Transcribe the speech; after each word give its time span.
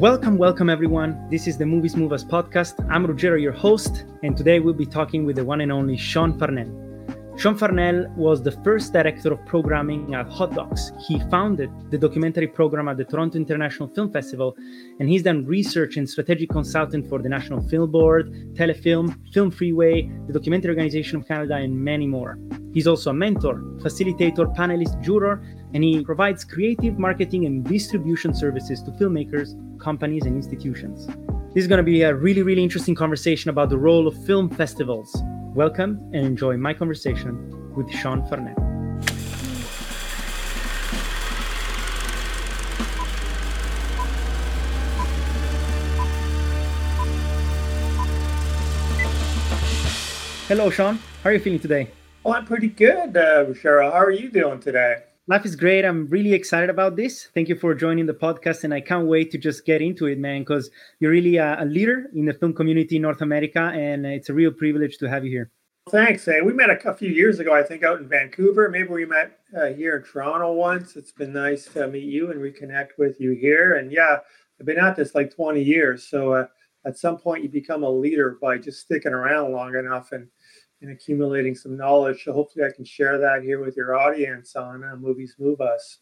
Welcome, 0.00 0.38
welcome 0.38 0.70
everyone. 0.70 1.28
This 1.28 1.46
is 1.46 1.58
the 1.58 1.66
Movies 1.66 1.94
Move 1.94 2.14
Us 2.14 2.24
podcast. 2.24 2.82
I'm 2.90 3.06
Ruggero, 3.06 3.38
your 3.38 3.52
host, 3.52 4.06
and 4.22 4.34
today 4.34 4.58
we'll 4.58 4.72
be 4.72 4.86
talking 4.86 5.26
with 5.26 5.36
the 5.36 5.44
one 5.44 5.60
and 5.60 5.70
only 5.70 5.98
Sean 5.98 6.38
Farnell. 6.38 6.70
Sean 7.36 7.54
Farnell 7.54 8.06
was 8.16 8.42
the 8.42 8.52
first 8.64 8.94
director 8.94 9.30
of 9.30 9.44
programming 9.44 10.14
at 10.14 10.26
Hot 10.30 10.54
Docs. 10.54 10.92
He 11.06 11.20
founded 11.30 11.70
the 11.90 11.98
documentary 11.98 12.46
program 12.46 12.88
at 12.88 12.96
the 12.96 13.04
Toronto 13.04 13.36
International 13.36 13.90
Film 13.90 14.10
Festival, 14.10 14.56
and 15.00 15.06
he's 15.06 15.22
done 15.22 15.44
research 15.44 15.98
and 15.98 16.08
strategic 16.08 16.48
consultant 16.48 17.06
for 17.06 17.20
the 17.20 17.28
National 17.28 17.60
Film 17.68 17.90
Board, 17.90 18.32
Telefilm, 18.54 19.14
Film 19.34 19.50
Freeway, 19.50 20.10
the 20.26 20.32
Documentary 20.32 20.70
Organization 20.70 21.18
of 21.18 21.28
Canada, 21.28 21.56
and 21.56 21.78
many 21.78 22.06
more. 22.06 22.38
He's 22.72 22.86
also 22.86 23.10
a 23.10 23.14
mentor, 23.14 23.56
facilitator, 23.82 24.56
panelist, 24.56 24.98
juror, 25.02 25.42
and 25.72 25.84
he 25.84 26.04
provides 26.04 26.44
creative 26.44 26.98
marketing 26.98 27.46
and 27.46 27.64
distribution 27.64 28.34
services 28.34 28.82
to 28.82 28.90
filmmakers, 28.92 29.54
companies, 29.78 30.26
and 30.26 30.36
institutions. 30.36 31.06
This 31.54 31.62
is 31.62 31.66
going 31.66 31.78
to 31.78 31.84
be 31.84 32.02
a 32.02 32.14
really, 32.14 32.42
really 32.42 32.62
interesting 32.62 32.94
conversation 32.94 33.50
about 33.50 33.70
the 33.70 33.78
role 33.78 34.06
of 34.06 34.24
film 34.24 34.50
festivals. 34.50 35.16
Welcome 35.54 36.00
and 36.12 36.26
enjoy 36.26 36.56
my 36.56 36.74
conversation 36.74 37.74
with 37.74 37.90
Sean 37.90 38.26
Farnell. 38.28 38.54
Hello, 50.48 50.68
Sean. 50.68 50.98
How 51.22 51.30
are 51.30 51.32
you 51.32 51.38
feeling 51.38 51.60
today? 51.60 51.90
Oh, 52.24 52.32
I'm 52.32 52.44
pretty 52.44 52.68
good, 52.68 53.16
uh, 53.16 53.46
Cheryl. 53.54 53.92
How 53.92 54.00
are 54.00 54.10
you 54.10 54.30
doing 54.30 54.58
today? 54.58 55.04
Life 55.30 55.46
is 55.46 55.54
great. 55.54 55.84
I'm 55.84 56.08
really 56.08 56.32
excited 56.32 56.70
about 56.70 56.96
this. 56.96 57.28
Thank 57.34 57.48
you 57.48 57.54
for 57.54 57.72
joining 57.72 58.04
the 58.04 58.12
podcast, 58.12 58.64
and 58.64 58.74
I 58.74 58.80
can't 58.80 59.06
wait 59.06 59.30
to 59.30 59.38
just 59.38 59.64
get 59.64 59.80
into 59.80 60.06
it, 60.06 60.18
man, 60.18 60.40
because 60.40 60.70
you're 60.98 61.12
really 61.12 61.36
a, 61.36 61.62
a, 61.62 61.64
leader 61.64 62.06
in 62.12 62.24
the 62.24 62.34
film 62.34 62.52
community 62.52 62.96
in 62.96 63.02
North 63.02 63.22
America, 63.22 63.60
and 63.60 64.04
it's 64.04 64.28
a 64.28 64.34
real 64.34 64.50
privilege 64.50 64.98
to 64.98 65.08
have 65.08 65.24
you 65.24 65.30
here. 65.30 65.52
Thanks. 65.88 66.24
Hey, 66.24 66.40
we 66.40 66.52
met 66.52 66.68
a, 66.68 66.90
a 66.90 66.94
few 66.94 67.10
years 67.10 67.38
ago, 67.38 67.54
I 67.54 67.62
think, 67.62 67.84
out 67.84 68.00
in 68.00 68.08
Vancouver. 68.08 68.68
Maybe 68.70 68.88
we 68.88 69.06
met 69.06 69.38
uh, 69.56 69.66
here 69.66 69.98
in 69.98 70.02
Toronto 70.02 70.52
once. 70.52 70.96
It's 70.96 71.12
been 71.12 71.32
nice 71.32 71.66
to 71.74 71.86
meet 71.86 72.12
you 72.12 72.32
and 72.32 72.40
reconnect 72.40 72.98
with 72.98 73.20
you 73.20 73.30
here. 73.30 73.74
And 73.76 73.92
yeah, 73.92 74.16
I've 74.58 74.66
been 74.66 74.80
at 74.80 74.96
this 74.96 75.14
like 75.14 75.32
20 75.32 75.62
years. 75.62 76.08
So 76.08 76.32
uh, 76.32 76.46
at 76.84 76.98
some 76.98 77.18
point, 77.18 77.44
you 77.44 77.50
become 77.50 77.84
a 77.84 77.88
leader 77.88 78.36
by 78.42 78.58
just 78.58 78.80
sticking 78.80 79.12
around 79.12 79.52
long 79.52 79.76
enough 79.76 80.10
and 80.10 80.26
and 80.82 80.90
accumulating 80.90 81.54
some 81.54 81.76
knowledge. 81.76 82.24
So 82.24 82.32
hopefully, 82.32 82.64
I 82.64 82.74
can 82.74 82.84
share 82.84 83.18
that 83.18 83.42
here 83.42 83.62
with 83.64 83.76
your 83.76 83.98
audience 83.98 84.56
on 84.56 84.84
uh, 84.84 84.96
Movies 84.96 85.36
Move 85.38 85.60
Us. 85.60 85.98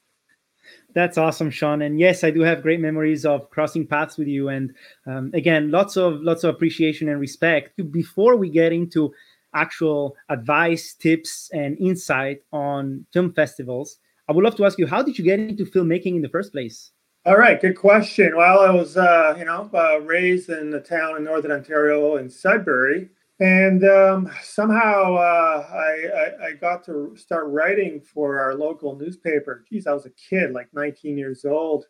That's 0.94 1.18
awesome, 1.18 1.50
Sean. 1.50 1.82
And 1.82 1.98
yes, 1.98 2.24
I 2.24 2.30
do 2.30 2.40
have 2.40 2.62
great 2.62 2.80
memories 2.80 3.24
of 3.24 3.48
crossing 3.50 3.86
paths 3.86 4.18
with 4.18 4.28
you. 4.28 4.48
And 4.48 4.74
um, 5.06 5.30
again, 5.34 5.70
lots 5.70 5.96
of 5.96 6.20
lots 6.20 6.44
of 6.44 6.54
appreciation 6.54 7.08
and 7.08 7.20
respect. 7.20 7.80
Before 7.90 8.36
we 8.36 8.50
get 8.50 8.72
into 8.72 9.12
actual 9.54 10.16
advice, 10.28 10.94
tips, 10.94 11.50
and 11.52 11.78
insight 11.78 12.42
on 12.52 13.06
film 13.12 13.32
festivals, 13.32 13.98
I 14.28 14.32
would 14.32 14.44
love 14.44 14.56
to 14.56 14.66
ask 14.66 14.78
you, 14.78 14.86
how 14.86 15.02
did 15.02 15.18
you 15.18 15.24
get 15.24 15.40
into 15.40 15.64
filmmaking 15.64 16.16
in 16.16 16.22
the 16.22 16.28
first 16.28 16.52
place? 16.52 16.92
All 17.24 17.36
right, 17.36 17.60
good 17.60 17.76
question. 17.76 18.36
Well, 18.36 18.60
I 18.60 18.70
was, 18.70 18.96
uh, 18.96 19.34
you 19.38 19.44
know, 19.44 19.68
uh, 19.74 20.00
raised 20.00 20.50
in 20.50 20.72
a 20.72 20.80
town 20.80 21.16
in 21.16 21.24
northern 21.24 21.52
Ontario 21.52 22.16
in 22.16 22.30
Sudbury, 22.30 23.10
and 23.41 23.84
um, 23.84 24.31
somehow 24.42 25.14
uh, 25.14 25.67
I, 25.70 26.08
I, 26.17 26.47
I, 26.47 26.53
got 26.55 26.84
to 26.86 27.14
start 27.17 27.47
writing 27.48 28.00
for 28.00 28.41
our 28.41 28.55
local 28.55 28.97
newspaper. 28.97 29.64
Geez, 29.69 29.86
I 29.86 29.92
was 29.92 30.06
a 30.06 30.11
kid, 30.11 30.53
like 30.53 30.69
19 30.75 31.17
years 31.17 31.44
old, 31.44 31.86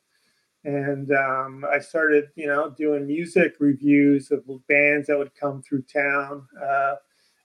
and 0.64 1.10
um, 1.12 1.64
I 1.70 1.78
started, 1.78 2.26
you 2.34 2.46
know, 2.46 2.70
doing 2.70 3.06
music 3.06 3.54
reviews 3.60 4.30
of 4.30 4.44
bands 4.68 5.06
that 5.06 5.16
would 5.16 5.34
come 5.34 5.62
through 5.62 5.82
town. 5.82 6.46
Uh, 6.62 6.96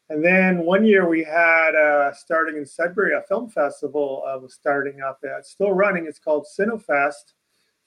and 0.10 0.24
then 0.24 0.60
one 0.60 0.84
year 0.84 1.08
we 1.08 1.24
had, 1.24 1.74
uh, 1.76 2.14
starting 2.14 2.58
in 2.58 2.66
Sudbury, 2.66 3.14
a 3.16 3.22
film 3.22 3.50
festival 3.50 4.24
uh, 4.28 4.38
was 4.38 4.54
starting 4.54 5.02
up. 5.02 5.20
It's 5.24 5.52
still 5.52 5.72
running. 5.72 6.08
It's 6.08 6.20
called 6.20 6.46
Cinefest. 6.60 7.34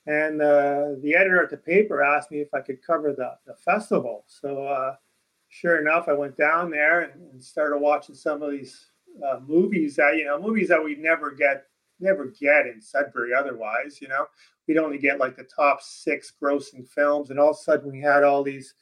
And 0.07 0.41
uh, 0.41 0.95
the 1.03 1.15
editor 1.15 1.43
at 1.43 1.51
the 1.51 1.57
paper 1.57 2.03
asked 2.03 2.31
me 2.31 2.41
if 2.41 2.55
I 2.55 2.61
could 2.61 2.83
cover 2.83 3.13
the, 3.13 3.33
the 3.47 3.55
festival. 3.57 4.25
So 4.29 4.65
uh, 4.65 4.95
sure 5.49 5.81
enough, 5.81 6.09
I 6.09 6.13
went 6.13 6.37
down 6.37 6.71
there 6.71 7.01
and, 7.03 7.33
and 7.33 7.43
started 7.43 7.79
watching 7.79 8.15
some 8.15 8.43
of 8.43 8.51
these 8.51 8.87
uh, 9.27 9.41
movies 9.47 9.97
that, 9.97 10.17
you 10.17 10.25
know, 10.25 10.41
movies 10.41 10.69
that 10.69 10.83
we'd 10.83 10.99
never 10.99 11.31
get, 11.31 11.65
never 12.01 12.27
get 12.27 12.67
in 12.67 12.81
Sudbury 12.81 13.33
otherwise, 13.35 14.01
you 14.01 14.09
know. 14.09 14.27
We'd 14.67 14.79
only 14.79 14.99
get 14.99 15.21
like 15.21 15.37
the 15.37 15.45
top 15.45 15.81
six 15.81 16.33
grossing 16.43 16.89
films. 16.89 17.31
And 17.31 17.39
all 17.39 17.51
of 17.51 17.57
a 17.57 17.63
sudden 17.63 17.91
we 17.91 18.01
had 18.01 18.25
all 18.25 18.43
these 18.43 18.75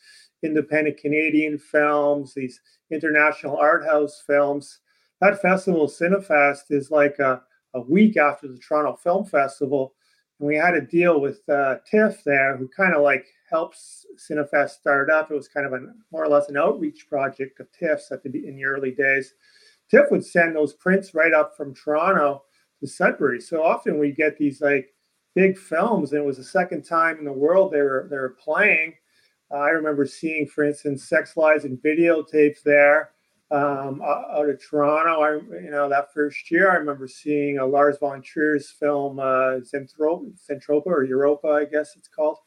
independent 0.42 0.97
Canadian 0.97 1.58
films, 1.58 2.34
these 2.34 2.60
international 2.91 3.56
art 3.56 3.84
house 3.84 4.22
films. 4.26 4.81
That 5.20 5.41
festival, 5.41 5.86
Cinefest, 5.86 6.70
is 6.70 6.91
like 6.91 7.19
a, 7.19 7.42
a 7.75 7.81
week 7.81 8.16
after 8.16 8.48
the 8.48 8.58
Toronto 8.58 8.96
Film 8.96 9.25
Festival. 9.25 9.94
And 10.41 10.48
we 10.48 10.56
had 10.56 10.75
a 10.75 10.81
deal 10.81 11.20
with 11.20 11.46
uh, 11.48 11.76
TIFF 11.91 12.25
there, 12.25 12.56
who 12.56 12.69
kind 12.69 12.94
of 12.94 13.02
like 13.02 13.26
helps 13.54 14.04
Cinefest 14.19 14.70
start 14.70 15.10
up. 15.10 15.31
It 15.31 15.34
was 15.34 15.47
kind 15.47 15.65
of 15.65 15.72
a 15.75 15.87
more 16.10 16.25
or 16.25 16.28
less 16.28 16.48
an 16.48 16.56
outreach 16.56 17.06
project 17.09 17.60
of 17.60 17.69
TIFF's 17.70 18.10
at 18.10 18.22
the 18.25 18.31
in 18.48 18.56
the 18.56 18.65
early 18.65 18.91
days. 18.91 19.34
TIFF 19.91 20.10
would 20.10 20.26
send 20.26 20.56
those 20.56 20.72
prints 20.75 21.15
right 21.15 21.32
up 21.32 21.56
from 21.56 21.72
Toronto 21.72 22.43
to 22.81 22.87
Sudbury. 22.87 23.41
So 23.41 23.62
often 23.62 23.98
we 23.98 24.10
get 24.10 24.37
these 24.37 24.60
like 24.60 24.93
big 25.37 25.56
films, 25.56 26.12
and 26.12 26.22
it 26.22 26.26
was 26.26 26.38
the 26.38 26.44
second 26.44 26.82
time 26.82 27.19
in 27.19 27.25
the 27.25 27.32
world 27.32 27.72
they 27.72 27.82
were 27.82 28.09
they 28.10 28.16
were 28.16 28.37
playing. 28.43 28.94
Uh, 29.53 29.59
I 29.59 29.70
remember 29.70 30.04
seeing, 30.04 30.47
for 30.47 30.64
instance, 30.64 31.09
Sex 31.09 31.37
Lies 31.37 31.64
and 31.64 31.78
Videotapes 31.78 32.62
there 32.64 33.10
um, 33.53 34.03
out 34.03 34.48
of 34.48 34.60
Toronto. 34.60 35.20
I, 35.20 35.62
you 35.62 35.70
know, 35.70 35.88
that 35.88 36.12
first 36.12 36.50
year, 36.50 36.72
I 36.72 36.76
remember 36.76 37.06
seeing 37.06 37.59
a 37.59 37.66
Lars 37.66 37.98
von 38.00 38.20
Trier's 38.20 38.70
film, 38.70 39.20
uh, 39.20 39.60
Zentropa 39.60 40.87
or 40.87 41.04
Europa, 41.04 41.48
I 41.48 41.66
guess 41.66 41.94
it's 41.97 42.09
called. 42.09 42.38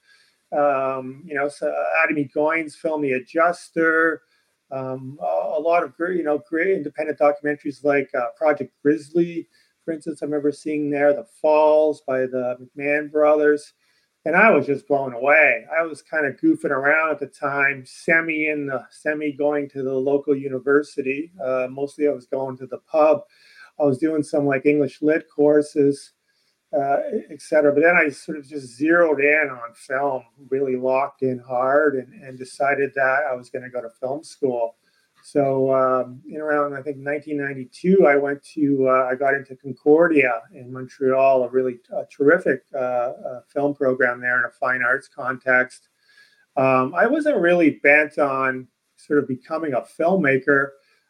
Um, 0.52 1.24
you 1.26 1.36
know, 1.36 1.50
so 1.50 1.74
Atom 2.04 2.18
Egoyan's 2.18 2.76
film, 2.76 3.02
The 3.02 3.14
Adjuster. 3.14 4.22
Um, 4.72 5.18
a, 5.22 5.60
lot 5.60 5.84
of 5.84 5.96
great, 5.96 6.18
you 6.18 6.24
know, 6.24 6.44
great 6.50 6.76
independent 6.76 7.20
documentaries 7.20 7.86
like 7.86 8.10
uh, 8.14 8.28
Project 8.36 8.74
Grizzly, 8.82 9.48
for 9.86 9.94
instance. 9.94 10.22
I 10.22 10.26
remember 10.26 10.52
seeing 10.52 10.90
there 10.90 11.14
The 11.14 11.26
Falls 11.42 12.02
by 12.06 12.22
the 12.22 12.58
McMahon 12.78 13.12
brothers 13.12 13.74
and 14.28 14.36
I 14.36 14.52
was 14.52 14.66
just 14.66 14.90
blown 14.90 15.14
away. 15.14 15.66
I 15.74 15.84
was 15.84 16.02
kind 16.02 16.26
of 16.26 16.36
goofing 16.36 16.70
around 16.72 17.12
at 17.12 17.20
the 17.20 17.28
time, 17.28 17.86
semi 17.86 18.50
in 18.50 18.68
the 18.68 18.86
semi 18.92 19.32
going 19.32 19.70
to 19.70 19.84
the 19.84 19.94
local 19.94 20.36
university. 20.36 21.32
Uh, 21.42 21.68
mostly, 21.72 22.10
I 22.10 22.12
was 22.12 22.26
going 22.26 22.58
to 22.58 22.68
the 22.68 22.80
pub. 22.80 23.22
I 23.80 23.84
was 23.84 24.00
doing 24.00 24.24
some 24.24 24.46
like 24.46 24.66
English 24.66 25.02
lit 25.02 25.28
courses, 25.34 26.12
uh, 26.74 26.98
etc. 27.30 27.74
But 27.74 27.82
then 27.82 27.96
I 27.96 28.10
sort 28.10 28.38
of 28.38 28.48
just 28.48 28.76
zeroed 28.76 29.22
in 29.22 29.50
on 29.50 29.74
film, 29.74 30.24
really 30.50 30.76
locked 30.76 31.22
in 31.22 31.40
hard, 31.40 31.96
and, 31.96 32.14
and 32.24 32.38
decided 32.38 32.92
that 32.96 33.24
I 33.30 33.36
was 33.36 33.50
going 33.50 33.64
to 33.64 33.70
go 33.70 33.82
to 33.82 33.90
film 33.90 34.24
school. 34.24 34.76
So 35.24 35.74
um, 35.74 36.22
in 36.28 36.40
around 36.40 36.74
I 36.74 36.82
think 36.82 36.98
1992, 36.98 38.08
I 38.08 38.16
went 38.16 38.42
to 38.54 38.88
uh, 38.88 39.10
I 39.12 39.16
got 39.16 39.34
into 39.34 39.56
Concordia 39.56 40.42
in 40.54 40.72
Montreal, 40.72 41.44
a 41.44 41.50
really 41.50 41.80
uh, 41.96 42.04
terrific 42.10 42.64
uh, 42.74 42.78
uh, 42.78 43.42
film 43.48 43.76
program 43.76 44.22
there 44.22 44.40
in 44.40 44.46
a 44.46 44.50
fine 44.50 44.82
arts 44.82 45.08
context. 45.08 45.90
Um, 46.56 46.94
I 46.96 47.08
wasn't 47.08 47.38
really 47.38 47.72
bent 47.84 48.18
on 48.18 48.68
sort 48.96 49.20
of 49.20 49.28
becoming 49.28 49.74
a 49.74 49.82
filmmaker. 49.82 50.70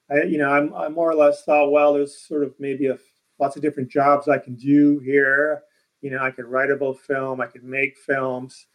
I, 0.09 0.23
you 0.23 0.37
know, 0.37 0.49
I'm, 0.49 0.73
I 0.73 0.89
more 0.89 1.11
or 1.11 1.15
less 1.15 1.43
thought, 1.43 1.71
well, 1.71 1.93
there's 1.93 2.19
sort 2.27 2.43
of 2.43 2.53
maybe 2.59 2.87
a, 2.87 2.97
lots 3.39 3.55
of 3.55 3.61
different 3.61 3.89
jobs 3.89 4.27
I 4.27 4.37
can 4.37 4.55
do 4.55 4.99
here. 4.99 5.63
You 6.01 6.11
know, 6.11 6.19
I 6.19 6.31
can 6.31 6.45
write 6.45 6.71
about 6.71 6.99
film, 6.99 7.41
I 7.41 7.47
can 7.47 7.67
make 7.67 7.97
films, 7.97 8.67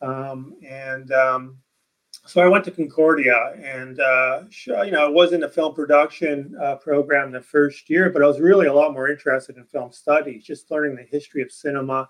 um, 0.00 0.54
and 0.66 1.10
um, 1.12 1.58
so 2.26 2.42
I 2.42 2.48
went 2.48 2.64
to 2.66 2.70
Concordia, 2.70 3.54
and 3.62 3.98
uh, 3.98 4.42
you 4.66 4.90
know, 4.90 5.08
it 5.08 5.14
wasn't 5.14 5.44
a 5.44 5.48
film 5.48 5.74
production 5.74 6.54
uh, 6.62 6.76
program 6.76 7.32
the 7.32 7.40
first 7.40 7.88
year, 7.88 8.10
but 8.10 8.22
I 8.22 8.26
was 8.26 8.40
really 8.40 8.66
a 8.66 8.72
lot 8.72 8.92
more 8.92 9.08
interested 9.08 9.56
in 9.56 9.64
film 9.64 9.92
studies, 9.92 10.44
just 10.44 10.70
learning 10.70 10.96
the 10.96 11.04
history 11.04 11.42
of 11.42 11.50
cinema, 11.50 12.08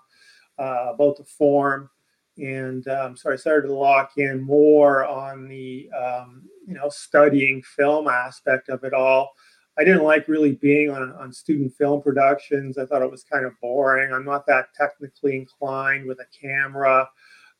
uh, 0.57 0.91
about 0.93 1.17
the 1.17 1.23
form, 1.23 1.89
and 2.37 2.87
um, 2.89 3.15
so 3.15 3.31
I 3.31 3.35
started 3.37 3.67
to 3.67 3.73
lock 3.73 4.17
in 4.17 4.41
more 4.41 5.05
on 5.05 5.47
the 5.47 5.89
um, 5.91 6.43
you 6.67 6.73
know 6.73 6.89
studying 6.89 7.61
film 7.63 8.07
aspect 8.07 8.69
of 8.69 8.83
it 8.83 8.93
all. 8.93 9.31
I 9.79 9.85
didn't 9.85 10.03
like 10.03 10.27
really 10.27 10.55
being 10.55 10.91
on, 10.91 11.13
on 11.13 11.31
student 11.31 11.73
film 11.73 12.01
productions. 12.01 12.77
I 12.77 12.85
thought 12.85 13.01
it 13.01 13.09
was 13.09 13.23
kind 13.23 13.45
of 13.45 13.53
boring. 13.61 14.11
I'm 14.11 14.25
not 14.25 14.45
that 14.47 14.73
technically 14.75 15.37
inclined 15.37 16.05
with 16.05 16.19
a 16.19 16.25
camera, 16.37 17.09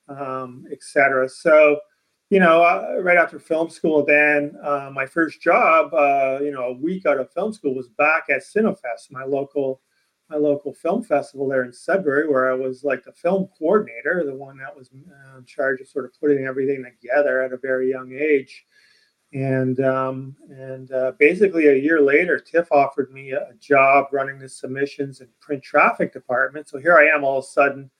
um, 0.09 0.65
etc. 0.71 1.29
So 1.29 1.79
you 2.29 2.39
know, 2.39 2.61
uh, 2.61 3.01
right 3.01 3.17
after 3.17 3.39
film 3.39 3.69
school, 3.69 4.05
then 4.05 4.55
uh, 4.63 4.91
my 4.93 5.05
first 5.05 5.41
job, 5.41 5.93
uh, 5.93 6.37
you 6.41 6.51
know, 6.51 6.65
a 6.65 6.73
week 6.73 7.07
out 7.07 7.19
of 7.19 7.31
film 7.31 7.53
school 7.53 7.73
was 7.73 7.87
back 7.87 8.25
at 8.29 8.43
Cinefest, 8.43 9.11
my 9.11 9.23
local 9.23 9.81
my 10.29 10.37
local 10.37 10.71
film 10.71 11.01
festival 11.01 11.47
there 11.47 11.63
in 11.63 11.73
Sudbury, 11.73 12.27
where 12.29 12.51
I 12.51 12.53
was 12.53 12.83
like 12.83 13.03
the 13.03 13.11
film 13.11 13.49
coordinator, 13.57 14.23
the 14.23 14.35
one 14.35 14.59
that 14.59 14.75
was 14.75 14.89
uh, 14.93 15.39
in 15.39 15.45
charge 15.45 15.81
of 15.81 15.87
sort 15.87 16.05
of 16.05 16.11
putting 16.19 16.45
everything 16.45 16.85
together 17.01 17.41
at 17.41 17.51
a 17.51 17.57
very 17.57 17.89
young 17.89 18.11
age. 18.13 18.63
And 19.31 19.79
um, 19.81 20.35
and 20.49 20.91
uh, 20.91 21.11
basically 21.19 21.67
a 21.67 21.75
year 21.75 22.01
later, 22.01 22.39
TIFF 22.39 22.71
offered 22.71 23.11
me 23.11 23.31
a 23.31 23.53
job 23.59 24.07
running 24.11 24.39
the 24.39 24.49
submissions 24.49 25.21
and 25.21 25.29
print 25.39 25.61
traffic 25.61 26.11
department. 26.11 26.67
So 26.67 26.79
here 26.79 26.97
I 26.97 27.15
am, 27.15 27.23
all 27.23 27.37
of 27.37 27.43
a 27.43 27.47
sudden, 27.47 27.91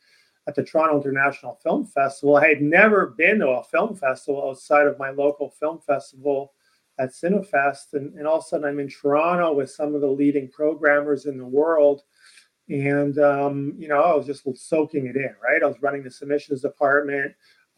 at 0.47 0.55
the 0.55 0.63
Toronto 0.63 0.97
International 0.97 1.59
Film 1.61 1.85
Festival. 1.85 2.37
I 2.37 2.47
had 2.47 2.63
never 2.63 3.13
been 3.15 3.39
to 3.39 3.49
a 3.49 3.63
film 3.63 3.95
festival 3.95 4.49
outside 4.49 4.87
of 4.87 4.97
my 4.97 5.11
local 5.11 5.51
film 5.51 5.79
festival 5.79 6.53
at 6.97 7.11
Cinefest, 7.11 7.93
and, 7.93 8.15
and 8.15 8.27
all 8.27 8.39
of 8.39 8.43
a 8.43 8.47
sudden 8.47 8.65
I'm 8.67 8.79
in 8.79 8.89
Toronto 8.89 9.53
with 9.53 9.69
some 9.69 9.93
of 9.93 10.01
the 10.01 10.07
leading 10.07 10.49
programmers 10.49 11.27
in 11.27 11.37
the 11.37 11.45
world. 11.45 12.01
And 12.69 13.19
um, 13.19 13.75
you 13.77 13.87
know, 13.87 14.01
I 14.01 14.15
was 14.15 14.25
just 14.25 14.43
soaking 14.57 15.05
it 15.05 15.15
in, 15.15 15.35
right? 15.43 15.61
I 15.61 15.67
was 15.67 15.81
running 15.81 16.03
the 16.03 16.11
submissions 16.11 16.61
department. 16.61 17.33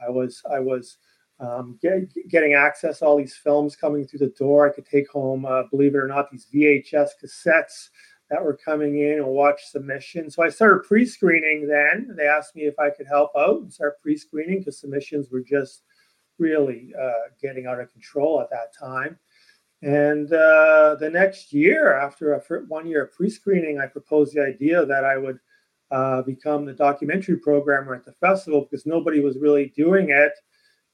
I 0.06 0.10
was 0.10 0.42
I 0.50 0.60
was 0.60 0.98
um, 1.42 1.78
get, 1.82 2.08
getting 2.30 2.54
access 2.54 3.00
to 3.00 3.06
all 3.06 3.18
these 3.18 3.36
films 3.36 3.76
coming 3.76 4.06
through 4.06 4.20
the 4.20 4.34
door. 4.38 4.70
I 4.70 4.74
could 4.74 4.86
take 4.86 5.10
home, 5.10 5.46
uh, 5.46 5.64
believe 5.64 5.96
it 5.96 5.98
or 5.98 6.08
not, 6.08 6.30
these 6.32 6.48
VHS 6.54 7.10
cassettes 7.22 7.90
that 8.30 8.44
were 8.44 8.58
coming 8.64 9.00
in 9.00 9.18
and 9.18 9.26
watch 9.26 9.66
submissions. 9.66 10.36
So 10.36 10.44
I 10.44 10.50
started 10.50 10.88
pre-screening. 10.88 11.68
Then 11.68 12.14
they 12.16 12.28
asked 12.28 12.56
me 12.56 12.64
if 12.64 12.80
I 12.80 12.92
could 12.92 13.08
help 13.08 13.32
out 13.36 13.62
and 13.62 13.74
start 13.74 14.02
pre-screening 14.02 14.60
because 14.60 14.80
submissions 14.80 15.30
were 15.32 15.42
just 15.42 15.82
really 16.38 16.94
uh, 17.00 17.30
getting 17.42 17.66
out 17.66 17.80
of 17.80 17.92
control 17.92 18.40
at 18.40 18.50
that 18.52 18.74
time. 18.80 19.18
And 19.82 20.32
uh, 20.32 20.96
the 21.00 21.10
next 21.12 21.52
year, 21.52 21.98
after 21.98 22.34
a, 22.34 22.40
one 22.68 22.86
year 22.86 23.06
of 23.06 23.14
pre-screening, 23.14 23.80
I 23.80 23.88
proposed 23.88 24.36
the 24.36 24.46
idea 24.46 24.86
that 24.86 25.04
I 25.04 25.18
would 25.18 25.40
uh, 25.90 26.22
become 26.22 26.66
the 26.66 26.74
documentary 26.74 27.38
programmer 27.38 27.96
at 27.96 28.06
the 28.06 28.14
festival 28.14 28.62
because 28.62 28.86
nobody 28.86 29.22
was 29.22 29.38
really 29.40 29.74
doing 29.76 30.12
it. 30.12 30.34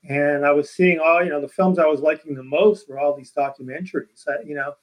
And 0.03 0.45
I 0.45 0.51
was 0.51 0.69
seeing 0.69 0.99
all, 0.99 1.23
you 1.23 1.29
know, 1.29 1.41
the 1.41 1.47
films 1.47 1.79
I 1.79 1.85
was 1.85 1.99
liking 1.99 2.35
the 2.35 2.43
most 2.43 2.87
were 2.87 2.99
all 2.99 3.15
these 3.15 3.33
documentaries. 3.33 4.25
you 4.45 4.55
know, 4.55 4.73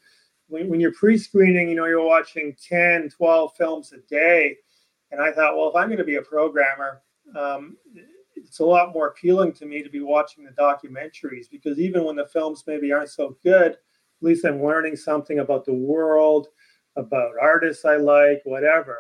when, 0.49 0.69
when 0.69 0.81
you're 0.81 0.93
pre-screening, 0.93 1.69
you 1.69 1.77
know, 1.77 1.87
you're 1.87 2.05
watching 2.05 2.57
10, 2.63 3.11
12 3.11 3.53
films 3.57 3.93
a 3.93 3.99
day. 4.09 4.57
And 5.11 5.21
I 5.21 5.33
thought, 5.33 5.57
well, 5.57 5.69
if 5.69 5.77
I'm 5.77 5.89
going 5.89 5.99
to 5.99 6.05
be 6.05 6.17
a 6.17 6.23
programmer, 6.23 7.03
um, 7.37 7.77
it's 8.35 8.59
a 8.59 8.65
lot 8.65 8.93
more 8.93 9.09
appealing 9.09 9.53
to 9.55 9.67
me 9.67 9.83
to 9.83 9.89
be 9.89 10.01
watching 10.01 10.45
the 10.45 10.51
documentaries 10.51 11.51
because 11.51 11.79
even 11.79 12.05
when 12.05 12.17
the 12.17 12.27
films 12.27 12.65
maybe 12.67 12.93
aren't 12.93 13.11
so 13.11 13.37
good, 13.43 13.73
at 13.73 13.79
least 14.21 14.45
I'm 14.45 14.63
learning 14.63 14.97
something 14.97 15.39
about 15.39 15.65
the 15.65 15.75
world, 15.75 16.49
about 16.97 17.33
artists 17.41 17.85
I 17.85 17.97
like, 17.97 18.43
whatever. 18.45 18.99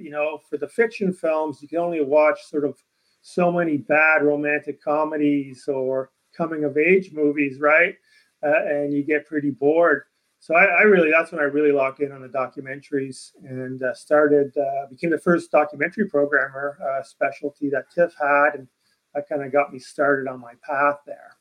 You 0.00 0.10
know, 0.10 0.40
for 0.48 0.58
the 0.58 0.68
fiction 0.68 1.12
films, 1.12 1.62
you 1.62 1.68
can 1.68 1.78
only 1.78 2.02
watch 2.02 2.42
sort 2.44 2.64
of 2.64 2.82
so 3.22 3.52
many 3.52 3.76
bad 3.76 4.22
romantic 4.22 4.82
comedies 4.82 5.68
or 5.68 6.10
coming 6.36 6.64
of 6.64 6.76
age 6.76 7.12
movies, 7.12 7.60
right? 7.60 7.94
Uh, 8.42 8.64
and 8.66 8.92
you 8.92 9.02
get 9.02 9.26
pretty 9.26 9.50
bored. 9.50 10.04
So 10.38 10.54
I, 10.54 10.64
I, 10.64 10.82
really, 10.82 11.10
that's 11.10 11.32
when 11.32 11.40
I 11.40 11.44
really 11.44 11.72
locked 11.72 12.00
in 12.00 12.12
on 12.12 12.22
the 12.22 12.28
documentaries 12.28 13.32
and 13.44 13.82
uh, 13.82 13.92
started, 13.92 14.56
uh, 14.56 14.86
became 14.88 15.10
the 15.10 15.18
first 15.18 15.50
documentary 15.50 16.08
programmer 16.08 16.78
uh, 16.82 17.02
specialty 17.02 17.68
that 17.70 17.90
TIFF 17.90 18.14
had. 18.18 18.54
And 18.54 18.68
that 19.14 19.28
kind 19.28 19.44
of 19.44 19.52
got 19.52 19.70
me 19.70 19.78
started 19.78 20.30
on 20.30 20.40
my 20.40 20.52
path 20.66 21.00
there. 21.06 21.36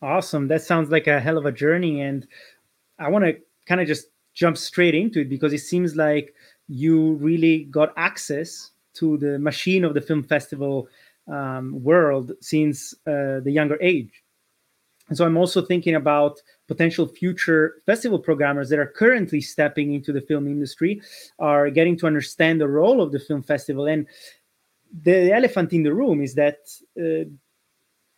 Awesome. 0.00 0.48
That 0.48 0.62
sounds 0.62 0.90
like 0.90 1.06
a 1.06 1.20
hell 1.20 1.36
of 1.36 1.44
a 1.44 1.52
journey. 1.52 2.00
And 2.00 2.26
I 2.98 3.10
want 3.10 3.26
to 3.26 3.36
kind 3.66 3.82
of 3.82 3.86
just 3.86 4.06
jump 4.32 4.56
straight 4.56 4.94
into 4.94 5.20
it 5.20 5.28
because 5.28 5.52
it 5.52 5.60
seems 5.60 5.94
like 5.94 6.34
you 6.68 7.14
really 7.14 7.64
got 7.64 7.92
access 7.98 8.70
to 8.98 9.16
the 9.18 9.38
machine 9.38 9.84
of 9.84 9.94
the 9.94 10.00
film 10.00 10.22
festival 10.22 10.88
um, 11.28 11.82
world 11.82 12.32
since 12.40 12.94
uh, 13.06 13.40
the 13.40 13.50
younger 13.50 13.78
age. 13.80 14.22
And 15.08 15.16
so 15.16 15.24
I'm 15.24 15.36
also 15.36 15.62
thinking 15.62 15.94
about 15.94 16.40
potential 16.66 17.06
future 17.06 17.76
festival 17.86 18.18
programmers 18.18 18.68
that 18.70 18.80
are 18.80 18.86
currently 18.86 19.40
stepping 19.40 19.94
into 19.94 20.12
the 20.12 20.20
film 20.20 20.46
industry, 20.48 21.00
are 21.38 21.70
getting 21.70 21.96
to 21.98 22.06
understand 22.06 22.60
the 22.60 22.68
role 22.68 23.00
of 23.00 23.12
the 23.12 23.20
film 23.20 23.42
festival. 23.42 23.86
And 23.86 24.06
the 25.02 25.32
elephant 25.32 25.72
in 25.72 25.84
the 25.84 25.94
room 25.94 26.22
is 26.22 26.34
that 26.34 26.58
uh, 26.98 27.30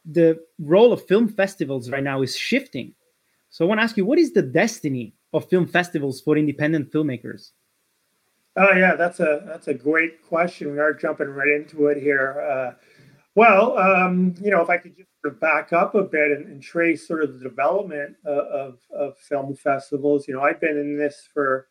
the 0.07 0.39
role 0.59 0.93
of 0.93 1.07
film 1.07 1.29
festivals 1.29 1.91
right 1.91 2.03
now 2.03 2.23
is 2.23 2.37
shifting. 2.37 2.95
So 3.51 3.65
I 3.65 3.69
want 3.69 3.81
to 3.81 3.85
ask 3.85 3.97
you, 3.97 4.07
what 4.07 4.19
is 4.19 4.33
the 4.33 4.43
destiny 4.43 5.15
of 5.35 5.49
film 5.49 5.67
festivals 5.67 6.23
for 6.23 6.39
independent 6.39 6.91
filmmakers? 6.91 7.51
Oh 8.59 8.73
yeah, 8.73 8.97
that's 8.97 9.21
a 9.21 9.43
that's 9.47 9.69
a 9.69 9.75
great 9.75 10.23
question. 10.27 10.73
We 10.73 10.81
are 10.81 10.93
jumping 10.93 11.29
right 11.29 11.49
into 11.49 11.87
it 11.87 12.03
here. 12.03 12.41
Uh, 12.41 12.73
well, 13.37 13.79
um, 13.79 14.35
you 14.43 14.51
know, 14.51 14.61
if 14.63 14.69
I 14.69 14.79
could 14.79 14.97
just 14.97 15.09
sort 15.23 15.35
of 15.35 15.41
back 15.41 15.73
up 15.73 15.95
a 15.95 16.03
bit 16.03 16.33
and, 16.33 16.47
and 16.47 16.61
trace 16.61 17.07
sort 17.07 17.23
of 17.23 17.35
the 17.35 17.49
development 17.49 18.17
of, 18.27 18.39
of, 18.49 18.79
of 18.93 19.17
film 19.19 19.55
festivals, 19.55 20.27
you 20.27 20.35
know, 20.35 20.43
I've 20.43 20.61
been 20.61 20.77
in 20.77 20.99
this 20.99 21.29
for 21.33 21.69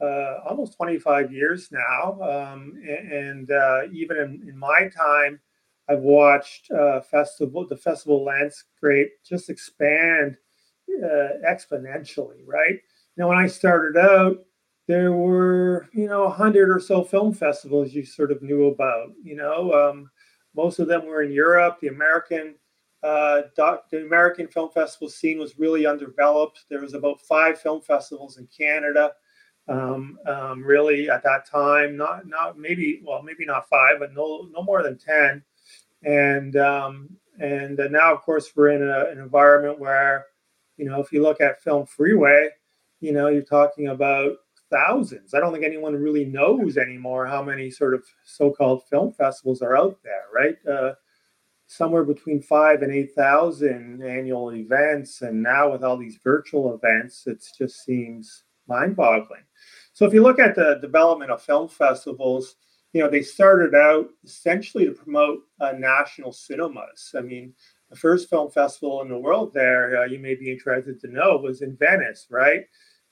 uh, 0.00 0.34
almost 0.48 0.76
25 0.76 1.32
years 1.32 1.70
now. 1.72 2.20
Um, 2.22 2.80
and 2.86 3.50
uh, 3.50 3.80
even 3.92 4.16
in, 4.16 4.48
in, 4.48 4.56
my 4.56 4.88
time, 4.96 5.40
I've 5.88 6.02
watched 6.02 6.70
uh, 6.70 7.00
festival 7.00 7.66
the 7.66 7.76
festival 7.76 8.24
landscape 8.24 9.08
just 9.28 9.50
expand 9.50 10.36
uh, 11.02 11.28
exponentially. 11.44 12.46
Right 12.46 12.78
now, 13.16 13.28
when 13.28 13.38
I 13.38 13.48
started 13.48 13.98
out, 13.98 14.38
there 14.88 15.12
were 15.12 15.86
you 15.92 16.08
know 16.08 16.24
a 16.24 16.30
hundred 16.30 16.74
or 16.74 16.80
so 16.80 17.04
film 17.04 17.32
festivals 17.32 17.92
you 17.92 18.04
sort 18.04 18.32
of 18.32 18.42
knew 18.42 18.66
about. 18.66 19.10
You 19.22 19.36
know, 19.36 19.72
um, 19.72 20.10
most 20.56 20.80
of 20.80 20.88
them 20.88 21.06
were 21.06 21.22
in 21.22 21.30
Europe. 21.30 21.78
The 21.80 21.88
American 21.88 22.54
uh, 23.02 23.42
doc, 23.54 23.90
the 23.90 24.02
American 24.02 24.48
film 24.48 24.70
festival 24.70 25.10
scene 25.10 25.38
was 25.38 25.58
really 25.58 25.86
undeveloped. 25.86 26.64
There 26.70 26.80
was 26.80 26.94
about 26.94 27.20
five 27.20 27.60
film 27.60 27.82
festivals 27.82 28.38
in 28.38 28.48
Canada 28.48 29.12
um, 29.68 30.18
um, 30.26 30.64
really 30.64 31.10
at 31.10 31.22
that 31.22 31.46
time. 31.46 31.94
Not 31.94 32.26
not 32.26 32.58
maybe 32.58 33.02
well 33.04 33.22
maybe 33.22 33.44
not 33.44 33.68
five, 33.68 33.96
but 33.98 34.14
no 34.14 34.48
no 34.52 34.62
more 34.62 34.82
than 34.82 34.98
ten. 34.98 35.42
And 36.02 36.56
um, 36.56 37.10
and 37.38 37.78
uh, 37.78 37.88
now 37.88 38.14
of 38.14 38.22
course 38.22 38.52
we're 38.56 38.70
in 38.70 38.82
a, 38.82 39.10
an 39.10 39.18
environment 39.18 39.78
where 39.78 40.26
you 40.78 40.86
know 40.86 40.98
if 40.98 41.12
you 41.12 41.22
look 41.22 41.42
at 41.42 41.62
Film 41.62 41.84
Freeway, 41.84 42.48
you 43.00 43.12
know 43.12 43.28
you're 43.28 43.42
talking 43.42 43.88
about 43.88 44.32
thousands. 44.70 45.34
I 45.34 45.40
don't 45.40 45.52
think 45.52 45.64
anyone 45.64 45.94
really 45.94 46.24
knows 46.24 46.76
anymore 46.76 47.26
how 47.26 47.42
many 47.42 47.70
sort 47.70 47.94
of 47.94 48.04
so-called 48.24 48.82
film 48.88 49.12
festivals 49.12 49.62
are 49.62 49.76
out 49.76 49.98
there, 50.02 50.24
right? 50.34 50.56
Uh, 50.66 50.94
somewhere 51.66 52.04
between 52.04 52.40
five 52.40 52.82
and 52.82 52.92
eight 52.92 53.14
thousand 53.14 54.02
annual 54.02 54.52
events, 54.54 55.22
and 55.22 55.42
now 55.42 55.70
with 55.70 55.84
all 55.84 55.96
these 55.96 56.18
virtual 56.24 56.74
events, 56.74 57.26
it 57.26 57.44
just 57.56 57.84
seems 57.84 58.44
mind-boggling. 58.66 59.42
So 59.92 60.06
if 60.06 60.14
you 60.14 60.22
look 60.22 60.38
at 60.38 60.54
the 60.54 60.78
development 60.80 61.30
of 61.30 61.42
film 61.42 61.68
festivals, 61.68 62.56
you 62.92 63.02
know, 63.02 63.10
they 63.10 63.22
started 63.22 63.74
out 63.74 64.08
essentially 64.24 64.86
to 64.86 64.92
promote 64.92 65.40
uh, 65.60 65.72
national 65.76 66.32
cinemas. 66.32 67.14
I 67.16 67.20
mean, 67.20 67.52
the 67.90 67.96
first 67.96 68.30
film 68.30 68.50
festival 68.50 69.02
in 69.02 69.08
the 69.08 69.18
world 69.18 69.52
there, 69.52 70.02
uh, 70.02 70.06
you 70.06 70.18
may 70.18 70.34
be 70.34 70.50
interested 70.50 71.00
to 71.00 71.08
know, 71.08 71.36
was 71.38 71.62
in 71.62 71.76
Venice, 71.76 72.26
right? 72.30 72.64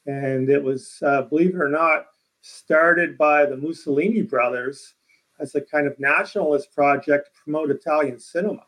And 0.06 0.48
it 0.48 0.62
was, 0.62 1.02
uh, 1.04 1.22
believe 1.22 1.54
it 1.54 1.60
or 1.60 1.68
not, 1.68 2.06
started 2.42 3.18
by 3.18 3.44
the 3.44 3.56
Mussolini 3.56 4.22
brothers 4.22 4.94
as 5.40 5.54
a 5.54 5.60
kind 5.60 5.86
of 5.86 5.98
nationalist 5.98 6.72
project 6.72 7.26
to 7.26 7.42
promote 7.42 7.70
Italian 7.70 8.18
cinema. 8.18 8.62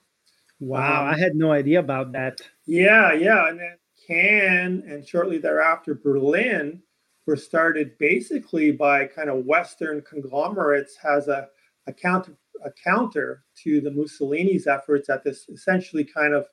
Wow, 0.61 1.03
um, 1.03 1.15
I 1.15 1.19
had 1.19 1.37
no 1.37 1.53
idea 1.53 1.79
about 1.79 2.13
that. 2.13 2.41
Yeah, 2.67 3.13
yeah. 3.13 3.49
And 3.49 3.61
then 3.61 3.77
Cannes 4.07 4.83
and 4.87 5.07
shortly 5.07 5.39
thereafter 5.39 5.95
Berlin 5.95 6.83
were 7.27 7.37
started 7.37 7.97
basically 7.99 8.73
by 8.73 9.07
kind 9.07 9.31
of 9.31 9.45
Western 9.45 10.03
conglomerates 10.03 10.97
as 11.05 11.29
a, 11.29 11.49
a 11.87 11.93
counter 11.93 12.37
a 12.65 12.71
counter 12.73 13.45
to 13.63 13.81
the 13.81 13.91
Mussolini's 13.91 14.67
efforts 14.67 15.09
at 15.09 15.23
this 15.23 15.49
essentially 15.49 16.03
kind 16.03 16.35
of 16.35 16.49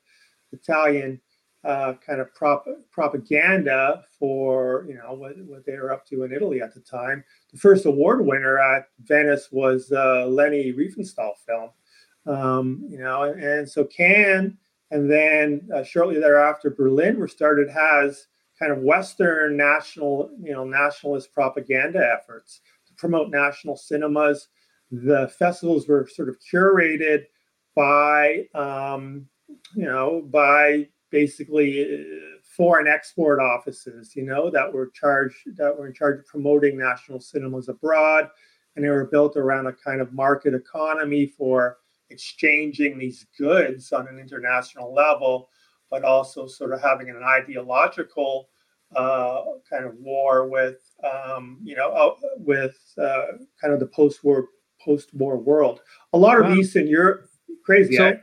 Italian 0.52 1.20
uh, 1.66 1.94
kind 1.94 2.20
of 2.20 2.32
prop, 2.32 2.64
propaganda 2.92 4.04
for 4.18 4.86
you 4.88 4.94
know 4.94 5.14
what, 5.14 5.36
what 5.46 5.66
they 5.66 5.76
were 5.76 5.92
up 5.92 6.06
to 6.06 6.22
in 6.22 6.32
Italy 6.32 6.62
at 6.62 6.72
the 6.72 6.80
time. 6.80 7.24
The 7.52 7.58
first 7.58 7.86
award 7.86 8.24
winner 8.24 8.58
at 8.58 8.88
Venice 9.00 9.48
was 9.50 9.90
uh, 9.90 10.26
Leni 10.26 10.72
Riefenstahl 10.72 11.32
film, 11.44 11.70
um, 12.26 12.84
you 12.88 12.98
know, 12.98 13.24
and, 13.24 13.42
and, 13.42 13.68
so 13.68 13.84
Cannes, 13.84 14.56
and 14.92 15.10
then 15.10 15.68
uh, 15.74 15.82
shortly 15.82 16.20
thereafter 16.20 16.70
Berlin 16.70 17.18
were 17.18 17.26
started 17.26 17.68
as 17.68 18.28
kind 18.56 18.70
of 18.70 18.78
Western 18.78 19.56
national, 19.56 20.30
you 20.40 20.52
know, 20.52 20.64
nationalist 20.64 21.32
propaganda 21.32 21.98
efforts 21.98 22.60
to 22.86 22.94
promote 22.94 23.28
national 23.30 23.76
cinemas. 23.76 24.48
The 24.92 25.32
festivals 25.36 25.88
were 25.88 26.06
sort 26.06 26.28
of 26.28 26.36
curated 26.38 27.24
by, 27.74 28.46
um, 28.54 29.26
you 29.74 29.84
know, 29.84 30.22
by 30.30 30.88
basically 31.10 31.84
uh, 31.84 32.38
foreign 32.42 32.88
export 32.88 33.40
offices, 33.40 34.16
you 34.16 34.24
know, 34.24 34.50
that 34.50 34.72
were 34.72 34.90
charged 34.94 35.56
that 35.56 35.76
were 35.76 35.86
in 35.86 35.94
charge 35.94 36.18
of 36.18 36.26
promoting 36.26 36.78
national 36.78 37.20
cinemas 37.20 37.68
abroad, 37.68 38.28
and 38.74 38.84
they 38.84 38.88
were 38.88 39.06
built 39.06 39.36
around 39.36 39.66
a 39.66 39.72
kind 39.72 40.00
of 40.00 40.12
market 40.12 40.54
economy 40.54 41.26
for 41.26 41.78
exchanging 42.10 42.98
these 42.98 43.26
goods 43.38 43.92
on 43.92 44.06
an 44.08 44.18
international 44.18 44.92
level, 44.94 45.48
but 45.90 46.04
also 46.04 46.46
sort 46.46 46.72
of 46.72 46.80
having 46.80 47.10
an 47.10 47.22
ideological 47.22 48.48
uh, 48.94 49.42
kind 49.68 49.84
of 49.84 49.94
war 49.96 50.48
with, 50.48 50.94
um, 51.04 51.58
you 51.62 51.74
know, 51.74 51.90
uh, 51.90 52.14
with 52.36 52.78
uh, 52.98 53.26
kind 53.60 53.74
of 53.74 53.80
the 53.80 53.86
post-war 53.86 54.48
post-war 54.80 55.36
world. 55.36 55.80
A 56.12 56.18
lot 56.18 56.38
of 56.38 56.46
wow. 56.46 56.54
Eastern 56.54 56.86
Europe, 56.86 57.28
crazy. 57.64 57.96
So, 57.96 58.16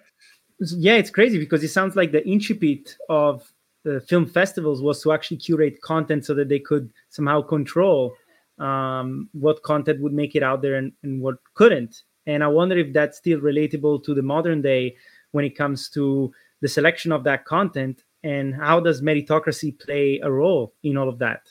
yeah, 0.71 0.95
it's 0.95 1.09
crazy 1.09 1.37
because 1.37 1.63
it 1.63 1.69
sounds 1.69 1.95
like 1.95 2.11
the 2.11 2.21
incipit 2.21 2.95
of 3.09 3.51
the 3.83 4.01
film 4.01 4.25
festivals 4.25 4.81
was 4.81 5.01
to 5.03 5.11
actually 5.11 5.37
curate 5.37 5.81
content 5.81 6.25
so 6.25 6.33
that 6.33 6.49
they 6.49 6.59
could 6.59 6.91
somehow 7.09 7.41
control 7.41 8.15
um, 8.59 9.29
what 9.33 9.61
content 9.63 10.01
would 10.01 10.13
make 10.13 10.35
it 10.35 10.43
out 10.43 10.61
there 10.61 10.75
and, 10.75 10.93
and 11.03 11.21
what 11.21 11.35
couldn't. 11.53 12.03
And 12.25 12.43
I 12.43 12.47
wonder 12.47 12.77
if 12.77 12.93
that's 12.93 13.17
still 13.17 13.39
relatable 13.39 14.03
to 14.05 14.13
the 14.13 14.21
modern 14.21 14.61
day 14.61 14.95
when 15.31 15.43
it 15.43 15.57
comes 15.57 15.89
to 15.89 16.31
the 16.61 16.67
selection 16.67 17.11
of 17.11 17.23
that 17.25 17.43
content 17.45 18.03
and 18.23 18.55
how 18.55 18.79
does 18.79 19.01
meritocracy 19.01 19.77
play 19.79 20.19
a 20.23 20.31
role 20.31 20.73
in 20.83 20.97
all 20.97 21.09
of 21.09 21.19
that? 21.19 21.41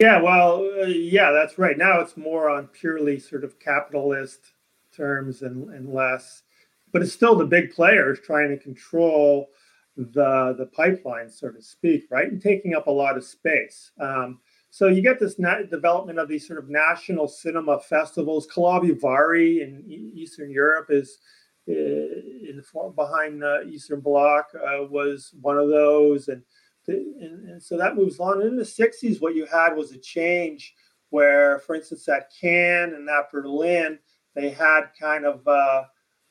Yeah, 0.00 0.20
well, 0.20 0.68
uh, 0.82 0.86
yeah, 0.86 1.30
that's 1.30 1.56
right. 1.56 1.78
Now 1.78 2.00
it's 2.00 2.16
more 2.16 2.50
on 2.50 2.66
purely 2.66 3.20
sort 3.20 3.44
of 3.44 3.60
capitalist 3.60 4.52
terms 4.92 5.42
and, 5.42 5.68
and 5.70 5.92
less, 5.92 6.42
but 6.94 7.02
it's 7.02 7.12
still 7.12 7.34
the 7.34 7.44
big 7.44 7.72
players 7.72 8.20
trying 8.20 8.48
to 8.48 8.56
control 8.56 9.50
the 9.96 10.54
the 10.56 10.66
pipeline, 10.66 11.28
so 11.28 11.50
to 11.50 11.60
speak, 11.60 12.04
right, 12.08 12.30
and 12.30 12.40
taking 12.40 12.74
up 12.74 12.86
a 12.86 12.90
lot 12.90 13.16
of 13.16 13.24
space. 13.24 13.90
Um, 14.00 14.38
so 14.70 14.86
you 14.86 15.02
get 15.02 15.18
this 15.18 15.34
development 15.34 16.20
of 16.20 16.28
these 16.28 16.46
sort 16.46 16.60
of 16.60 16.70
national 16.70 17.26
cinema 17.26 17.80
festivals. 17.80 18.46
Karlovy 18.46 18.98
Vary 19.00 19.60
in 19.62 19.84
Eastern 20.14 20.50
Europe 20.50 20.86
is 20.90 21.18
in 21.66 22.62
the 22.62 22.92
behind 22.94 23.42
the 23.42 23.62
Eastern 23.68 24.00
Bloc 24.00 24.46
uh, 24.54 24.84
was 24.84 25.34
one 25.40 25.58
of 25.58 25.68
those, 25.68 26.28
and, 26.28 26.42
and, 26.86 27.48
and 27.48 27.62
so 27.62 27.76
that 27.76 27.96
moves 27.96 28.20
on. 28.20 28.40
And 28.40 28.50
in 28.50 28.56
the 28.56 28.62
'60s, 28.62 29.20
what 29.20 29.34
you 29.34 29.46
had 29.46 29.74
was 29.74 29.90
a 29.90 29.98
change 29.98 30.74
where, 31.10 31.58
for 31.58 31.74
instance, 31.74 32.08
at 32.08 32.30
Cannes 32.40 32.94
and 32.94 33.08
at 33.08 33.32
Berlin, 33.32 33.98
they 34.34 34.50
had 34.50 34.90
kind 35.00 35.24
of 35.24 35.46
uh, 35.48 35.84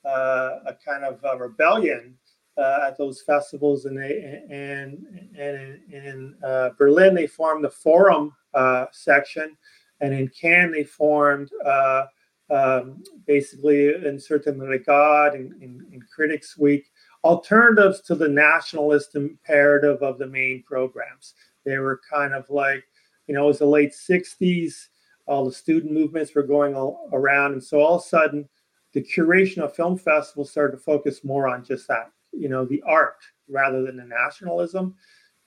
a 0.05 0.75
kind 0.85 1.03
of 1.03 1.19
a 1.23 1.37
rebellion 1.37 2.15
uh, 2.57 2.85
at 2.87 2.97
those 2.97 3.21
festivals, 3.21 3.85
and 3.85 3.97
they 3.97 4.43
and 4.49 5.05
and 5.37 5.79
in 5.91 6.35
uh, 6.43 6.69
Berlin 6.77 7.15
they 7.15 7.27
formed 7.27 7.63
the 7.63 7.69
Forum 7.69 8.33
uh, 8.53 8.85
section, 8.91 9.57
and 10.01 10.13
in 10.13 10.27
Cannes 10.29 10.71
they 10.71 10.83
formed 10.83 11.49
uh, 11.65 12.05
um, 12.49 13.03
basically 13.25 13.95
Un 13.95 14.19
Certain 14.19 14.59
Regard 14.59 15.35
in, 15.35 15.53
in, 15.61 15.85
in 15.91 16.01
Critics 16.13 16.57
Week 16.57 16.85
alternatives 17.23 18.01
to 18.01 18.15
the 18.15 18.27
nationalist 18.27 19.15
imperative 19.15 20.01
of 20.01 20.17
the 20.17 20.27
main 20.27 20.61
programs. 20.63 21.35
They 21.65 21.77
were 21.77 22.01
kind 22.11 22.33
of 22.33 22.49
like, 22.49 22.83
you 23.27 23.33
know, 23.33 23.45
it 23.45 23.47
was 23.47 23.59
the 23.59 23.65
late 23.65 23.93
60s, 23.93 24.87
all 25.25 25.45
the 25.45 25.51
student 25.51 25.93
movements 25.93 26.35
were 26.35 26.43
going 26.43 26.75
all 26.75 27.09
around. 27.13 27.53
And 27.53 27.63
so 27.63 27.79
all 27.79 27.95
of 27.95 28.01
a 28.01 28.07
sudden, 28.07 28.49
the 28.93 29.01
curation 29.01 29.59
of 29.59 29.75
film 29.75 29.97
festivals 29.97 30.51
started 30.51 30.77
to 30.77 30.83
focus 30.83 31.23
more 31.23 31.47
on 31.47 31.63
just 31.63 31.87
that 31.87 32.11
you 32.31 32.49
know 32.49 32.65
the 32.65 32.81
art 32.87 33.17
rather 33.49 33.83
than 33.83 33.97
the 33.97 34.05
nationalism. 34.05 34.95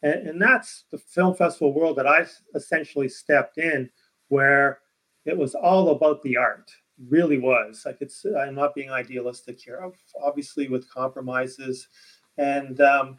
And, 0.02 0.28
and 0.28 0.42
that's 0.42 0.84
the 0.90 0.98
film 0.98 1.34
festival 1.34 1.72
world 1.72 1.96
that 1.96 2.06
i 2.06 2.26
essentially 2.54 3.08
stepped 3.08 3.58
in 3.58 3.88
where 4.28 4.80
it 5.24 5.36
was 5.36 5.54
all 5.54 5.90
about 5.90 6.22
the 6.22 6.36
art 6.36 6.70
really 7.08 7.38
was. 7.38 7.82
Like 7.86 7.98
it's 8.00 8.24
i'm 8.38 8.54
not 8.54 8.74
being 8.74 8.90
idealistic 8.90 9.60
here 9.60 9.90
obviously 10.22 10.68
with 10.68 10.90
compromises 10.90 11.88
and 12.38 12.80
um, 12.80 13.18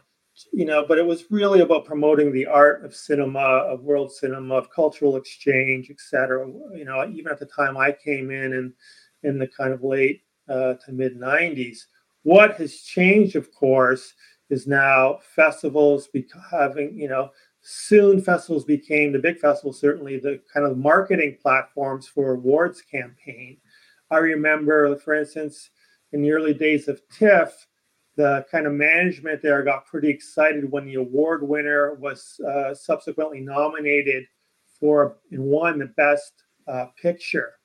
you 0.53 0.65
know 0.65 0.86
but 0.88 0.98
it 0.98 1.05
was 1.05 1.31
really 1.31 1.62
about 1.62 1.86
promoting 1.86 2.31
the 2.31 2.46
art 2.46 2.86
of 2.86 2.96
cinema 2.96 3.39
of 3.39 3.81
world 3.81 4.13
cinema 4.13 4.55
of 4.55 4.69
cultural 4.69 5.15
exchange 5.15 5.89
etc 5.89 6.48
you 6.74 6.86
know 6.86 7.07
even 7.10 7.31
at 7.31 7.39
the 7.39 7.46
time 7.46 7.75
i 7.75 7.91
came 7.91 8.29
in 8.29 8.53
and 8.53 8.74
in 9.27 9.38
the 9.38 9.48
kind 9.48 9.74
of 9.74 9.84
late 9.84 10.22
uh, 10.50 10.74
to 10.86 10.91
mid 10.91 11.19
90s 11.19 11.79
what 12.27 12.55
has 12.55 12.81
changed, 12.81 13.38
of 13.38 13.53
course, 13.53 14.13
is 14.50 14.67
now 14.67 15.19
festivals 15.34 16.10
having, 16.51 16.93
you 16.93 17.07
know, 17.07 17.29
soon 17.62 18.22
festivals 18.22 18.65
became 18.65 19.13
the 19.13 19.19
big 19.19 19.39
festivals, 19.39 19.79
certainly 19.79 20.19
the 20.19 20.41
kind 20.53 20.65
of 20.65 20.77
marketing 20.77 21.38
platforms 21.41 22.05
for 22.05 22.34
awards 22.34 22.81
campaign. 22.81 23.57
I 24.12 24.17
remember, 24.17 24.93
for 24.98 25.13
instance, 25.13 25.69
in 26.12 26.22
the 26.22 26.34
early 26.34 26.53
days 26.53 26.89
of 26.89 27.00
TIFF, 27.17 27.65
the 28.17 28.46
kind 28.51 28.67
of 28.67 28.74
management 28.74 29.41
there 29.41 29.63
got 29.63 29.86
pretty 29.86 30.10
excited 30.10 30.69
when 30.69 30.86
the 30.86 30.96
award 30.96 31.48
winner 31.48 31.93
was 31.93 32.41
uh, 32.46 32.75
subsequently 32.75 33.39
nominated 33.39 34.25
for 34.81 35.15
and 35.31 35.43
won 35.43 35.79
the 35.79 35.86
best 35.86 36.43
uh, 36.67 36.88
picture 37.01 37.57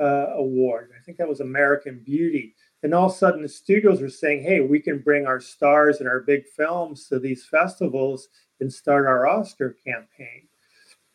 uh, 0.00 0.34
award. 0.34 0.90
I 0.98 1.02
think 1.02 1.18
that 1.18 1.28
was 1.28 1.40
American 1.40 2.00
Beauty. 2.04 2.54
And 2.82 2.94
all 2.94 3.06
of 3.06 3.12
a 3.12 3.16
sudden, 3.16 3.42
the 3.42 3.48
studios 3.48 4.00
were 4.00 4.08
saying, 4.08 4.42
hey, 4.42 4.60
we 4.60 4.80
can 4.80 5.00
bring 5.00 5.26
our 5.26 5.40
stars 5.40 6.00
and 6.00 6.08
our 6.08 6.20
big 6.20 6.46
films 6.46 7.06
to 7.08 7.18
these 7.18 7.44
festivals 7.44 8.28
and 8.60 8.72
start 8.72 9.06
our 9.06 9.26
Oscar 9.26 9.76
campaign. 9.84 10.48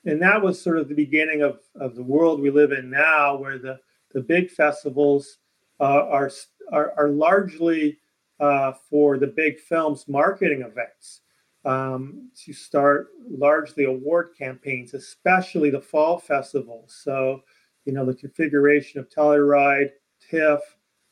And 0.05 0.21
that 0.21 0.41
was 0.41 0.61
sort 0.61 0.77
of 0.77 0.87
the 0.87 0.95
beginning 0.95 1.41
of, 1.41 1.61
of 1.75 1.95
the 1.95 2.03
world 2.03 2.39
we 2.39 2.51
live 2.51 2.71
in 2.71 2.91
now, 2.91 3.35
where 3.35 3.57
the, 3.57 3.79
the 4.11 4.21
big 4.21 4.51
festivals 4.51 5.39
uh, 5.79 6.05
are, 6.07 6.31
are, 6.71 6.93
are, 6.95 7.09
largely 7.09 7.97
uh, 8.39 8.73
for 8.89 9.17
the 9.17 9.27
big 9.27 9.59
films 9.59 10.05
marketing 10.07 10.61
events 10.61 11.21
um, 11.65 12.29
to 12.45 12.53
start 12.53 13.07
largely 13.27 13.85
award 13.85 14.29
campaigns, 14.37 14.93
especially 14.93 15.71
the 15.71 15.81
fall 15.81 16.19
festivals. 16.19 16.95
So, 17.03 17.41
you 17.85 17.93
know, 17.93 18.05
the 18.05 18.13
configuration 18.13 18.99
of 18.99 19.09
Telluride, 19.09 19.91
TIFF, 20.29 20.59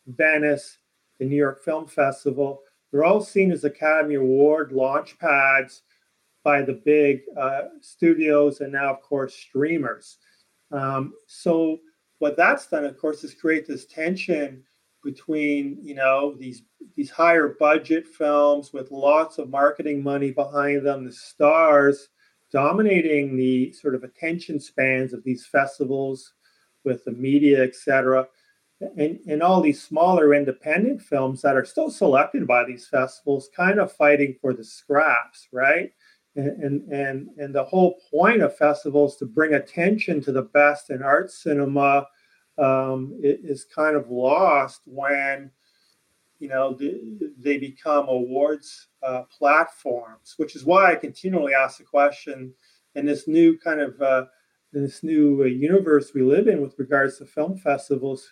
Venice, 0.07 0.79
the 1.19 1.25
New 1.25 1.35
York 1.35 1.63
Film 1.63 1.87
Festival. 1.87 2.61
They're 2.91 3.05
all 3.05 3.21
seen 3.21 3.51
as 3.51 3.63
Academy 3.63 4.15
Award 4.15 4.71
launch 4.71 5.17
pads 5.19 5.83
by 6.43 6.61
the 6.61 6.81
big 6.85 7.21
uh, 7.39 7.63
studios 7.79 8.59
and 8.59 8.73
now, 8.73 8.91
of 8.91 9.01
course, 9.01 9.33
streamers. 9.33 10.17
Um, 10.71 11.13
so 11.27 11.79
what 12.19 12.35
that's 12.35 12.67
done, 12.67 12.85
of 12.85 12.97
course, 12.97 13.23
is 13.23 13.33
create 13.33 13.67
this 13.67 13.85
tension 13.85 14.63
between 15.03 15.77
you 15.81 15.93
know 15.95 16.33
these 16.39 16.63
these 16.95 17.11
higher 17.11 17.55
budget 17.59 18.07
films 18.07 18.71
with 18.73 18.91
lots 18.91 19.37
of 19.37 19.49
marketing 19.49 20.01
money 20.01 20.31
behind 20.31 20.85
them, 20.85 21.05
the 21.05 21.11
stars 21.11 22.09
dominating 22.51 23.35
the 23.35 23.71
sort 23.73 23.95
of 23.95 24.03
attention 24.03 24.59
spans 24.59 25.11
of 25.11 25.23
these 25.23 25.45
festivals 25.45 26.33
with 26.83 27.03
the 27.05 27.11
media, 27.11 27.63
etc 27.63 28.27
and, 28.97 29.19
and 29.27 29.41
all 29.41 29.61
these 29.61 29.81
smaller 29.81 30.33
independent 30.33 31.01
films 31.01 31.41
that 31.41 31.55
are 31.55 31.65
still 31.65 31.89
selected 31.89 32.47
by 32.47 32.63
these 32.63 32.87
festivals 32.87 33.49
kind 33.55 33.79
of 33.79 33.91
fighting 33.91 34.35
for 34.41 34.53
the 34.53 34.63
scraps 34.63 35.47
right? 35.51 35.91
And, 36.35 36.91
and 36.91 37.29
and 37.37 37.53
the 37.53 37.63
whole 37.63 37.99
point 38.09 38.41
of 38.41 38.57
festivals 38.57 39.17
to 39.17 39.25
bring 39.25 39.53
attention 39.53 40.19
to 40.21 40.31
the 40.31 40.41
best 40.41 40.89
in 40.89 41.03
art 41.03 41.29
cinema 41.29 42.07
um, 42.57 43.15
is 43.21 43.65
kind 43.65 43.95
of 43.95 44.09
lost 44.09 44.81
when 44.85 45.51
you 46.39 46.49
know 46.49 46.75
they 47.37 47.57
become 47.57 48.07
awards 48.07 48.87
uh, 49.03 49.23
platforms 49.37 50.33
which 50.37 50.55
is 50.55 50.65
why 50.65 50.91
i 50.91 50.95
continually 50.95 51.53
ask 51.53 51.77
the 51.77 51.83
question 51.83 52.51
in 52.95 53.05
this 53.05 53.27
new 53.27 53.55
kind 53.59 53.79
of 53.79 54.01
uh, 54.01 54.25
this 54.73 55.03
new 55.03 55.43
uh, 55.43 55.45
universe 55.45 56.13
we 56.13 56.21
live 56.21 56.47
in 56.47 56.61
with 56.61 56.77
regards 56.77 57.17
to 57.17 57.25
film 57.25 57.57
festivals 57.57 58.27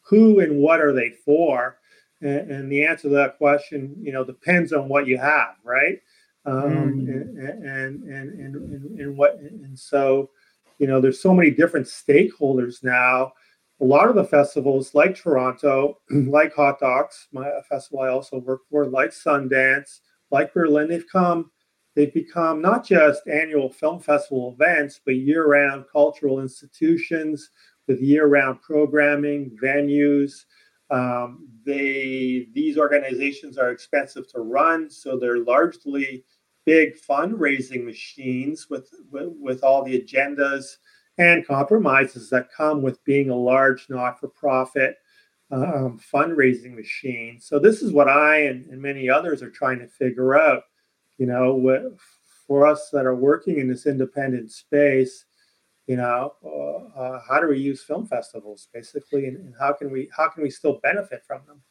who 0.00 0.40
and 0.40 0.58
what 0.58 0.80
are 0.80 0.92
they 0.92 1.10
for? 1.10 1.78
And, 2.20 2.50
and, 2.50 2.72
the 2.72 2.84
answer 2.84 3.08
to 3.08 3.14
that 3.14 3.36
question, 3.36 3.94
you 4.00 4.12
know, 4.12 4.24
depends 4.24 4.72
on 4.72 4.88
what 4.88 5.06
you 5.06 5.18
have, 5.18 5.56
right? 5.64 6.00
Um, 6.46 6.62
mm. 6.62 7.08
and, 7.08 7.38
and, 7.38 8.02
and, 8.04 8.32
and, 8.40 9.00
and, 9.00 9.16
what, 9.16 9.38
and 9.38 9.78
so, 9.78 10.30
you 10.78 10.86
know, 10.86 11.00
there's 11.00 11.20
so 11.20 11.34
many 11.34 11.50
different 11.50 11.86
stakeholders 11.86 12.82
now. 12.82 13.32
A 13.80 13.84
lot 13.84 14.08
of 14.08 14.14
the 14.14 14.24
festivals, 14.24 14.94
like 14.94 15.14
Toronto, 15.14 15.98
like 16.10 16.54
Hot 16.54 16.78
Docs, 16.78 17.28
my 17.32 17.50
festival 17.68 18.00
I 18.00 18.08
also 18.08 18.38
work 18.38 18.60
for, 18.70 18.86
like 18.86 19.10
Sundance, 19.10 20.00
like 20.30 20.54
Berlin, 20.54 20.88
they've 20.88 21.04
come, 21.10 21.50
they've 21.96 22.14
become 22.14 22.62
not 22.62 22.86
just 22.86 23.26
annual 23.26 23.70
film 23.70 23.98
festival 23.98 24.52
events, 24.52 25.00
but 25.04 25.16
year-round 25.16 25.86
cultural 25.90 26.40
institutions 26.40 27.50
with 27.88 28.00
year-round 28.00 28.62
programming, 28.62 29.56
venues. 29.60 30.44
Um, 30.90 31.48
they 31.64 32.46
these 32.52 32.78
organizations 32.78 33.58
are 33.58 33.72
expensive 33.72 34.28
to 34.32 34.40
run, 34.40 34.88
so 34.88 35.18
they're 35.18 35.38
largely 35.38 36.24
big 36.64 36.96
fundraising 37.00 37.84
machines 37.84 38.68
with, 38.68 38.90
with, 39.10 39.32
with 39.40 39.64
all 39.64 39.84
the 39.84 40.00
agendas 40.00 40.76
and 41.16 41.46
compromises 41.46 42.28
that 42.28 42.52
come 42.54 42.82
with 42.82 43.02
being 43.04 43.30
a 43.30 43.36
large 43.36 43.86
not-for-profit 43.88 44.96
um, 45.50 45.98
fundraising 46.12 46.74
machine. 46.74 47.38
So 47.40 47.58
this 47.58 47.82
is 47.82 47.92
what 47.92 48.08
I 48.08 48.38
and, 48.40 48.66
and, 48.66 48.82
many 48.82 49.08
others 49.08 49.42
are 49.42 49.50
trying 49.50 49.78
to 49.78 49.86
figure 49.86 50.36
out. 50.36 50.64
You 51.18 51.26
know, 51.26 51.96
for 52.46 52.66
us 52.66 52.90
that 52.92 53.06
are 53.06 53.14
working 53.16 53.58
in 53.58 53.68
this 53.68 53.86
independent 53.86 54.52
space, 54.52 55.24
you 55.86 55.96
know, 55.96 56.34
uh, 56.44 56.98
uh, 56.98 57.20
how 57.28 57.40
do 57.40 57.48
we 57.48 57.58
use 57.58 57.82
film 57.82 58.06
festivals 58.06 58.68
basically, 58.72 59.26
and, 59.26 59.36
and 59.36 59.54
how 59.58 59.72
can 59.72 59.90
we 59.90 60.10
how 60.16 60.28
can 60.28 60.42
we 60.42 60.50
still 60.50 60.80
benefit 60.82 61.22
from 61.26 61.42
them? 61.46 61.62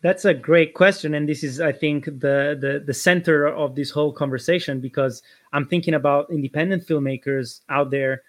That's 0.00 0.24
a 0.24 0.34
great 0.34 0.74
question, 0.74 1.14
and 1.14 1.28
this 1.28 1.44
is, 1.44 1.60
I 1.60 1.70
think, 1.70 2.06
the, 2.06 2.58
the 2.60 2.82
the 2.84 2.94
center 2.94 3.46
of 3.46 3.74
this 3.74 3.90
whole 3.90 4.12
conversation 4.12 4.80
because 4.80 5.22
I'm 5.52 5.66
thinking 5.66 5.94
about 5.94 6.30
independent 6.30 6.86
filmmakers 6.86 7.60
out 7.68 7.90
there, 7.90 8.22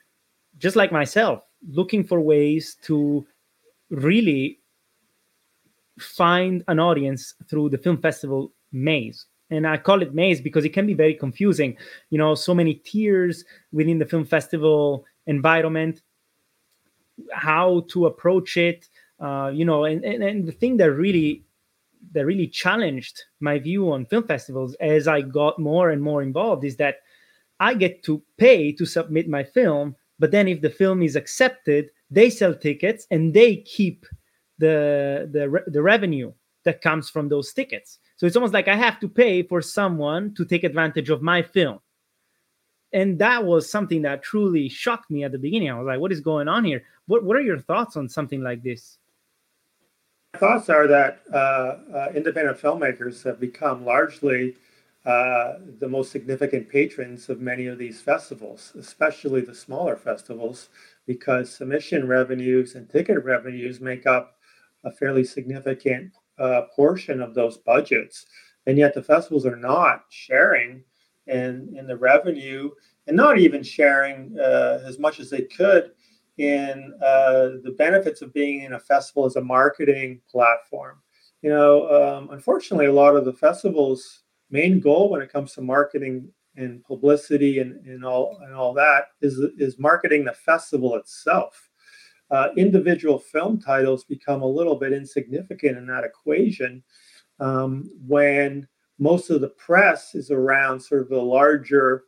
just 0.59 0.75
like 0.75 0.91
myself, 0.91 1.43
looking 1.67 2.03
for 2.03 2.19
ways 2.19 2.77
to 2.83 3.25
really 3.89 4.59
find 5.99 6.63
an 6.67 6.79
audience 6.79 7.33
through 7.49 7.69
the 7.69 7.77
film 7.77 7.97
festival 7.97 8.51
maze 8.71 9.25
and 9.53 9.67
i 9.67 9.77
call 9.77 10.01
it 10.01 10.13
maze 10.13 10.41
because 10.41 10.65
it 10.65 10.73
can 10.73 10.85
be 10.85 10.93
very 10.93 11.13
confusing 11.13 11.75
you 12.09 12.17
know 12.17 12.35
so 12.35 12.53
many 12.53 12.75
tiers 12.75 13.45
within 13.71 13.99
the 13.99 14.05
film 14.05 14.25
festival 14.25 15.05
environment 15.27 16.01
how 17.31 17.85
to 17.89 18.05
approach 18.05 18.57
it 18.57 18.87
uh, 19.19 19.49
you 19.53 19.63
know 19.63 19.85
and, 19.85 20.03
and, 20.03 20.23
and 20.23 20.47
the 20.47 20.51
thing 20.51 20.77
that 20.77 20.91
really 20.91 21.43
that 22.11 22.25
really 22.25 22.47
challenged 22.47 23.23
my 23.39 23.57
view 23.57 23.91
on 23.91 24.05
film 24.05 24.23
festivals 24.23 24.75
as 24.81 25.07
i 25.07 25.21
got 25.21 25.57
more 25.59 25.91
and 25.91 26.01
more 26.01 26.21
involved 26.21 26.63
is 26.63 26.75
that 26.77 26.97
i 27.59 27.73
get 27.73 28.03
to 28.03 28.21
pay 28.37 28.71
to 28.71 28.85
submit 28.85 29.29
my 29.29 29.43
film 29.43 29.95
but 30.19 30.31
then 30.31 30.47
if 30.47 30.61
the 30.61 30.69
film 30.69 31.01
is 31.01 31.15
accepted 31.15 31.89
they 32.09 32.29
sell 32.29 32.53
tickets 32.53 33.07
and 33.11 33.33
they 33.33 33.57
keep 33.57 34.05
the 34.57 35.29
the 35.31 35.71
the 35.71 35.81
revenue 35.81 36.31
that 36.63 36.81
comes 36.81 37.09
from 37.09 37.29
those 37.29 37.53
tickets. 37.53 37.99
So 38.23 38.27
it's 38.27 38.37
almost 38.37 38.53
like 38.53 38.69
I 38.69 38.77
have 38.77 39.01
to 39.01 39.09
pay 39.09 39.43
for 39.43 39.61
someone 39.61 40.33
to 40.35 40.45
take 40.45 40.63
advantage 40.63 41.09
of 41.09 41.21
my 41.21 41.41
film. 41.41 41.79
And 42.93 43.19
that 43.19 43.43
was 43.43 43.69
something 43.69 44.03
that 44.03 44.23
truly 44.23 44.69
shocked 44.69 45.11
me 45.11 45.25
at 45.25 45.33
the 45.33 45.37
beginning. 45.37 45.69
I 45.69 45.77
was 45.77 45.85
like, 45.85 45.99
what 45.99 46.13
is 46.13 46.21
going 46.21 46.47
on 46.47 46.63
here? 46.63 46.83
What 47.07 47.25
what 47.25 47.35
are 47.35 47.41
your 47.41 47.59
thoughts 47.59 47.97
on 47.97 48.07
something 48.07 48.41
like 48.41 48.63
this? 48.63 48.97
My 50.35 50.39
thoughts 50.39 50.69
are 50.69 50.87
that 50.87 51.23
uh, 51.33 51.35
uh, 51.37 52.11
independent 52.15 52.57
filmmakers 52.57 53.25
have 53.25 53.41
become 53.41 53.83
largely 53.83 54.55
uh, 55.05 55.55
the 55.79 55.89
most 55.89 56.09
significant 56.09 56.69
patrons 56.69 57.27
of 57.27 57.41
many 57.41 57.67
of 57.67 57.77
these 57.77 57.99
festivals, 57.99 58.71
especially 58.79 59.41
the 59.41 59.53
smaller 59.53 59.97
festivals, 59.97 60.69
because 61.05 61.53
submission 61.53 62.07
revenues 62.07 62.75
and 62.75 62.89
ticket 62.89 63.21
revenues 63.25 63.81
make 63.81 64.07
up 64.07 64.37
a 64.85 64.91
fairly 64.91 65.25
significant 65.25 66.13
uh, 66.39 66.63
portion 66.75 67.21
of 67.21 67.33
those 67.33 67.57
budgets. 67.57 68.25
And 68.65 68.77
yet 68.77 68.93
the 68.93 69.03
festivals 69.03 69.45
are 69.45 69.55
not 69.55 70.05
sharing 70.09 70.83
in, 71.27 71.73
in 71.77 71.87
the 71.87 71.97
revenue 71.97 72.71
and 73.07 73.17
not 73.17 73.37
even 73.37 73.63
sharing 73.63 74.35
uh, 74.39 74.79
as 74.85 74.99
much 74.99 75.19
as 75.19 75.29
they 75.29 75.41
could 75.41 75.91
in 76.37 76.93
uh, 77.01 77.59
the 77.63 77.75
benefits 77.77 78.21
of 78.21 78.33
being 78.33 78.63
in 78.63 78.73
a 78.73 78.79
festival 78.79 79.25
as 79.25 79.35
a 79.35 79.41
marketing 79.41 80.21
platform. 80.29 81.01
You 81.41 81.49
know, 81.49 81.89
um, 81.89 82.29
unfortunately, 82.31 82.85
a 82.85 82.93
lot 82.93 83.15
of 83.15 83.25
the 83.25 83.33
festivals' 83.33 84.21
main 84.49 84.79
goal 84.79 85.09
when 85.09 85.21
it 85.21 85.31
comes 85.31 85.53
to 85.53 85.61
marketing 85.61 86.29
and 86.55 86.83
publicity 86.85 87.59
and, 87.59 87.85
and 87.85 88.05
all 88.05 88.39
and 88.43 88.53
all 88.53 88.73
that 88.73 89.05
is 89.21 89.39
is 89.57 89.79
marketing 89.79 90.23
the 90.23 90.33
festival 90.33 90.95
itself 90.95 91.69
uh, 92.33 92.49
individual 92.57 93.19
film 93.19 93.59
titles 93.59 94.03
become 94.03 94.41
a 94.41 94.47
little 94.47 94.75
bit 94.75 94.91
insignificant 94.91 95.77
in 95.77 95.85
that 95.85 96.03
equation 96.03 96.83
um, 97.39 97.87
when 98.07 98.67
most 98.97 99.29
of 99.29 99.39
the 99.39 99.49
press 99.49 100.15
is 100.15 100.31
around 100.31 100.79
sort 100.79 101.01
of 101.01 101.09
the 101.09 101.21
larger 101.21 102.05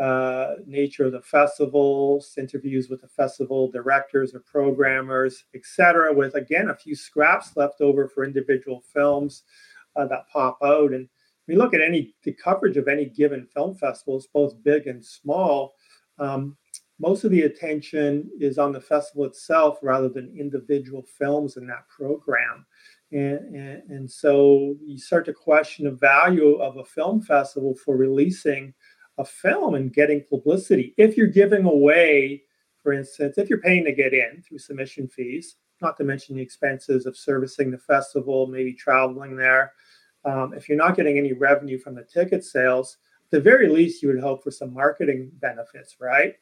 uh, 0.00 0.54
nature 0.66 1.06
of 1.06 1.12
the 1.12 1.22
festivals, 1.22 2.34
interviews 2.36 2.88
with 2.88 3.00
the 3.00 3.08
festival 3.08 3.70
directors 3.70 4.34
or 4.34 4.40
programmers, 4.40 5.44
etc., 5.54 6.12
with 6.12 6.34
again 6.34 6.70
a 6.70 6.76
few 6.76 6.96
scraps 6.96 7.56
left 7.56 7.80
over 7.80 8.08
for 8.08 8.24
individual 8.24 8.82
films 8.92 9.44
uh, 9.94 10.06
that 10.06 10.28
pop 10.32 10.58
out. 10.64 10.92
And 10.92 11.08
we 11.46 11.54
look 11.54 11.72
at 11.72 11.80
any 11.80 12.14
the 12.24 12.32
coverage 12.32 12.76
of 12.76 12.88
any 12.88 13.06
given 13.06 13.46
film 13.46 13.76
festivals, 13.76 14.26
both 14.34 14.60
big 14.64 14.88
and 14.88 15.04
small. 15.04 15.74
Um, 16.18 16.56
most 17.00 17.24
of 17.24 17.30
the 17.30 17.42
attention 17.42 18.30
is 18.40 18.58
on 18.58 18.72
the 18.72 18.80
festival 18.80 19.24
itself 19.24 19.78
rather 19.82 20.08
than 20.08 20.34
individual 20.36 21.02
films 21.02 21.56
in 21.56 21.66
that 21.68 21.88
program. 21.88 22.66
And, 23.12 23.54
and, 23.54 23.90
and, 23.90 24.10
so 24.10 24.76
you 24.84 24.98
start 24.98 25.24
to 25.26 25.32
question 25.32 25.86
the 25.86 25.92
value 25.92 26.56
of 26.56 26.76
a 26.76 26.84
film 26.84 27.22
festival 27.22 27.74
for 27.74 27.96
releasing 27.96 28.74
a 29.16 29.24
film 29.24 29.76
and 29.76 29.92
getting 29.92 30.24
publicity. 30.28 30.94
If 30.98 31.16
you're 31.16 31.26
giving 31.26 31.64
away, 31.64 32.42
for 32.82 32.92
instance, 32.92 33.38
if 33.38 33.48
you're 33.48 33.62
paying 33.62 33.84
to 33.84 33.92
get 33.92 34.12
in 34.12 34.42
through 34.46 34.58
submission 34.58 35.08
fees, 35.08 35.56
not 35.80 35.96
to 35.96 36.04
mention 36.04 36.36
the 36.36 36.42
expenses 36.42 37.06
of 37.06 37.16
servicing 37.16 37.70
the 37.70 37.78
festival, 37.78 38.46
maybe 38.46 38.74
traveling 38.74 39.36
there, 39.36 39.72
um, 40.24 40.52
if 40.52 40.68
you're 40.68 40.76
not 40.76 40.96
getting 40.96 41.16
any 41.16 41.32
revenue 41.32 41.78
from 41.78 41.94
the 41.94 42.04
ticket 42.04 42.44
sales, 42.44 42.98
the 43.30 43.40
very 43.40 43.68
least, 43.68 44.02
you 44.02 44.08
would 44.08 44.20
hope 44.20 44.42
for 44.42 44.50
some 44.50 44.74
marketing 44.74 45.30
benefits, 45.34 45.96
right? 46.00 46.34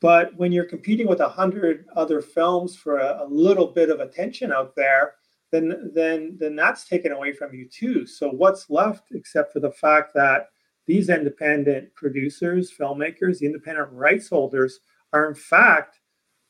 But 0.00 0.36
when 0.36 0.52
you're 0.52 0.64
competing 0.64 1.08
with 1.08 1.20
a 1.20 1.28
hundred 1.28 1.86
other 1.96 2.20
films 2.20 2.76
for 2.76 2.98
a, 2.98 3.24
a, 3.24 3.26
little 3.28 3.66
bit 3.66 3.90
of 3.90 3.98
attention 4.00 4.52
out 4.52 4.76
there, 4.76 5.14
then 5.50 5.90
then 5.94 6.36
then 6.38 6.54
that's 6.54 6.86
taken 6.86 7.10
away 7.12 7.32
from 7.32 7.54
you 7.54 7.68
too. 7.68 8.06
So 8.06 8.28
what's 8.28 8.70
left 8.70 9.10
except 9.12 9.52
for 9.52 9.60
the 9.60 9.72
fact 9.72 10.12
that 10.14 10.48
these 10.86 11.08
independent 11.08 11.94
producers, 11.94 12.72
filmmakers, 12.72 13.38
the 13.38 13.46
independent 13.46 13.92
rights 13.92 14.28
holders 14.28 14.80
are 15.12 15.28
in 15.28 15.34
fact 15.34 15.98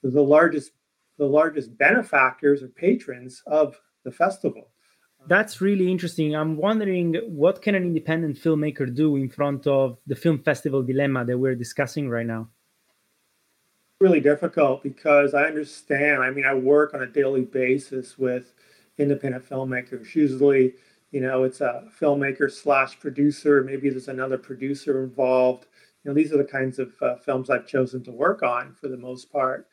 the 0.03 0.23
largest 0.23 0.73
the 1.17 1.27
largest 1.27 1.77
benefactors 1.77 2.63
or 2.63 2.69
patrons 2.69 3.43
of 3.47 3.81
the 4.05 4.13
festival. 4.13 4.69
That's 5.27 5.61
really 5.61 5.91
interesting. 5.91 6.35
I'm 6.37 6.57
wondering 6.57 7.15
what 7.27 7.61
can 7.61 7.75
an 7.75 7.83
independent 7.83 8.37
filmmaker 8.37 8.95
do 8.95 9.17
in 9.17 9.29
front 9.29 9.67
of 9.67 9.99
the 10.07 10.15
film 10.15 10.39
festival 10.39 10.83
dilemma 10.83 11.25
that 11.25 11.37
we're 11.37 11.57
discussing 11.57 12.09
right 12.09 12.27
now? 12.27 12.49
Really 14.01 14.21
difficult 14.21 14.83
because 14.83 15.35
I 15.35 15.45
understand. 15.45 16.23
I 16.23 16.31
mean, 16.31 16.45
I 16.45 16.55
work 16.55 16.95
on 16.95 17.03
a 17.03 17.07
daily 17.07 17.43
basis 17.43 18.19
with 18.19 18.55
independent 18.99 19.49
filmmakers. 19.49 20.15
Usually, 20.15 20.75
you 21.11 21.21
know, 21.21 21.45
it's 21.45 21.61
a 21.61 21.89
filmmaker 22.01 22.51
slash 22.51 22.99
producer. 23.01 23.63
Maybe 23.65 23.91
there's 23.91 24.09
another 24.09 24.39
producer 24.39 25.03
involved. 25.03 25.67
You 26.05 26.11
know, 26.11 26.15
these 26.15 26.33
are 26.33 26.39
the 26.39 26.45
kinds 26.45 26.79
of 26.79 26.93
uh, 27.03 27.17
films 27.17 27.51
I've 27.51 27.67
chosen 27.67 28.05
to 28.05 28.13
work 28.13 28.43
on 28.43 28.73
for 28.73 28.89
the 28.89 28.97
most 28.97 29.33
part. 29.33 29.67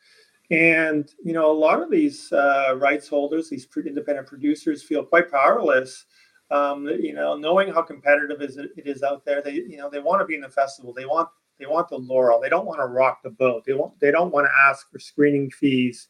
And 0.50 1.08
you 1.24 1.32
know, 1.32 1.50
a 1.50 1.52
lot 1.52 1.82
of 1.82 1.90
these 1.90 2.32
uh, 2.32 2.74
rights 2.76 3.08
holders, 3.08 3.50
these 3.50 3.66
independent 3.76 4.26
producers, 4.26 4.82
feel 4.82 5.04
quite 5.04 5.30
powerless. 5.30 6.06
Um, 6.50 6.86
you 6.86 7.12
know, 7.12 7.36
knowing 7.36 7.72
how 7.72 7.82
competitive 7.82 8.40
is 8.40 8.56
it 8.56 8.70
is 8.76 9.02
out 9.02 9.24
there, 9.24 9.42
they 9.42 9.54
you 9.54 9.76
know 9.76 9.90
they 9.90 9.98
want 9.98 10.20
to 10.20 10.26
be 10.26 10.36
in 10.36 10.40
the 10.40 10.48
festival. 10.48 10.92
They 10.92 11.06
want 11.06 11.28
they 11.58 11.66
want 11.66 11.88
the 11.88 11.96
laurel. 11.96 12.40
They 12.40 12.48
don't 12.48 12.66
want 12.66 12.80
to 12.80 12.86
rock 12.86 13.20
the 13.22 13.30
boat. 13.30 13.64
They 13.66 13.72
want 13.72 13.98
they 14.00 14.10
don't 14.10 14.32
want 14.32 14.46
to 14.46 14.68
ask 14.68 14.90
for 14.90 14.98
screening 14.98 15.50
fees 15.50 16.08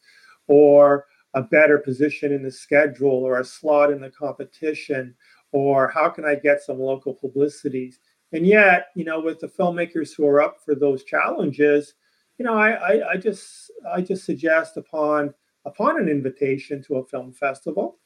or 0.49 1.07
a 1.35 1.43
better 1.43 1.79
position 1.79 2.33
in 2.33 2.43
the 2.43 2.51
schedule 2.51 3.25
or 3.25 3.41
a 3.41 3.45
slot 3.45 3.91
in 3.91 4.01
the 4.01 4.11
competition 4.11 5.15
or 5.53 5.89
how 5.89 6.09
can 6.09 6.25
I 6.25 6.35
get 6.35 6.63
some 6.63 6.79
local 6.79 7.15
publicities. 7.15 7.99
And 8.33 8.47
yet, 8.47 8.89
you 8.95 9.05
know, 9.05 9.21
with 9.21 9.41
the 9.41 9.49
filmmakers 9.49 10.17
who 10.17 10.27
are 10.27 10.41
up 10.41 10.57
for 10.65 10.75
those 10.75 11.05
challenges, 11.05 11.95
you 12.39 12.45
know, 12.45 12.55
I, 12.55 12.71
I, 12.71 13.11
I 13.13 13.17
just 13.17 13.71
I 13.91 14.01
just 14.01 14.25
suggest 14.25 14.77
upon 14.77 15.33
upon 15.65 16.01
an 16.01 16.09
invitation 16.09 16.83
to 16.85 16.97
a 16.97 17.07
film 17.07 17.33
festival, 17.33 17.99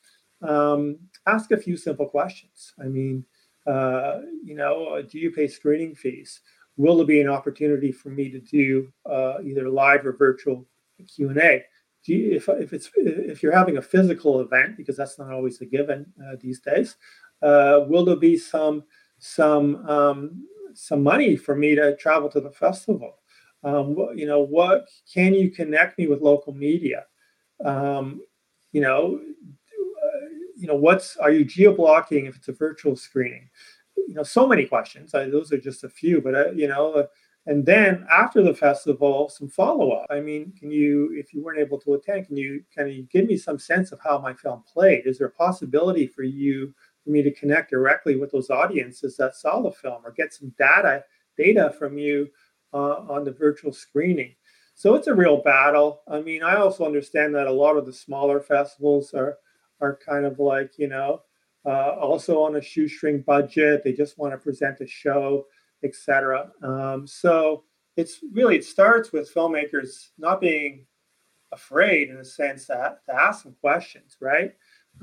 um, 0.43 0.99
ask 1.27 1.51
a 1.51 1.57
few 1.57 1.77
simple 1.77 2.07
questions. 2.07 2.73
I 2.81 2.85
mean, 2.85 3.25
uh, 3.67 4.21
you 4.43 4.55
know, 4.55 5.03
do 5.03 5.19
you 5.19 5.31
pay 5.31 5.47
screening 5.47 5.95
fees? 5.95 6.41
Will 6.81 6.97
there 6.97 7.07
be 7.07 7.21
an 7.21 7.29
opportunity 7.29 7.93
for 7.93 8.09
me 8.09 8.31
to 8.31 8.41
do 8.41 8.91
uh, 9.05 9.35
either 9.45 9.69
live 9.69 10.07
or 10.07 10.13
virtual 10.13 10.67
Q&A? 11.15 11.63
If, 12.07 12.49
if 12.49 12.73
it's 12.73 12.89
if 12.97 13.43
you're 13.43 13.57
having 13.57 13.77
a 13.77 13.83
physical 13.83 14.41
event 14.41 14.79
because 14.79 14.97
that's 14.97 15.19
not 15.19 15.31
always 15.31 15.61
a 15.61 15.67
given 15.67 16.07
uh, 16.19 16.37
these 16.41 16.61
days, 16.61 16.97
uh, 17.43 17.81
will 17.87 18.07
there 18.07 18.17
be 18.17 18.39
some 18.39 18.85
some 19.19 19.87
um, 19.87 20.47
some 20.73 21.03
money 21.03 21.37
for 21.37 21.55
me 21.55 21.75
to 21.75 21.95
travel 21.97 22.31
to 22.31 22.41
the 22.41 22.51
festival? 22.51 23.19
Um, 23.63 23.95
you 24.15 24.27
know, 24.27 24.41
what 24.41 24.89
can 25.13 25.35
you 25.35 25.51
connect 25.51 25.99
me 25.99 26.07
with 26.07 26.23
local 26.23 26.55
media? 26.55 27.05
Um, 27.63 28.23
you 28.73 28.81
know, 28.81 29.21
uh, 29.21 30.29
you 30.57 30.67
know, 30.67 30.77
what's 30.77 31.19
are 31.19 31.31
you 31.31 31.45
geo 31.45 31.75
blocking 31.77 32.25
if 32.25 32.37
it's 32.37 32.49
a 32.49 32.53
virtual 32.53 32.97
screening? 32.97 33.51
You 34.11 34.17
know, 34.17 34.25
so 34.25 34.45
many 34.45 34.67
questions. 34.67 35.15
I, 35.15 35.27
those 35.27 35.53
are 35.53 35.61
just 35.61 35.85
a 35.85 35.89
few, 35.89 36.21
but 36.21 36.35
uh, 36.35 36.51
you 36.51 36.67
know, 36.67 36.93
uh, 36.95 37.07
and 37.47 37.65
then 37.65 38.05
after 38.13 38.43
the 38.43 38.53
festival, 38.53 39.29
some 39.29 39.49
follow 39.49 39.93
up. 39.93 40.07
I 40.11 40.19
mean, 40.19 40.53
can 40.59 40.73
you, 40.73 41.15
if 41.15 41.33
you 41.33 41.45
weren't 41.45 41.61
able 41.61 41.79
to 41.83 41.95
attend, 41.95 42.27
can 42.27 42.37
you 42.37 42.65
kind 42.77 42.91
of 42.91 43.09
give 43.09 43.27
me 43.27 43.37
some 43.37 43.59
sense 43.59 43.93
of 43.93 44.01
how 44.03 44.19
my 44.19 44.35
film 44.35 44.65
played? 44.71 45.07
Is 45.07 45.19
there 45.19 45.29
a 45.29 45.33
possibility 45.33 46.09
for 46.09 46.25
you 46.25 46.75
for 47.05 47.11
me 47.11 47.23
to 47.23 47.31
connect 47.31 47.71
directly 47.71 48.17
with 48.17 48.33
those 48.33 48.51
audiences 48.51 49.17
that 49.17 49.37
saw 49.37 49.63
the 49.63 49.71
film, 49.71 50.03
or 50.05 50.11
get 50.11 50.35
some 50.35 50.53
data 50.59 51.05
data 51.39 51.73
from 51.79 51.97
you 51.97 52.29
uh, 52.75 52.97
on 53.09 53.23
the 53.23 53.33
virtual 53.33 53.73
screening? 53.73 54.35
So 54.75 54.97
it's 54.97 55.07
a 55.07 55.15
real 55.15 55.41
battle. 55.41 56.01
I 56.09 56.21
mean, 56.21 56.43
I 56.43 56.57
also 56.57 56.85
understand 56.85 57.33
that 57.37 57.47
a 57.47 57.53
lot 57.53 57.77
of 57.77 57.87
the 57.87 57.93
smaller 57.93 58.41
festivals 58.41 59.15
are 59.15 59.39
are 59.81 59.97
kind 60.05 60.27
of 60.27 60.41
like 60.41 60.73
you 60.79 60.89
know 60.89 61.23
uh, 61.67 61.91
also 61.91 62.43
on 62.43 62.57
a 62.57 62.63
shoestring 62.63 63.23
budget. 63.23 63.83
They 63.85 63.93
just 63.93 64.19
want 64.19 64.33
to 64.33 64.39
present 64.39 64.81
a 64.81 64.87
show, 64.87 65.47
etc. 65.85 66.51
Um, 66.63 67.07
so 67.07 67.65
it's 67.97 68.19
really 68.33 68.57
it 68.57 68.65
starts 68.65 69.13
with 69.13 69.33
filmmakers 69.33 70.11
not 70.19 70.41
being 70.41 70.87
afraid 71.53 72.11
in 72.11 72.17
a 72.19 72.25
sense 72.25 72.67
that 72.67 73.05
to 73.07 73.15
ask 73.15 73.43
some 73.43 73.57
questions, 73.61 74.17
right? 74.21 74.55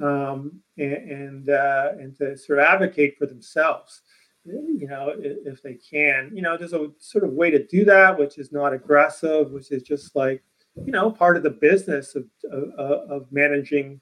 Um, 0.01 0.61
and 0.77 0.93
and, 0.93 1.49
uh, 1.49 1.91
and 1.99 2.15
to 2.17 2.37
sort 2.37 2.59
of 2.59 2.65
advocate 2.65 3.17
for 3.17 3.25
themselves 3.25 4.01
you 4.47 4.87
know, 4.87 5.13
if 5.17 5.61
they 5.61 5.75
can. 5.75 6.31
You 6.33 6.41
know, 6.41 6.57
there's 6.57 6.73
a 6.73 6.89
sort 6.99 7.23
of 7.23 7.31
way 7.31 7.51
to 7.51 7.65
do 7.65 7.85
that, 7.85 8.17
which 8.17 8.37
is 8.37 8.51
not 8.51 8.73
aggressive, 8.73 9.51
which 9.51 9.71
is 9.71 9.83
just 9.83 10.15
like, 10.15 10.43
you 10.85 10.91
know, 10.91 11.11
part 11.11 11.37
of 11.37 11.43
the 11.43 11.49
business 11.49 12.15
of 12.15 12.25
of, 12.51 13.09
of 13.09 13.31
managing 13.31 13.99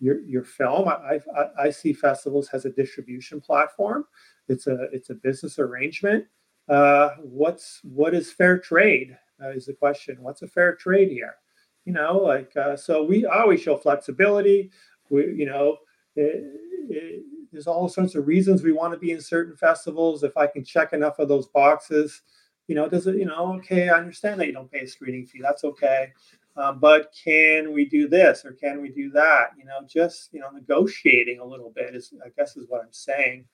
your 0.00 0.20
your 0.22 0.44
film. 0.44 0.88
I, 0.88 1.20
I, 1.36 1.64
I 1.64 1.70
see 1.70 1.92
festivals 1.92 2.48
as 2.52 2.64
a 2.64 2.70
distribution 2.70 3.40
platform. 3.40 4.04
It's 4.48 4.66
a 4.66 4.88
it's 4.92 5.10
a 5.10 5.14
business 5.14 5.58
arrangement. 5.58 6.26
Uh, 6.68 7.10
what's 7.22 7.80
what 7.82 8.14
is 8.14 8.30
fair 8.30 8.58
trade 8.58 9.16
uh, 9.42 9.50
is 9.50 9.66
the 9.66 9.74
question. 9.74 10.18
What's 10.20 10.42
a 10.42 10.48
fair 10.48 10.74
trade 10.76 11.10
here? 11.10 11.36
You 11.84 11.92
know, 11.92 12.18
like 12.18 12.56
uh, 12.56 12.76
so 12.76 13.02
we 13.02 13.26
always 13.26 13.60
show 13.62 13.76
flexibility. 13.76 14.70
We 15.10 15.34
you 15.34 15.46
know. 15.46 15.78
It, 16.16 16.44
it, 16.90 17.22
there's 17.52 17.66
all 17.66 17.88
sorts 17.88 18.14
of 18.14 18.26
reasons 18.26 18.62
we 18.62 18.72
want 18.72 18.92
to 18.92 18.98
be 18.98 19.12
in 19.12 19.20
certain 19.20 19.56
festivals. 19.56 20.22
If 20.22 20.36
I 20.36 20.46
can 20.46 20.64
check 20.64 20.92
enough 20.92 21.18
of 21.18 21.28
those 21.28 21.46
boxes, 21.46 22.22
you 22.66 22.74
know, 22.74 22.88
does 22.88 23.06
it, 23.06 23.16
you 23.16 23.24
know, 23.24 23.54
okay, 23.56 23.88
I 23.88 23.98
understand 23.98 24.40
that 24.40 24.46
you 24.46 24.52
don't 24.52 24.70
pay 24.70 24.80
a 24.80 24.86
screening 24.86 25.26
fee. 25.26 25.40
That's 25.42 25.64
okay. 25.64 26.12
Um, 26.58 26.80
but 26.80 27.14
can 27.24 27.72
we 27.72 27.84
do 27.84 28.08
this 28.08 28.44
or 28.44 28.52
can 28.52 28.82
we 28.82 28.88
do 28.88 29.10
that? 29.10 29.50
You 29.56 29.64
know, 29.64 29.80
just, 29.86 30.32
you 30.32 30.40
know, 30.40 30.50
negotiating 30.50 31.38
a 31.38 31.44
little 31.44 31.72
bit 31.74 31.94
is, 31.94 32.12
I 32.24 32.30
guess, 32.36 32.56
is 32.56 32.66
what 32.68 32.80
I'm 32.80 32.92
saying. 32.92 33.44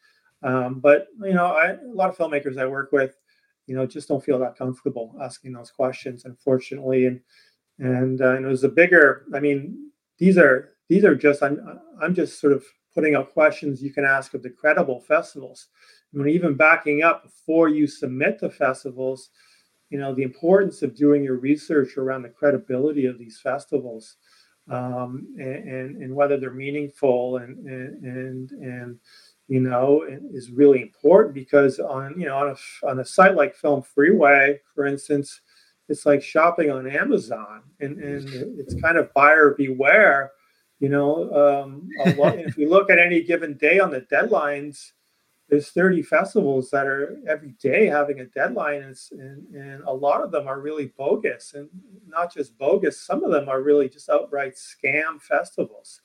Um, 0.43 0.81
but, 0.81 1.09
you 1.23 1.35
know, 1.35 1.47
I, 1.47 1.73
a 1.73 1.79
lot 1.93 2.09
of 2.09 2.17
filmmakers 2.17 2.59
I 2.59 2.67
work 2.67 2.93
with, 2.93 3.15
you 3.67 3.75
know, 3.75 3.87
just 3.87 4.09
don't 4.09 4.25
feel 4.25 4.39
that 4.39 4.57
comfortable 4.57 5.15
asking 5.23 5.53
those 5.53 5.71
questions, 5.71 6.25
unfortunately. 6.25 7.07
And, 7.07 7.21
and, 7.79 8.21
uh, 8.23 8.37
and 8.37 8.47
it 8.47 8.49
was 8.49 8.65
a 8.65 8.69
bigger, 8.69 9.25
I 9.35 9.41
mean, 9.41 9.91
these 10.19 10.39
are, 10.39 10.71
these 10.89 11.05
are 11.05 11.15
just, 11.15 11.43
I'm, 11.43 11.81
I'm 12.01 12.15
just 12.15 12.41
sort 12.41 12.53
of 12.53 12.65
putting 12.95 13.15
out 13.15 13.33
questions 13.33 13.83
you 13.83 13.93
can 13.93 14.05
ask 14.05 14.33
of 14.33 14.43
the 14.43 14.51
credible 14.51 15.01
festivals. 15.01 15.69
I 16.15 16.19
mean, 16.19 16.35
even 16.35 16.55
backing 16.55 17.03
up 17.03 17.25
before 17.25 17.69
you 17.69 17.87
submit 17.87 18.39
to 18.39 18.51
festivals, 18.51 19.31
you 19.91 19.99
know, 19.99 20.15
the 20.15 20.23
importance 20.23 20.83
of 20.83 20.97
doing 20.97 21.23
your 21.23 21.37
research 21.37 21.97
around 21.97 22.23
the 22.23 22.29
credibility 22.29 23.07
of 23.07 23.19
these 23.19 23.41
festivals 23.41 24.17
um, 24.71 25.27
and, 25.39 25.69
and, 25.69 26.03
and, 26.03 26.15
whether 26.15 26.39
they're 26.39 26.51
meaningful 26.51 27.37
and, 27.37 27.59
and, 27.67 28.51
and, 28.51 28.99
you 29.47 29.61
know, 29.61 30.07
is 30.33 30.51
really 30.51 30.81
important 30.81 31.35
because 31.35 31.79
on, 31.79 32.19
you 32.19 32.27
know, 32.27 32.37
on 32.37 32.49
a, 32.49 32.87
on 32.87 33.01
a 33.01 33.05
site 33.05 33.37
like 33.37 33.55
Film 33.55 33.83
Freeway, 33.83 34.59
for 34.75 34.87
instance, 34.87 35.43
it's 35.91 36.07
like 36.07 36.23
shopping 36.23 36.71
on 36.71 36.87
Amazon 36.87 37.63
and, 37.81 37.99
and 37.99 38.27
it's 38.59 38.75
kind 38.81 38.97
of 38.97 39.13
buyer 39.13 39.55
beware 39.59 40.33
you 40.81 40.89
know, 40.89 41.33
um, 41.33 41.89
lot, 42.19 42.39
if 42.39 42.59
you 42.59 42.69
look 42.69 42.91
at 42.91 42.99
any 42.99 43.23
given 43.23 43.57
day 43.57 43.79
on 43.79 43.91
the 43.91 44.03
deadlines, 44.03 44.93
there's 45.49 45.71
30 45.71 46.03
festivals 46.03 46.71
that 46.71 46.87
are 46.87 47.19
every 47.29 47.55
day 47.61 47.87
having 47.87 48.21
a 48.21 48.25
deadline, 48.27 48.83
and, 48.83 48.97
and, 49.13 49.55
and 49.55 49.83
a 49.85 49.93
lot 49.93 50.23
of 50.23 50.31
them 50.31 50.49
are 50.49 50.61
really 50.61 50.93
bogus, 50.97 51.55
and 51.55 51.69
not 52.07 52.33
just 52.33 52.57
bogus. 52.59 53.01
Some 53.01 53.23
of 53.23 53.31
them 53.31 53.49
are 53.49 53.63
really 53.63 53.89
just 53.89 54.09
outright 54.09 54.55
scam 54.55 55.21
festivals, 55.21 56.01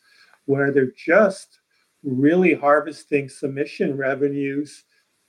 where 0.46 0.72
they're 0.72 0.92
just 0.92 1.60
really 2.04 2.54
harvesting 2.54 3.30
submission 3.30 3.96
revenues 3.96 4.84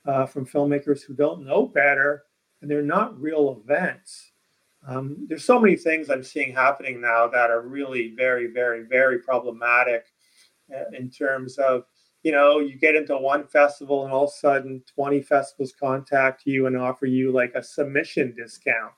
uh, 0.05 0.25
from 0.25 0.45
filmmakers 0.45 1.03
who 1.03 1.13
don't 1.13 1.45
know 1.45 1.65
better, 1.65 2.23
and 2.61 2.69
they're 2.69 2.81
not 2.81 3.19
real 3.19 3.61
events. 3.63 4.31
Um, 4.87 5.25
there's 5.29 5.45
so 5.45 5.59
many 5.59 5.75
things 5.75 6.09
I'm 6.09 6.23
seeing 6.23 6.53
happening 6.53 6.99
now 6.99 7.27
that 7.27 7.51
are 7.51 7.61
really 7.61 8.13
very, 8.15 8.47
very, 8.47 8.83
very 8.83 9.19
problematic 9.19 10.05
uh, 10.75 10.89
in 10.97 11.09
terms 11.09 11.57
of, 11.57 11.83
you 12.23 12.31
know, 12.31 12.59
you 12.59 12.77
get 12.77 12.95
into 12.95 13.17
one 13.17 13.47
festival 13.47 14.03
and 14.03 14.13
all 14.13 14.25
of 14.25 14.29
a 14.29 14.33
sudden 14.33 14.83
20 14.93 15.21
festivals 15.21 15.73
contact 15.77 16.43
you 16.45 16.67
and 16.67 16.77
offer 16.77 17.05
you 17.05 17.31
like 17.31 17.53
a 17.55 17.63
submission 17.63 18.33
discount 18.35 18.93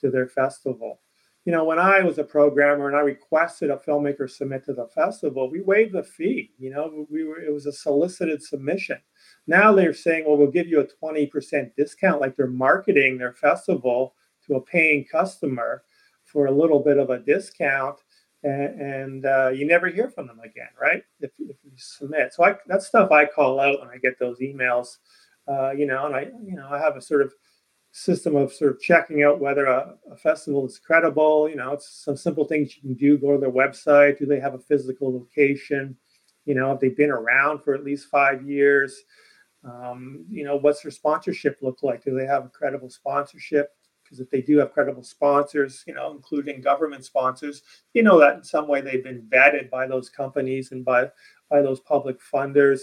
to 0.00 0.10
their 0.10 0.28
festival. 0.28 1.00
You 1.44 1.52
know, 1.52 1.64
when 1.64 1.78
I 1.78 2.02
was 2.02 2.18
a 2.18 2.24
programmer 2.24 2.88
and 2.88 2.96
I 2.96 3.00
requested 3.00 3.70
a 3.70 3.76
filmmaker 3.76 4.30
submit 4.30 4.64
to 4.66 4.74
the 4.74 4.86
festival, 4.88 5.50
we 5.50 5.60
waived 5.60 5.94
the 5.94 6.02
fee. 6.02 6.52
You 6.58 6.70
know, 6.70 7.06
we 7.10 7.24
were 7.24 7.40
it 7.40 7.52
was 7.52 7.66
a 7.66 7.72
solicited 7.72 8.42
submission. 8.42 8.98
Now 9.46 9.72
they're 9.72 9.94
saying, 9.94 10.24
well, 10.26 10.36
we'll 10.36 10.50
give 10.50 10.68
you 10.68 10.80
a 10.80 11.04
20% 11.04 11.74
discount, 11.74 12.20
like 12.20 12.36
they're 12.36 12.48
marketing 12.48 13.16
their 13.16 13.32
festival 13.32 14.14
to 14.46 14.56
a 14.56 14.60
paying 14.60 15.06
customer 15.10 15.82
for 16.24 16.46
a 16.46 16.52
little 16.52 16.80
bit 16.80 16.98
of 16.98 17.08
a 17.08 17.18
discount 17.18 18.00
and, 18.42 19.26
uh, 19.26 19.48
you 19.48 19.66
never 19.66 19.88
hear 19.88 20.10
from 20.10 20.26
them 20.26 20.40
again 20.40 20.68
right? 20.80 21.02
If, 21.20 21.30
if 21.38 21.56
you 21.64 21.72
submit. 21.76 22.32
So 22.34 22.44
I, 22.44 22.54
that's 22.66 22.86
stuff 22.86 23.10
i 23.10 23.24
call 23.26 23.60
out 23.60 23.80
when 23.80 23.88
i 23.88 23.98
get 23.98 24.18
those 24.18 24.38
emails. 24.40 24.98
Uh, 25.46 25.70
you 25.70 25.86
know 25.86 26.06
and 26.06 26.14
i 26.14 26.22
you 26.44 26.56
know 26.56 26.68
i 26.70 26.78
have 26.78 26.96
a 26.96 27.00
sort 27.00 27.22
of 27.22 27.32
system 27.92 28.36
of 28.36 28.52
sort 28.52 28.70
of 28.70 28.80
checking 28.80 29.22
out 29.22 29.40
whether 29.40 29.66
a, 29.66 29.94
a, 30.10 30.16
festival 30.16 30.66
is 30.66 30.78
credible. 30.78 31.48
You 31.48 31.56
know 31.56 31.72
it's 31.72 32.04
some 32.04 32.16
simple 32.16 32.44
things 32.44 32.76
you 32.76 32.82
can 32.82 32.94
do 32.94 33.18
go 33.18 33.32
to 33.32 33.38
their 33.38 33.50
website. 33.50 34.18
Do 34.18 34.26
they 34.26 34.40
have 34.40 34.54
a 34.54 34.58
physical 34.58 35.12
location? 35.12 35.96
You 36.44 36.54
know 36.54 36.68
have 36.68 36.80
they 36.80 36.90
been 36.90 37.10
around 37.10 37.62
for 37.62 37.74
at 37.74 37.84
least 37.84 38.08
five 38.10 38.46
years? 38.48 39.02
Um, 39.64 40.24
you 40.30 40.44
know 40.44 40.56
what's 40.56 40.82
their 40.82 40.92
sponsorship 40.92 41.58
look 41.62 41.82
like? 41.82 42.04
Do 42.04 42.16
they 42.16 42.26
have 42.26 42.44
a 42.44 42.50
credible 42.50 42.90
sponsorship 42.90 43.70
because 44.08 44.20
if 44.20 44.30
they 44.30 44.40
do 44.40 44.58
have 44.58 44.72
credible 44.72 45.02
sponsors, 45.02 45.84
you 45.86 45.94
know, 45.94 46.10
including 46.12 46.62
government 46.62 47.04
sponsors, 47.04 47.62
you 47.92 48.02
know 48.02 48.18
that 48.18 48.36
in 48.36 48.42
some 48.42 48.66
way 48.66 48.80
they've 48.80 49.04
been 49.04 49.28
vetted 49.28 49.68
by 49.68 49.86
those 49.86 50.08
companies 50.08 50.72
and 50.72 50.84
by 50.84 51.10
by 51.50 51.60
those 51.60 51.80
public 51.80 52.18
funders. 52.20 52.80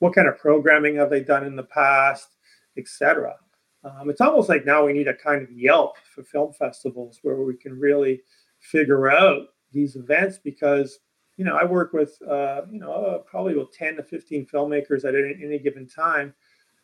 What 0.00 0.14
kind 0.14 0.28
of 0.28 0.38
programming 0.38 0.96
have 0.96 1.08
they 1.08 1.20
done 1.22 1.44
in 1.44 1.56
the 1.56 1.62
past, 1.62 2.36
etc. 2.76 3.36
Um, 3.84 4.10
it's 4.10 4.20
almost 4.20 4.48
like 4.48 4.66
now 4.66 4.84
we 4.84 4.92
need 4.92 5.08
a 5.08 5.14
kind 5.14 5.42
of 5.42 5.50
Yelp 5.50 5.96
for 6.14 6.22
film 6.22 6.52
festivals 6.52 7.20
where 7.22 7.36
we 7.36 7.56
can 7.56 7.78
really 7.78 8.20
figure 8.58 9.10
out 9.10 9.48
these 9.72 9.96
events 9.96 10.38
because 10.38 10.98
you 11.36 11.44
know 11.44 11.56
I 11.56 11.64
work 11.64 11.92
with 11.92 12.20
uh, 12.28 12.62
you 12.70 12.80
know 12.80 13.24
probably 13.26 13.54
about 13.54 13.72
10 13.72 13.96
to 13.96 14.02
15 14.02 14.46
filmmakers 14.46 15.04
at 15.04 15.14
any, 15.14 15.36
any 15.42 15.58
given 15.58 15.86
time 15.86 16.34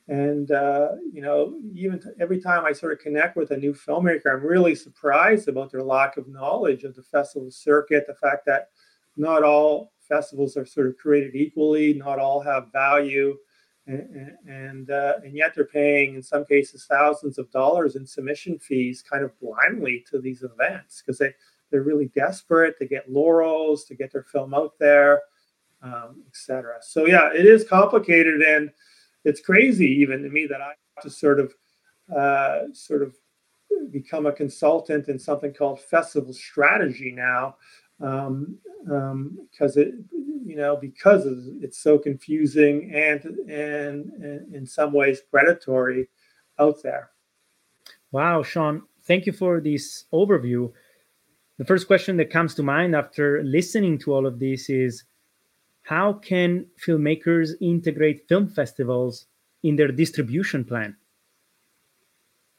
and 0.09 0.51
uh, 0.51 0.93
you 1.13 1.23
know, 1.23 1.59
even 1.75 2.01
t- 2.01 2.09
every 2.19 2.41
time 2.41 2.65
I 2.65 2.73
sort 2.73 2.93
of 2.93 2.99
connect 2.99 3.37
with 3.37 3.53
a 3.53 3.57
new 3.57 3.73
filmmaker, 3.73 4.33
I'm 4.33 4.45
really 4.45 4.75
surprised 4.75 5.49
about 5.49 5.71
their 5.71 5.83
lack 5.83 6.17
of 6.17 6.29
knowledge 6.29 6.85
of 6.85 6.95
the 6.95 7.03
festival 7.03 7.51
circuit. 7.51 8.07
The 8.07 8.15
fact 8.15 8.45
that 8.47 8.71
not 9.17 9.45
all 9.45 9.93
festivals 10.01 10.57
are 10.57 10.67
sort 10.67 10.89
of 10.89 10.97
created 10.99 11.37
equally, 11.37 11.95
not 11.95 12.19
all 12.19 12.41
have 12.41 12.73
value, 12.73 13.37
and 13.87 14.33
and, 14.49 14.91
uh, 14.91 15.15
and 15.25 15.37
yet 15.37 15.55
they're 15.55 15.67
paying 15.67 16.17
in 16.17 16.23
some 16.23 16.45
cases 16.45 16.87
thousands 16.89 17.39
of 17.39 17.51
dollars 17.53 17.95
in 17.95 18.05
submission 18.05 18.59
fees, 18.59 19.05
kind 19.09 19.25
of 19.25 19.39
blindly 19.39 20.05
to 20.11 20.21
these 20.21 20.43
events 20.43 21.01
because 21.01 21.19
they 21.19 21.33
they're 21.71 21.83
really 21.83 22.11
desperate 22.15 22.77
to 22.79 22.87
get 22.87 23.11
laurels, 23.11 23.85
to 23.85 23.95
get 23.95 24.13
their 24.13 24.25
film 24.25 24.53
out 24.53 24.73
there, 24.79 25.23
um, 25.81 26.23
etc. 26.29 26.77
So 26.83 27.07
yeah, 27.07 27.31
it 27.33 27.47
is 27.47 27.65
complicated 27.65 28.43
and 28.43 28.71
it's 29.25 29.41
crazy 29.41 29.87
even 29.87 30.23
to 30.23 30.29
me 30.29 30.47
that 30.47 30.61
I 30.61 30.69
have 30.97 31.05
to 31.05 31.11
sort 31.11 31.41
of 31.41 31.55
uh, 32.15 32.73
sort 32.73 33.03
of 33.03 33.15
become 33.91 34.27
a 34.27 34.33
consultant 34.33 35.09
in 35.09 35.19
something 35.19 35.53
called 35.53 35.81
festival 35.81 36.33
strategy 36.33 37.13
now 37.15 37.57
um, 38.01 38.59
um, 38.91 39.39
because 39.51 39.77
it 39.77 39.95
you 40.45 40.57
know 40.57 40.77
because 40.77 41.27
it's 41.61 41.79
so 41.79 41.99
confusing 41.99 42.93
and, 42.95 43.25
and 43.49 44.13
and 44.13 44.55
in 44.55 44.67
some 44.67 44.93
ways 44.93 45.21
predatory 45.31 46.09
out 46.59 46.83
there. 46.83 47.11
Wow 48.11 48.43
sean 48.43 48.83
thank 49.05 49.27
you 49.27 49.33
for 49.33 49.61
this 49.61 50.05
overview. 50.13 50.73
The 51.59 51.65
first 51.65 51.87
question 51.87 52.17
that 52.17 52.31
comes 52.31 52.55
to 52.57 52.63
mind 52.63 52.97
after 52.97 53.43
listening 53.45 53.99
to 54.01 54.13
all 54.13 54.27
of 54.27 54.39
this 54.39 54.69
is 54.69 55.05
how 55.83 56.15
can 56.15 56.67
filmmakers 56.85 57.51
integrate 57.61 58.29
film 58.29 58.49
festivals 58.49 59.27
in 59.63 59.77
their 59.77 59.93
distribution 59.93 60.65
plan? 60.65 60.97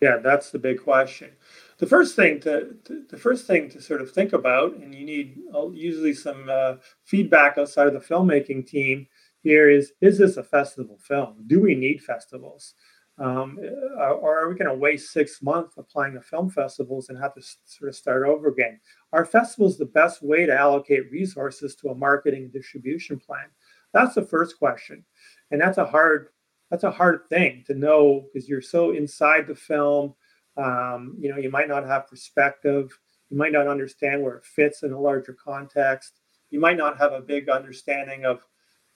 Yeah, 0.01 0.17
that's 0.17 0.51
the 0.51 0.59
big 0.59 0.83
question. 0.83 1.31
The 1.77 1.85
first 1.85 2.17
thing 2.17 2.41
to, 2.41 2.75
the 3.09 3.17
first 3.17 3.47
thing 3.47 3.69
to 3.69 3.81
sort 3.81 4.01
of 4.01 4.11
think 4.11 4.33
about, 4.33 4.75
and 4.75 4.93
you 4.93 5.05
need 5.05 5.39
uh, 5.55 5.69
usually 5.69 6.13
some 6.13 6.49
uh, 6.51 6.75
feedback 7.05 7.57
outside 7.57 7.87
of 7.87 7.93
the 7.93 7.99
filmmaking 8.01 8.67
team 8.67 9.07
here 9.43 9.69
is: 9.69 9.93
Is 10.01 10.17
this 10.17 10.35
a 10.35 10.43
festival 10.43 10.97
film? 10.97 11.45
Do 11.47 11.61
we 11.61 11.73
need 11.73 12.03
festivals? 12.03 12.73
Um, 13.19 13.59
uh, 13.99 14.11
or 14.11 14.39
are 14.39 14.49
we 14.49 14.55
going 14.55 14.71
to 14.71 14.73
waste 14.73 15.13
six 15.13 15.41
months 15.41 15.75
applying 15.77 16.15
to 16.15 16.21
film 16.21 16.49
festivals 16.49 17.09
and 17.09 17.17
have 17.19 17.35
to 17.35 17.41
sort 17.65 17.89
of 17.89 17.95
start 17.95 18.23
over 18.23 18.47
again? 18.47 18.79
Are 19.11 19.23
festivals 19.23 19.77
the 19.77 19.85
best 19.85 20.23
way 20.23 20.47
to 20.47 20.57
allocate 20.57 21.11
resources 21.11 21.75
to 21.75 21.89
a 21.89 21.95
marketing 21.95 22.49
distribution 22.51 23.19
plan? 23.19 23.45
That's 23.93 24.15
the 24.15 24.25
first 24.25 24.57
question, 24.57 25.05
and 25.51 25.61
that's 25.61 25.77
a 25.77 25.85
hard 25.85 26.29
that's 26.71 26.83
a 26.83 26.91
hard 26.91 27.27
thing 27.29 27.63
to 27.67 27.75
know 27.75 28.25
because 28.33 28.49
you're 28.49 28.61
so 28.61 28.91
inside 28.91 29.45
the 29.45 29.55
film. 29.55 30.15
Um, 30.57 31.15
you 31.19 31.29
know, 31.29 31.37
you 31.37 31.51
might 31.51 31.67
not 31.67 31.85
have 31.85 32.07
perspective. 32.07 32.97
You 33.29 33.37
might 33.37 33.51
not 33.51 33.67
understand 33.67 34.23
where 34.23 34.37
it 34.37 34.45
fits 34.45 34.81
in 34.81 34.91
a 34.91 34.99
larger 34.99 35.33
context. 35.33 36.21
You 36.49 36.59
might 36.59 36.77
not 36.77 36.97
have 36.97 37.13
a 37.13 37.21
big 37.21 37.49
understanding 37.49 38.25
of, 38.25 38.45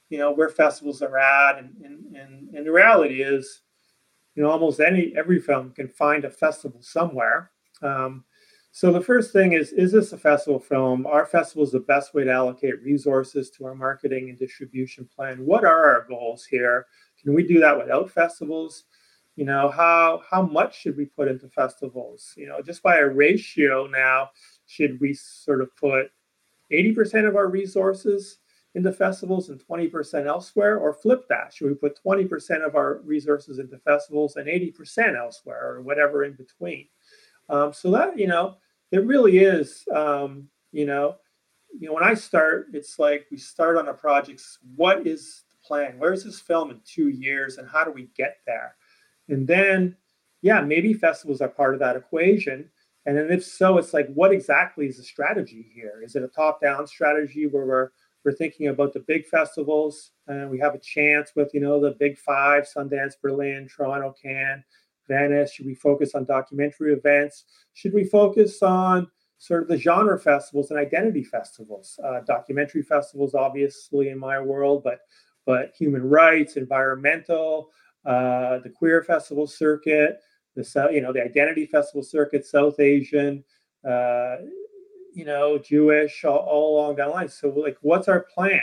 you 0.09 0.17
know, 0.17 0.31
where 0.31 0.49
festivals 0.49 1.03
are 1.03 1.17
at. 1.17 1.59
And, 1.59 1.75
and, 1.83 2.15
and, 2.15 2.55
and 2.55 2.65
the 2.65 2.71
reality 2.71 3.21
is, 3.21 3.61
you 4.37 4.43
know, 4.43 4.51
almost 4.51 4.79
any 4.79 5.13
every 5.17 5.39
film 5.41 5.71
can 5.71 5.87
find 5.87 6.23
a 6.23 6.29
festival 6.29 6.79
somewhere. 6.79 7.49
Um, 7.81 8.23
so 8.71 8.93
the 8.93 9.01
first 9.01 9.33
thing 9.33 9.53
is, 9.53 9.71
is 9.71 9.91
this 9.91 10.13
a 10.13 10.17
festival 10.17 10.59
film? 10.59 11.07
Our 11.07 11.25
festival 11.25 11.63
is 11.63 11.71
the 11.71 11.79
best 11.79 12.13
way 12.13 12.23
to 12.23 12.31
allocate 12.31 12.83
resources 12.83 13.49
to 13.51 13.65
our 13.65 13.73
marketing 13.73 14.29
and 14.29 14.37
distribution 14.37 15.09
plan. 15.13 15.43
What 15.43 15.65
are 15.65 15.85
our 15.89 16.05
goals 16.07 16.45
here? 16.45 16.85
Can 17.19 17.33
we 17.33 17.41
do 17.41 17.59
that 17.61 17.75
without 17.75 18.11
festivals? 18.11 18.83
You 19.35 19.45
know, 19.45 19.69
how 19.69 20.21
how 20.29 20.43
much 20.43 20.81
should 20.81 20.97
we 20.97 21.05
put 21.05 21.27
into 21.27 21.49
festivals? 21.49 22.35
You 22.37 22.47
know, 22.47 22.61
just 22.61 22.83
by 22.83 22.97
a 22.97 23.07
ratio 23.07 23.87
now, 23.87 24.29
should 24.67 24.99
we 25.01 25.15
sort 25.15 25.61
of 25.61 25.75
put 25.75 26.11
80% 26.71 27.27
of 27.27 27.35
our 27.35 27.47
resources 27.47 28.37
into 28.77 28.93
festivals 28.93 29.49
and 29.49 29.59
20% 29.59 30.27
elsewhere, 30.27 30.77
or 30.77 30.93
flip 30.93 31.27
that? 31.27 31.51
Should 31.51 31.67
we 31.67 31.73
put 31.73 31.99
20% 32.05 32.63
of 32.63 32.75
our 32.75 33.01
resources 33.03 33.57
into 33.57 33.79
festivals 33.79 34.35
and 34.35 34.47
80% 34.47 35.17
elsewhere, 35.17 35.73
or 35.73 35.81
whatever 35.81 36.23
in 36.23 36.33
between? 36.33 36.87
Um, 37.49 37.73
so 37.73 37.89
that 37.91 38.19
you 38.19 38.27
know, 38.27 38.57
it 38.91 39.03
really 39.03 39.39
is, 39.39 39.83
um, 39.93 40.47
you 40.71 40.85
know, 40.85 41.15
you 41.77 41.87
know, 41.87 41.93
when 41.93 42.03
I 42.03 42.13
start, 42.13 42.67
it's 42.71 42.99
like 42.99 43.25
we 43.31 43.37
start 43.37 43.77
on 43.77 43.87
a 43.87 43.93
project. 43.93 44.43
What 44.75 45.07
is 45.07 45.43
the 45.49 45.67
plan? 45.67 45.95
Where's 45.97 46.23
this 46.23 46.39
film 46.39 46.69
in 46.69 46.79
two 46.85 47.09
years, 47.09 47.57
and 47.57 47.67
how 47.67 47.83
do 47.83 47.91
we 47.91 48.09
get 48.15 48.37
there? 48.45 48.75
And 49.27 49.47
then, 49.47 49.97
yeah, 50.43 50.61
maybe 50.61 50.93
festivals 50.93 51.41
are 51.41 51.49
part 51.49 51.73
of 51.73 51.79
that 51.79 51.95
equation. 51.95 52.69
And 53.07 53.17
then, 53.17 53.31
if 53.31 53.43
so, 53.43 53.79
it's 53.79 53.93
like, 53.93 54.07
what 54.13 54.31
exactly 54.31 54.85
is 54.85 54.97
the 54.97 55.03
strategy 55.03 55.71
here? 55.73 56.01
Is 56.03 56.15
it 56.15 56.23
a 56.23 56.27
top-down 56.27 56.85
strategy 56.85 57.47
where 57.47 57.65
we're 57.65 57.89
we're 58.27 58.33
thinking 58.33 58.67
about 58.67 58.91
the 58.91 58.99
big 58.99 59.25
festivals, 59.25 60.11
and 60.27 60.49
we 60.49 60.59
have 60.59 60.75
a 60.75 60.79
chance 60.79 61.31
with 61.33 61.49
you 61.53 61.61
know 61.61 61.79
the 61.79 61.95
big 61.97 62.17
five: 62.17 62.65
Sundance, 62.65 63.13
Berlin, 63.21 63.69
Toronto, 63.73 64.13
Cannes, 64.21 64.65
Venice? 65.07 65.53
Should 65.53 65.65
we 65.65 65.75
focus 65.75 66.13
on 66.13 66.25
documentary 66.25 66.91
events? 66.91 67.45
Should 67.73 67.93
we 67.93 68.03
focus 68.03 68.61
on 68.61 69.07
sort 69.37 69.61
of 69.61 69.69
the 69.69 69.77
genre 69.77 70.19
festivals 70.19 70.71
and 70.71 70.77
identity 70.77 71.23
festivals? 71.23 71.97
Uh, 72.03 72.19
documentary 72.27 72.81
festivals, 72.81 73.33
obviously, 73.33 74.09
in 74.09 74.19
my 74.19 74.41
world, 74.41 74.83
but 74.83 74.99
but 75.45 75.71
human 75.79 76.03
rights, 76.03 76.57
environmental, 76.57 77.69
uh, 78.05 78.59
the 78.59 78.69
queer 78.69 79.03
festival 79.03 79.47
circuit, 79.47 80.19
the 80.53 80.89
you 80.91 80.99
know 80.99 81.13
the 81.13 81.23
identity 81.23 81.65
festival 81.65 82.03
circuit, 82.03 82.45
South 82.45 82.77
Asian, 82.81 83.41
uh, 83.87 84.35
you 85.17 85.25
know 85.25 85.57
Jewish, 85.57 86.23
all, 86.23 86.37
all 86.37 86.77
along 86.77 86.95
that 86.97 87.09
line. 87.09 87.29
So 87.29 87.49
like, 87.49 87.77
what's 87.81 88.07
our 88.07 88.21
plan? 88.21 88.61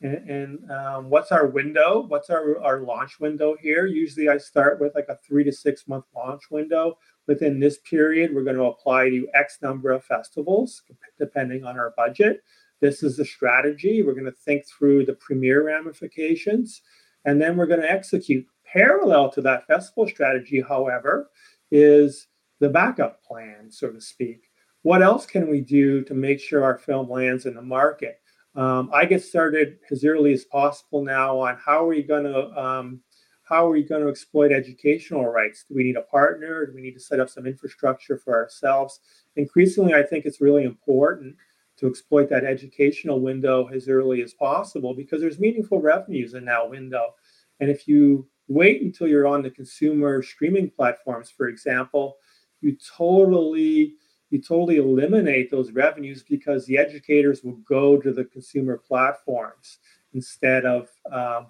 and, 0.00 0.30
and 0.30 0.70
um, 0.70 1.10
what's 1.10 1.32
our 1.32 1.46
window? 1.46 2.04
What's 2.06 2.30
our, 2.30 2.62
our 2.62 2.80
launch 2.80 3.18
window 3.18 3.56
here? 3.60 3.86
Usually 3.86 4.28
i 4.28 4.38
start 4.38 4.80
with 4.80 4.94
like 4.94 5.08
a 5.08 5.18
three 5.26 5.44
to 5.44 5.52
six 5.52 5.88
month 5.88 6.04
launch 6.14 6.50
window. 6.50 6.98
Within 7.26 7.58
this 7.58 7.78
period 7.78 8.34
we're 8.34 8.44
going 8.44 8.56
to 8.56 8.64
apply 8.64 9.10
to 9.10 9.28
x 9.34 9.58
number 9.60 9.90
of 9.90 10.04
festivals 10.04 10.82
depending 11.18 11.64
on 11.64 11.78
our 11.78 11.92
budget. 11.96 12.42
This 12.80 13.02
is 13.02 13.16
the 13.16 13.24
strategy. 13.24 14.02
We're 14.02 14.12
going 14.12 14.24
to 14.24 14.32
think 14.32 14.64
through 14.66 15.04
the 15.04 15.14
premiere 15.14 15.66
ramifications 15.66 16.80
and 17.24 17.40
then 17.40 17.56
we're 17.56 17.66
going 17.66 17.80
to 17.80 17.90
execute. 17.90 18.46
Parallel 18.64 19.30
to 19.30 19.40
that 19.40 19.66
festival 19.66 20.06
strategy 20.06 20.60
however 20.60 21.30
is 21.72 22.28
the 22.60 22.68
backup 22.68 23.22
plan 23.24 23.70
so 23.70 23.90
to 23.90 24.00
speak 24.00 24.47
what 24.82 25.02
else 25.02 25.26
can 25.26 25.48
we 25.48 25.60
do 25.60 26.02
to 26.04 26.14
make 26.14 26.40
sure 26.40 26.64
our 26.64 26.78
film 26.78 27.10
lands 27.10 27.46
in 27.46 27.54
the 27.54 27.62
market 27.62 28.20
um, 28.54 28.90
I 28.92 29.04
get 29.04 29.22
started 29.22 29.78
as 29.90 30.04
early 30.04 30.32
as 30.32 30.44
possible 30.44 31.04
now 31.04 31.38
on 31.38 31.56
how 31.64 31.84
are 31.84 31.88
we 31.88 32.02
going 32.02 32.24
to 32.24 32.60
um, 32.60 33.00
how 33.48 33.66
are 33.66 33.70
we 33.70 33.82
going 33.82 34.02
to 34.02 34.10
exploit 34.10 34.52
educational 34.52 35.24
rights? 35.24 35.64
Do 35.66 35.74
we 35.74 35.84
need 35.84 35.96
a 35.96 36.02
partner? 36.02 36.66
Do 36.66 36.74
we 36.74 36.82
need 36.82 36.94
to 36.94 37.00
set 37.00 37.18
up 37.18 37.30
some 37.30 37.46
infrastructure 37.46 38.18
for 38.18 38.34
ourselves? 38.34 39.00
Increasingly, 39.36 39.94
I 39.94 40.02
think 40.02 40.26
it's 40.26 40.42
really 40.42 40.64
important 40.64 41.34
to 41.78 41.86
exploit 41.86 42.28
that 42.28 42.44
educational 42.44 43.20
window 43.20 43.68
as 43.68 43.88
early 43.88 44.22
as 44.22 44.34
possible 44.34 44.92
because 44.92 45.20
there's 45.20 45.38
meaningful 45.38 45.80
revenues 45.80 46.34
in 46.34 46.44
that 46.44 46.68
window. 46.68 47.14
And 47.60 47.70
if 47.70 47.88
you 47.88 48.28
wait 48.48 48.82
until 48.82 49.08
you're 49.08 49.26
on 49.26 49.42
the 49.42 49.50
consumer 49.50 50.22
streaming 50.22 50.68
platforms, 50.68 51.30
for 51.30 51.48
example, 51.48 52.16
you 52.60 52.76
totally 52.96 53.94
you 54.30 54.40
totally 54.40 54.76
eliminate 54.76 55.50
those 55.50 55.72
revenues 55.72 56.22
because 56.22 56.66
the 56.66 56.78
educators 56.78 57.42
will 57.42 57.56
go 57.68 57.98
to 57.98 58.12
the 58.12 58.24
consumer 58.24 58.76
platforms 58.76 59.78
instead 60.14 60.64
of 60.64 60.88
um, 61.10 61.46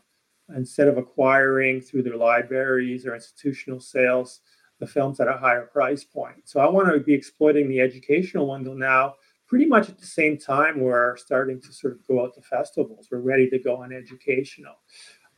instead 0.56 0.88
of 0.88 0.96
acquiring 0.96 1.80
through 1.80 2.02
their 2.02 2.16
libraries 2.16 3.04
or 3.06 3.14
institutional 3.14 3.80
sales 3.80 4.40
the 4.80 4.86
films 4.86 5.18
at 5.18 5.26
a 5.26 5.36
higher 5.36 5.66
price 5.66 6.04
point. 6.04 6.36
So 6.44 6.60
I 6.60 6.68
want 6.68 6.92
to 6.92 7.00
be 7.00 7.12
exploiting 7.12 7.68
the 7.68 7.80
educational 7.80 8.48
window 8.48 8.74
now 8.74 9.14
pretty 9.48 9.64
much 9.64 9.88
at 9.88 9.98
the 9.98 10.06
same 10.06 10.36
time 10.36 10.78
we're 10.78 11.16
starting 11.16 11.60
to 11.60 11.72
sort 11.72 11.94
of 11.94 12.06
go 12.06 12.22
out 12.22 12.34
to 12.34 12.42
festivals. 12.42 13.08
We're 13.10 13.18
ready 13.18 13.48
to 13.50 13.58
go 13.58 13.82
on 13.82 13.92
educational. 13.92 14.74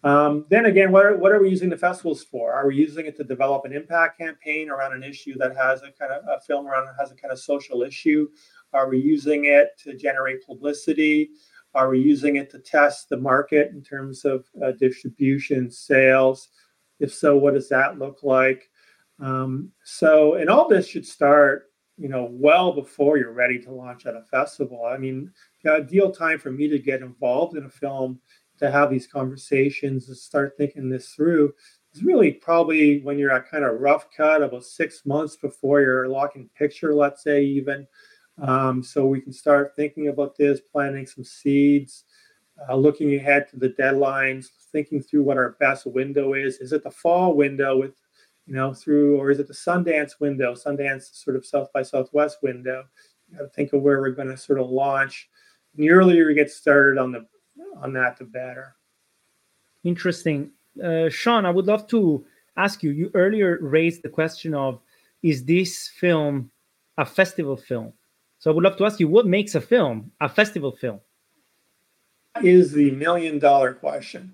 Um, 0.03 0.47
then 0.49 0.65
again, 0.65 0.93
what 0.93 1.05
are, 1.05 1.17
what 1.17 1.33
are 1.33 1.41
we 1.41 1.51
using 1.51 1.69
the 1.69 1.77
festivals 1.77 2.25
for? 2.25 2.53
Are 2.53 2.67
we 2.67 2.77
using 2.77 3.07
it 3.07 3.17
to 3.19 3.25
develop 3.25 3.65
an 3.67 3.73
impact 3.73 4.19
campaign 4.19 4.71
around 4.71 4.95
an 4.95 5.03
issue 5.03 5.37
that 5.39 5.55
has 5.57 5.83
a 5.83 5.93
kind 5.93 6.13
of 6.13 6.23
a 6.27 6.41
film 6.41 6.67
around 6.67 6.89
has 6.99 7.11
a 7.11 7.15
kind 7.15 7.33
of 7.33 7.39
social 7.39 7.83
issue? 7.83 8.29
Are 8.73 8.89
we 8.89 8.99
using 8.99 9.47
it 9.47 9.71
to 9.85 9.95
generate 9.95 10.47
publicity? 10.47 11.31
Are 11.75 11.91
we 11.91 12.01
using 12.01 12.37
it 12.37 12.51
to 12.51 12.59
test 12.59 13.09
the 13.09 13.17
market 13.17 13.71
in 13.73 13.83
terms 13.83 14.25
of 14.25 14.47
uh, 14.65 14.73
distribution, 14.73 15.71
sales? 15.71 16.49
If 16.99 17.13
so, 17.13 17.37
what 17.37 17.55
does 17.55 17.69
that 17.69 17.99
look 17.99 18.23
like? 18.23 18.71
Um, 19.21 19.71
so, 19.85 20.35
and 20.35 20.49
all 20.49 20.67
this 20.67 20.89
should 20.89 21.07
start, 21.07 21.71
you 21.99 22.09
know, 22.09 22.29
well 22.31 22.73
before 22.73 23.19
you're 23.19 23.33
ready 23.33 23.59
to 23.61 23.73
launch 23.73 24.07
at 24.07 24.17
a 24.17 24.23
festival. 24.23 24.87
I 24.87 24.97
mean, 24.97 25.31
the 25.63 25.73
ideal 25.73 26.11
time 26.11 26.39
for 26.39 26.51
me 26.51 26.69
to 26.69 26.79
get 26.79 27.03
involved 27.03 27.57
in 27.57 27.65
a 27.65 27.71
film 27.71 28.19
to 28.61 28.71
have 28.71 28.91
these 28.91 29.07
conversations 29.07 30.09
and 30.09 30.17
start 30.17 30.55
thinking 30.57 30.89
this 30.89 31.09
through 31.13 31.53
is 31.93 32.03
really 32.03 32.33
probably 32.33 33.01
when 33.01 33.19
you're 33.19 33.33
at 33.33 33.51
kind 33.51 33.65
of 33.65 33.81
rough 33.81 34.07
cut 34.17 34.43
about 34.43 34.65
six 34.65 35.05
months 35.05 35.37
before 35.37 35.81
you're 35.81 36.09
locking 36.09 36.49
picture, 36.57 36.95
let's 36.95 37.23
say 37.23 37.43
even. 37.43 37.87
Um, 38.41 38.83
so 38.83 39.07
we 39.07 39.21
can 39.21 39.33
start 39.33 39.73
thinking 39.77 40.09
about 40.09 40.37
this, 40.37 40.61
planting 40.61 41.07
some 41.07 41.25
seeds, 41.25 42.05
uh, 42.69 42.77
looking 42.77 43.15
ahead 43.15 43.49
to 43.51 43.57
the 43.57 43.71
deadlines, 43.71 44.47
thinking 44.73 45.03
through 45.03 45.23
what 45.23 45.37
our 45.37 45.57
best 45.61 45.87
window 45.87 46.35
is. 46.35 46.59
Is 46.59 46.73
it 46.73 46.85
the 46.85 46.91
fall 46.91 47.35
window 47.35 47.77
with, 47.79 47.95
you 48.47 48.55
know, 48.55 48.73
through, 48.73 49.19
or 49.19 49.31
is 49.31 49.41
it 49.41 49.49
the 49.49 49.55
Sundance 49.55 50.21
window, 50.21 50.55
Sundance 50.55 51.15
sort 51.15 51.37
of 51.37 51.45
South 51.45 51.73
by 51.73 51.83
Southwest 51.83 52.39
window? 52.43 52.85
You 53.29 53.39
got 53.39 53.45
to 53.45 53.51
think 53.51 53.73
of 53.73 53.83
where 53.83 54.01
we're 54.01 54.11
going 54.11 54.29
to 54.29 54.37
sort 54.37 54.61
of 54.61 54.71
launch. 54.71 55.29
And 55.75 55.85
the 55.85 55.91
earlier 55.91 56.27
we 56.27 56.35
get 56.35 56.51
started 56.51 56.99
on 56.99 57.13
the 57.13 57.27
on 57.81 57.93
that, 57.95 58.19
the 58.19 58.25
better. 58.25 58.75
Interesting. 59.85 60.51
Uh, 60.83 61.09
Sean, 61.09 61.47
I 61.47 61.51
would 61.51 61.67
love 61.67 61.87
to 61.89 62.25
ask 62.57 62.83
you. 62.83 62.91
You 62.91 63.11
earlier 63.15 63.59
raised 63.61 64.03
the 64.03 64.09
question 64.09 64.55
of 64.55 64.81
is 65.23 65.45
this 65.45 65.89
film 65.89 66.51
a 66.99 67.05
festival 67.05 67.57
film? 67.57 67.93
So 68.39 68.51
I 68.51 68.55
would 68.55 68.65
love 68.65 68.77
to 68.79 68.87
ask 68.87 69.01
you 69.01 69.09
what 69.09 69.27
makes 69.27 69.55
a 69.55 69.61
film 69.61 70.11
a 70.21 70.29
festival 70.29 70.73
film? 70.73 71.01
Is 72.43 72.73
the 72.73 72.91
million 72.93 73.39
dollar 73.39 73.75
question. 73.75 74.33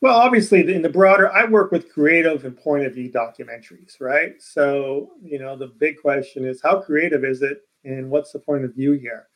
Well, 0.00 0.16
obviously, 0.16 0.74
in 0.74 0.82
the 0.82 0.88
broader, 0.88 1.30
I 1.32 1.44
work 1.44 1.70
with 1.70 1.92
creative 1.92 2.44
and 2.44 2.58
point 2.58 2.84
of 2.84 2.94
view 2.94 3.08
documentaries, 3.08 4.00
right? 4.00 4.34
So, 4.42 5.12
you 5.22 5.38
know, 5.38 5.56
the 5.56 5.68
big 5.68 6.00
question 6.00 6.44
is 6.44 6.60
how 6.60 6.80
creative 6.80 7.24
is 7.24 7.40
it 7.40 7.62
and 7.84 8.10
what's 8.10 8.32
the 8.32 8.40
point 8.40 8.64
of 8.64 8.74
view 8.74 8.92
here? 8.92 9.28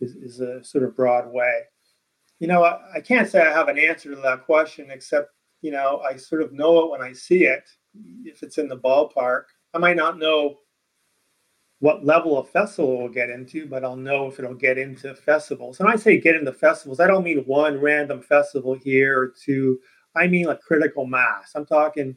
Is, 0.00 0.16
is 0.16 0.40
a 0.40 0.62
sort 0.62 0.84
of 0.84 0.94
broad 0.94 1.32
way 1.32 1.62
you 2.40 2.48
know, 2.48 2.64
I, 2.64 2.80
I, 2.96 3.00
can't 3.00 3.28
say 3.28 3.40
I 3.40 3.52
have 3.52 3.68
an 3.68 3.78
answer 3.78 4.10
to 4.10 4.20
that 4.22 4.44
question 4.44 4.90
except 4.90 5.30
you 5.62 5.70
know, 5.70 6.00
I 6.00 6.16
sort 6.16 6.42
of 6.42 6.52
know 6.52 6.84
it 6.84 6.90
when 6.90 7.02
I 7.02 7.12
see 7.12 7.44
it. 7.44 7.68
If 8.24 8.42
it's 8.42 8.58
in 8.58 8.68
the 8.68 8.78
ballpark, 8.78 9.44
I 9.74 9.78
might 9.78 9.96
not 9.96 10.18
know 10.18 10.58
what 11.80 12.04
level 12.04 12.38
of 12.38 12.48
festival 12.48 12.98
we'll 12.98 13.08
get 13.08 13.30
into, 13.30 13.66
but 13.66 13.84
I'll 13.84 13.96
know 13.96 14.26
if 14.26 14.38
it'll 14.38 14.54
get 14.54 14.78
into 14.78 15.14
festivals. 15.14 15.80
And 15.80 15.88
I 15.88 15.96
say 15.96 16.20
get 16.20 16.36
into 16.36 16.52
festivals, 16.52 17.00
I 17.00 17.06
don't 17.06 17.24
mean 17.24 17.44
one 17.46 17.80
random 17.80 18.20
festival 18.20 18.74
here 18.74 19.18
or 19.18 19.28
two. 19.28 19.78
I 20.14 20.26
mean 20.26 20.46
like 20.46 20.60
critical 20.60 21.06
mass. 21.06 21.52
I'm 21.54 21.66
talking, 21.66 22.16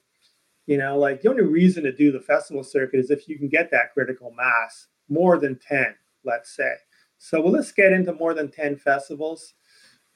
you 0.65 0.77
know, 0.77 0.97
like 0.97 1.21
the 1.21 1.29
only 1.29 1.43
reason 1.43 1.83
to 1.83 1.91
do 1.91 2.11
the 2.11 2.19
festival 2.19 2.63
circuit 2.63 2.99
is 2.99 3.09
if 3.09 3.27
you 3.27 3.37
can 3.37 3.47
get 3.47 3.71
that 3.71 3.93
critical 3.93 4.33
mass, 4.35 4.87
more 5.09 5.37
than 5.37 5.57
10, 5.59 5.95
let's 6.23 6.55
say. 6.55 6.73
So 7.17 7.39
well, 7.39 7.53
let's 7.53 7.71
get 7.71 7.93
into 7.93 8.13
more 8.13 8.33
than 8.33 8.51
10 8.51 8.77
festivals. 8.77 9.53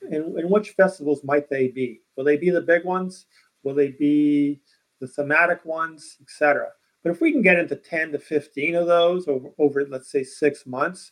And, 0.02 0.38
and 0.38 0.50
which 0.50 0.72
festivals 0.72 1.24
might 1.24 1.50
they 1.50 1.68
be? 1.70 2.02
Will 2.16 2.24
they 2.24 2.38
be 2.38 2.50
the 2.50 2.62
big 2.62 2.86
ones? 2.86 3.26
Will 3.64 3.74
they 3.74 3.90
be 3.90 4.62
the 5.00 5.08
thematic 5.08 5.66
ones, 5.66 6.18
etc.? 6.22 6.70
But 7.04 7.12
if 7.12 7.22
we 7.22 7.32
can 7.32 7.42
get 7.42 7.60
into 7.60 7.76
10 7.76 8.12
to 8.12 8.20
15 8.20 8.76
of 8.76 8.88
those 8.88 9.28
over, 9.28 9.50
over, 9.58 9.86
let's 9.88 10.12
say, 10.12 10.24
six 10.24 10.66
months, 10.66 11.12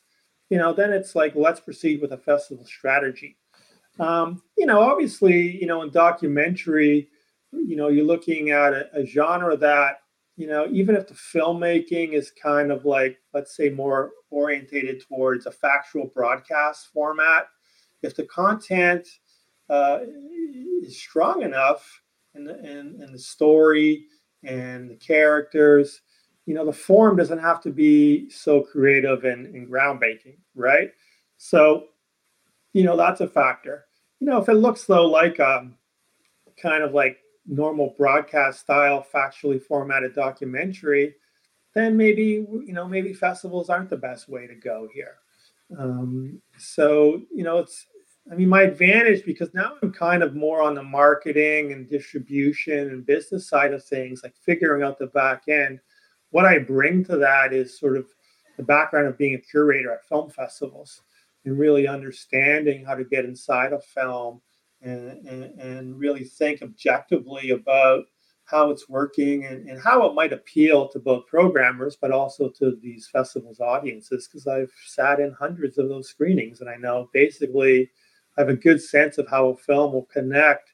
you 0.49 0.57
know, 0.57 0.73
then 0.73 0.91
it's 0.91 1.15
like, 1.15 1.33
let's 1.35 1.59
proceed 1.59 2.01
with 2.01 2.11
a 2.11 2.17
festival 2.17 2.65
strategy. 2.65 3.37
Um, 3.99 4.41
you 4.57 4.65
know, 4.65 4.81
obviously, 4.81 5.57
you 5.59 5.67
know, 5.67 5.81
in 5.81 5.89
documentary, 5.89 7.09
you 7.51 7.75
know, 7.75 7.87
you're 7.87 8.05
looking 8.05 8.51
at 8.51 8.73
a, 8.73 8.89
a 8.93 9.05
genre 9.05 9.55
that, 9.57 9.99
you 10.35 10.47
know, 10.47 10.67
even 10.69 10.95
if 10.95 11.07
the 11.07 11.13
filmmaking 11.13 12.13
is 12.13 12.31
kind 12.31 12.71
of 12.71 12.83
like, 12.85 13.17
let's 13.33 13.55
say, 13.55 13.69
more 13.69 14.11
orientated 14.31 15.01
towards 15.07 15.45
a 15.45 15.51
factual 15.51 16.11
broadcast 16.13 16.89
format, 16.93 17.47
if 18.05 18.15
the 18.15 18.25
content 18.25 19.07
uh, 19.69 19.99
is 20.81 20.97
strong 20.97 21.41
enough 21.41 22.01
and, 22.35 22.47
and 22.49 23.13
the 23.13 23.19
story 23.19 24.05
and 24.43 24.89
the 24.89 24.95
characters. 24.95 26.01
You 26.45 26.53
know, 26.53 26.65
the 26.65 26.73
form 26.73 27.17
doesn't 27.17 27.39
have 27.39 27.61
to 27.61 27.71
be 27.71 28.29
so 28.29 28.61
creative 28.61 29.23
and, 29.23 29.47
and 29.47 29.67
groundbreaking, 29.67 30.37
right? 30.53 30.91
So, 31.37 31.85
you 32.73 32.83
know, 32.83 32.95
that's 32.95 33.21
a 33.21 33.27
factor. 33.27 33.85
You 34.19 34.27
know, 34.27 34.37
if 34.37 34.49
it 34.49 34.53
looks 34.53 34.85
though 34.85 35.07
like 35.07 35.39
um, 35.39 35.75
kind 36.61 36.83
of 36.83 36.93
like 36.93 37.17
normal 37.47 37.95
broadcast 37.97 38.61
style, 38.61 39.05
factually 39.13 39.61
formatted 39.61 40.13
documentary, 40.13 41.15
then 41.73 41.97
maybe 41.97 42.45
you 42.65 42.73
know 42.73 42.87
maybe 42.87 43.13
festivals 43.13 43.69
aren't 43.69 43.89
the 43.89 43.97
best 43.97 44.29
way 44.29 44.47
to 44.47 44.55
go 44.55 44.87
here. 44.93 45.15
Um, 45.77 46.41
so 46.57 47.21
you 47.33 47.43
know, 47.43 47.57
it's 47.57 47.87
I 48.31 48.35
mean, 48.35 48.49
my 48.49 48.63
advantage 48.63 49.23
because 49.23 49.53
now 49.53 49.73
I'm 49.81 49.91
kind 49.91 50.23
of 50.23 50.35
more 50.35 50.61
on 50.61 50.73
the 50.73 50.83
marketing 50.83 51.73
and 51.73 51.87
distribution 51.87 52.89
and 52.89 53.05
business 53.05 53.47
side 53.47 53.73
of 53.73 53.83
things, 53.83 54.21
like 54.23 54.35
figuring 54.35 54.81
out 54.81 54.97
the 54.97 55.07
back 55.07 55.43
end. 55.47 55.79
What 56.31 56.45
I 56.45 56.57
bring 56.57 57.03
to 57.05 57.17
that 57.17 57.53
is 57.53 57.79
sort 57.79 57.97
of 57.97 58.07
the 58.57 58.63
background 58.63 59.07
of 59.07 59.17
being 59.17 59.35
a 59.35 59.39
curator 59.39 59.93
at 59.93 60.05
film 60.05 60.31
festivals 60.31 61.01
and 61.45 61.59
really 61.59 61.87
understanding 61.87 62.83
how 62.83 62.95
to 62.95 63.03
get 63.03 63.25
inside 63.25 63.73
a 63.73 63.79
film 63.79 64.41
and, 64.81 65.25
and, 65.27 65.59
and 65.59 65.99
really 65.99 66.23
think 66.23 66.63
objectively 66.63 67.51
about 67.51 68.05
how 68.45 68.69
it's 68.69 68.89
working 68.89 69.45
and, 69.45 69.67
and 69.69 69.81
how 69.81 70.05
it 70.05 70.13
might 70.13 70.33
appeal 70.33 70.87
to 70.87 70.99
both 70.99 71.27
programmers 71.27 71.97
but 71.99 72.11
also 72.11 72.49
to 72.49 72.77
these 72.81 73.07
festivals 73.07 73.59
audiences 73.59 74.27
because 74.27 74.47
I've 74.47 74.71
sat 74.87 75.19
in 75.19 75.31
hundreds 75.31 75.77
of 75.77 75.89
those 75.89 76.09
screenings 76.09 76.61
and 76.61 76.69
I 76.69 76.75
know 76.75 77.09
basically 77.13 77.89
I 78.37 78.41
have 78.41 78.49
a 78.49 78.55
good 78.55 78.81
sense 78.81 79.17
of 79.17 79.27
how 79.29 79.47
a 79.47 79.57
film 79.57 79.93
will 79.93 80.05
connect 80.05 80.73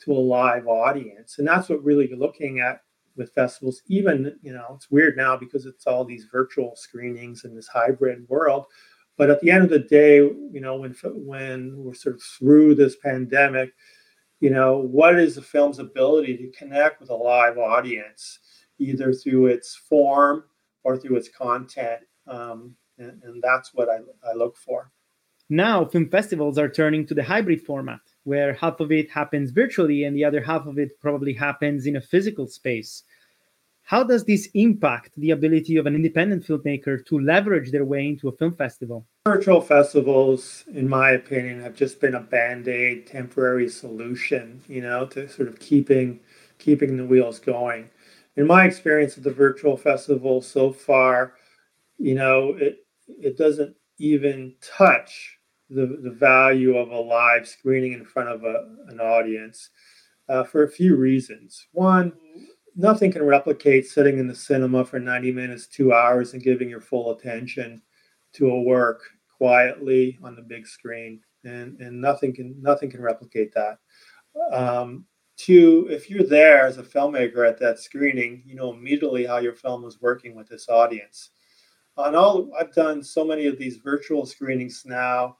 to 0.00 0.12
a 0.12 0.14
live 0.14 0.66
audience. 0.66 1.38
And 1.38 1.48
that's 1.48 1.68
what 1.68 1.82
really 1.82 2.08
you're 2.08 2.18
looking 2.18 2.60
at 2.60 2.82
with 3.16 3.32
festivals. 3.34 3.82
Even, 3.88 4.38
you 4.42 4.52
know, 4.52 4.74
it's 4.76 4.90
weird 4.90 5.16
now 5.16 5.36
because 5.36 5.66
it's 5.66 5.86
all 5.86 6.04
these 6.04 6.26
virtual 6.30 6.76
screenings 6.76 7.44
in 7.44 7.54
this 7.54 7.68
hybrid 7.68 8.28
world. 8.28 8.66
But 9.16 9.30
at 9.30 9.40
the 9.40 9.50
end 9.50 9.64
of 9.64 9.70
the 9.70 9.80
day, 9.80 10.18
you 10.18 10.60
know, 10.60 10.76
when 10.76 10.94
when 11.02 11.74
we're 11.76 11.94
sort 11.94 12.14
of 12.14 12.22
through 12.22 12.76
this 12.76 12.96
pandemic, 12.96 13.72
you 14.38 14.50
know, 14.50 14.78
what 14.78 15.18
is 15.18 15.34
the 15.34 15.42
film's 15.42 15.80
ability 15.80 16.36
to 16.36 16.56
connect 16.56 17.00
with 17.00 17.10
a 17.10 17.14
live 17.14 17.58
audience, 17.58 18.38
either 18.78 19.12
through 19.12 19.46
its 19.46 19.74
form 19.74 20.44
or 20.84 20.96
through 20.96 21.16
its 21.16 21.28
content? 21.28 22.00
Um, 22.28 22.76
and, 22.98 23.20
and 23.24 23.42
that's 23.42 23.74
what 23.74 23.88
I, 23.88 23.98
I 24.28 24.34
look 24.34 24.56
for. 24.56 24.92
Now, 25.50 25.86
film 25.86 26.10
festivals 26.10 26.58
are 26.58 26.68
turning 26.68 27.06
to 27.06 27.14
the 27.14 27.22
hybrid 27.22 27.62
format, 27.62 28.00
where 28.24 28.52
half 28.52 28.80
of 28.80 28.92
it 28.92 29.10
happens 29.10 29.50
virtually 29.50 30.04
and 30.04 30.14
the 30.14 30.24
other 30.24 30.42
half 30.42 30.66
of 30.66 30.78
it 30.78 31.00
probably 31.00 31.32
happens 31.32 31.86
in 31.86 31.96
a 31.96 32.02
physical 32.02 32.46
space. 32.46 33.04
How 33.80 34.04
does 34.04 34.24
this 34.24 34.50
impact 34.52 35.12
the 35.16 35.30
ability 35.30 35.78
of 35.78 35.86
an 35.86 35.94
independent 35.94 36.46
filmmaker 36.46 37.02
to 37.06 37.18
leverage 37.18 37.70
their 37.70 37.86
way 37.86 38.06
into 38.06 38.28
a 38.28 38.36
film 38.36 38.52
festival? 38.52 39.06
Virtual 39.26 39.62
festivals, 39.62 40.64
in 40.74 40.86
my 40.86 41.12
opinion, 41.12 41.62
have 41.62 41.74
just 41.74 41.98
been 41.98 42.14
a 42.14 42.20
band-aid 42.20 43.06
temporary 43.06 43.70
solution, 43.70 44.60
you 44.68 44.82
know, 44.82 45.06
to 45.06 45.26
sort 45.30 45.48
of 45.48 45.58
keeping 45.60 46.20
keeping 46.58 46.98
the 46.98 47.06
wheels 47.06 47.38
going. 47.38 47.88
In 48.36 48.46
my 48.46 48.66
experience 48.66 49.16
of 49.16 49.22
the 49.22 49.32
virtual 49.32 49.78
festival 49.78 50.42
so 50.42 50.70
far, 50.70 51.32
you 51.96 52.14
know, 52.14 52.50
it 52.58 52.84
it 53.06 53.38
doesn't 53.38 53.74
even 53.98 54.54
touch 54.60 55.37
the, 55.70 55.98
the 56.02 56.10
value 56.10 56.76
of 56.76 56.90
a 56.90 56.98
live 56.98 57.46
screening 57.46 57.92
in 57.92 58.04
front 58.04 58.28
of 58.28 58.44
a, 58.44 58.68
an 58.88 59.00
audience 59.00 59.70
uh, 60.28 60.44
for 60.44 60.64
a 60.64 60.70
few 60.70 60.96
reasons. 60.96 61.66
One, 61.72 62.12
nothing 62.76 63.12
can 63.12 63.24
replicate 63.24 63.86
sitting 63.86 64.18
in 64.18 64.26
the 64.26 64.34
cinema 64.34 64.84
for 64.84 64.98
90 64.98 65.32
minutes, 65.32 65.66
two 65.66 65.92
hours, 65.92 66.32
and 66.32 66.42
giving 66.42 66.68
your 66.68 66.80
full 66.80 67.12
attention 67.12 67.82
to 68.34 68.50
a 68.50 68.62
work 68.62 69.02
quietly 69.36 70.18
on 70.22 70.34
the 70.34 70.42
big 70.42 70.66
screen. 70.66 71.20
And, 71.44 71.80
and 71.80 72.00
nothing 72.00 72.34
can 72.34 72.60
nothing 72.60 72.90
can 72.90 73.00
replicate 73.00 73.54
that. 73.54 73.78
Um, 74.52 75.04
two, 75.36 75.86
if 75.88 76.10
you're 76.10 76.26
there 76.26 76.66
as 76.66 76.78
a 76.78 76.82
filmmaker 76.82 77.48
at 77.48 77.60
that 77.60 77.78
screening, 77.78 78.42
you 78.44 78.56
know 78.56 78.72
immediately 78.72 79.24
how 79.24 79.38
your 79.38 79.54
film 79.54 79.84
is 79.84 80.00
working 80.00 80.34
with 80.34 80.48
this 80.48 80.68
audience. 80.68 81.30
On 81.96 82.14
all, 82.14 82.50
I've 82.58 82.74
done 82.74 83.02
so 83.02 83.24
many 83.24 83.46
of 83.46 83.56
these 83.58 83.76
virtual 83.76 84.26
screenings 84.26 84.82
now 84.84 85.36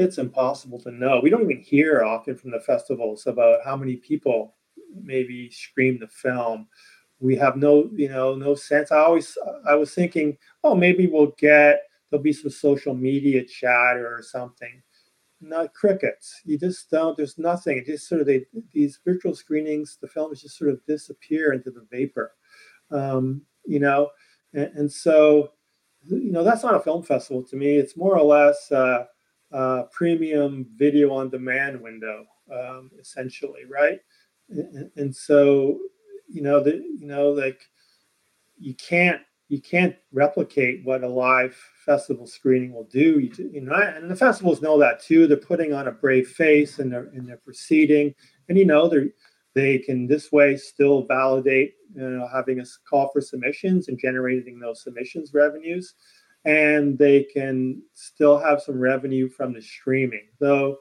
it's 0.00 0.18
impossible 0.18 0.80
to 0.80 0.90
know. 0.90 1.20
We 1.22 1.30
don't 1.30 1.42
even 1.42 1.62
hear 1.62 2.04
often 2.04 2.36
from 2.36 2.50
the 2.50 2.60
festivals 2.60 3.26
about 3.26 3.60
how 3.64 3.76
many 3.76 3.96
people 3.96 4.54
maybe 5.02 5.50
scream 5.50 5.98
the 5.98 6.08
film. 6.08 6.68
We 7.20 7.36
have 7.36 7.56
no, 7.56 7.90
you 7.94 8.08
know, 8.08 8.34
no 8.34 8.54
sense. 8.54 8.90
I 8.90 8.98
always, 8.98 9.36
I 9.68 9.74
was 9.74 9.94
thinking, 9.94 10.38
oh, 10.64 10.74
maybe 10.74 11.06
we'll 11.06 11.34
get 11.38 11.82
there'll 12.10 12.22
be 12.22 12.32
some 12.32 12.50
social 12.50 12.94
media 12.94 13.44
chatter 13.44 14.06
or 14.06 14.22
something. 14.22 14.82
Not 15.40 15.72
crickets. 15.72 16.40
You 16.44 16.58
just 16.58 16.90
don't. 16.90 17.16
There's 17.16 17.38
nothing. 17.38 17.78
It 17.78 17.86
just 17.86 18.08
sort 18.08 18.20
of 18.20 18.26
they 18.26 18.44
these 18.72 19.00
virtual 19.04 19.34
screenings. 19.34 19.96
The 20.00 20.08
films 20.08 20.42
just 20.42 20.58
sort 20.58 20.70
of 20.70 20.84
disappear 20.86 21.54
into 21.54 21.70
the 21.70 21.86
vapor. 21.90 22.34
Um, 22.90 23.42
you 23.64 23.80
know, 23.80 24.10
and, 24.52 24.70
and, 24.74 24.92
so 24.92 25.52
you 26.04 26.30
know 26.30 26.44
that's 26.44 26.62
not 26.62 26.74
a 26.74 26.80
film 26.80 27.02
festival 27.02 27.42
to 27.44 27.56
me. 27.56 27.76
It's 27.76 27.96
more 27.96 28.18
or 28.18 28.24
less. 28.24 28.70
Uh, 28.70 29.04
uh, 29.52 29.84
premium 29.92 30.66
video 30.76 31.12
on 31.12 31.30
demand 31.30 31.80
window, 31.80 32.24
um, 32.52 32.90
essentially, 33.00 33.64
right? 33.68 34.00
And, 34.48 34.90
and, 34.96 35.14
so, 35.14 35.78
you 36.28 36.42
know, 36.42 36.60
the 36.62 36.76
you 36.98 37.06
know, 37.06 37.30
like 37.30 37.60
you 38.58 38.74
can't 38.74 39.20
you 39.48 39.60
can't 39.60 39.96
replicate 40.12 40.84
what 40.84 41.02
a 41.02 41.08
live 41.08 41.56
festival 41.84 42.26
screening 42.26 42.72
will 42.72 42.84
do. 42.84 43.18
You, 43.18 43.50
you 43.52 43.60
know, 43.60 43.74
and 43.74 44.10
the 44.10 44.16
festivals 44.16 44.62
know 44.62 44.78
that 44.78 45.02
too. 45.02 45.26
They're 45.26 45.36
putting 45.36 45.72
on 45.72 45.88
a 45.88 45.92
brave 45.92 46.28
face 46.28 46.78
and 46.78 46.92
they're 46.92 47.10
and 47.14 47.28
they're 47.28 47.36
proceeding, 47.38 48.14
and 48.48 48.56
you 48.58 48.66
know, 48.66 48.88
they 48.88 49.12
they 49.54 49.78
can 49.78 50.06
this 50.06 50.30
way 50.30 50.56
still 50.56 51.04
validate, 51.06 51.74
you 51.94 52.08
know, 52.08 52.28
having 52.32 52.60
a 52.60 52.64
call 52.88 53.10
for 53.12 53.20
submissions 53.20 53.88
and 53.88 53.98
generating 53.98 54.60
those 54.60 54.82
submissions 54.82 55.34
revenues 55.34 55.94
and 56.44 56.98
they 56.98 57.24
can 57.24 57.82
still 57.94 58.38
have 58.38 58.62
some 58.62 58.78
revenue 58.78 59.28
from 59.28 59.52
the 59.52 59.62
streaming. 59.62 60.28
Though 60.38 60.78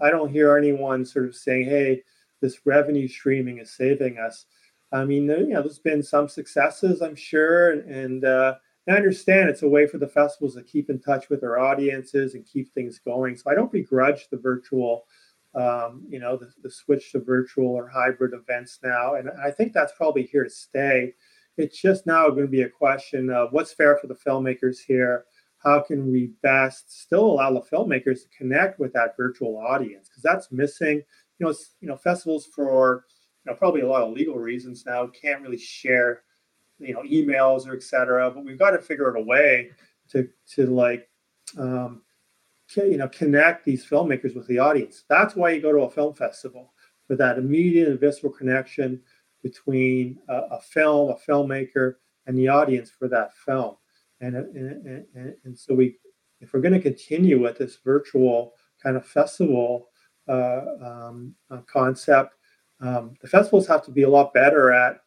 I 0.00 0.10
don't 0.10 0.32
hear 0.32 0.56
anyone 0.56 1.04
sort 1.04 1.26
of 1.26 1.36
saying, 1.36 1.64
"Hey, 1.66 2.02
this 2.40 2.60
revenue 2.64 3.08
streaming 3.08 3.58
is 3.58 3.70
saving 3.70 4.18
us." 4.18 4.46
I 4.92 5.04
mean, 5.04 5.24
you 5.24 5.46
know, 5.48 5.62
there's 5.62 5.78
been 5.78 6.02
some 6.02 6.28
successes, 6.28 7.00
I'm 7.00 7.14
sure, 7.16 7.72
and 7.72 8.24
uh, 8.24 8.56
I 8.88 8.92
understand 8.92 9.48
it's 9.48 9.62
a 9.62 9.68
way 9.68 9.86
for 9.86 9.98
the 9.98 10.08
festivals 10.08 10.54
to 10.56 10.62
keep 10.62 10.90
in 10.90 11.00
touch 11.00 11.30
with 11.30 11.40
their 11.40 11.58
audiences 11.58 12.34
and 12.34 12.44
keep 12.44 12.72
things 12.72 12.98
going. 12.98 13.36
So 13.36 13.50
I 13.50 13.54
don't 13.54 13.72
begrudge 13.72 14.28
the 14.28 14.36
virtual, 14.36 15.06
um, 15.54 16.04
you 16.08 16.18
know, 16.18 16.36
the, 16.36 16.52
the 16.62 16.70
switch 16.70 17.12
to 17.12 17.20
virtual 17.20 17.68
or 17.68 17.88
hybrid 17.88 18.34
events 18.34 18.80
now, 18.82 19.14
and 19.14 19.30
I 19.42 19.50
think 19.50 19.72
that's 19.72 19.92
probably 19.96 20.24
here 20.24 20.44
to 20.44 20.50
stay. 20.50 21.14
It's 21.56 21.80
just 21.80 22.06
now 22.06 22.28
going 22.30 22.42
to 22.42 22.48
be 22.48 22.62
a 22.62 22.68
question 22.68 23.30
of 23.30 23.52
what's 23.52 23.72
fair 23.72 23.98
for 23.98 24.06
the 24.06 24.14
filmmakers 24.14 24.78
here. 24.86 25.24
How 25.58 25.80
can 25.80 26.10
we 26.10 26.32
best 26.42 27.02
still 27.02 27.24
allow 27.24 27.52
the 27.52 27.60
filmmakers 27.60 28.22
to 28.22 28.36
connect 28.36 28.80
with 28.80 28.92
that 28.94 29.16
virtual 29.16 29.58
audience? 29.58 30.08
Because 30.08 30.22
that's 30.22 30.50
missing. 30.50 31.02
You 31.38 31.46
know, 31.46 31.54
you 31.80 31.88
know, 31.88 31.96
festivals 31.96 32.46
for 32.46 33.04
you 33.44 33.52
know, 33.52 33.56
probably 33.56 33.82
a 33.82 33.88
lot 33.88 34.02
of 34.02 34.12
legal 34.12 34.36
reasons 34.36 34.84
now, 34.86 35.06
can't 35.08 35.42
really 35.42 35.58
share, 35.58 36.22
you 36.78 36.94
know, 36.94 37.02
emails 37.02 37.66
or 37.66 37.74
etc. 37.74 38.30
But 38.30 38.44
we've 38.44 38.58
got 38.58 38.70
to 38.70 38.78
figure 38.78 39.10
out 39.10 39.20
a 39.20 39.24
way 39.24 39.70
to 40.10 40.28
to 40.54 40.66
like, 40.66 41.08
um, 41.58 42.02
you 42.76 42.96
know, 42.96 43.08
connect 43.08 43.64
these 43.64 43.84
filmmakers 43.84 44.34
with 44.34 44.46
the 44.46 44.58
audience. 44.58 45.04
That's 45.08 45.36
why 45.36 45.50
you 45.50 45.60
go 45.60 45.72
to 45.72 45.80
a 45.80 45.90
film 45.90 46.14
festival 46.14 46.72
for 47.06 47.16
that 47.16 47.38
immediate 47.38 47.88
and 47.88 48.00
visceral 48.00 48.32
connection 48.32 49.00
between 49.42 50.18
a, 50.28 50.34
a 50.52 50.60
film, 50.60 51.10
a 51.10 51.30
filmmaker, 51.30 51.94
and 52.26 52.38
the 52.38 52.48
audience 52.48 52.90
for 52.90 53.08
that 53.08 53.34
film. 53.34 53.76
And, 54.20 54.36
and, 54.36 55.04
and, 55.14 55.34
and 55.44 55.58
so 55.58 55.74
we, 55.74 55.96
if 56.40 56.52
we're 56.52 56.60
going 56.60 56.74
to 56.74 56.80
continue 56.80 57.40
with 57.40 57.58
this 57.58 57.78
virtual 57.84 58.54
kind 58.82 58.96
of 58.96 59.06
festival 59.06 59.88
uh, 60.28 60.60
um, 60.80 61.34
uh, 61.50 61.58
concept, 61.72 62.34
um, 62.80 63.14
the 63.20 63.28
festivals 63.28 63.66
have 63.66 63.84
to 63.84 63.90
be 63.90 64.02
a 64.02 64.08
lot 64.08 64.32
better 64.32 64.72
at 64.72 65.00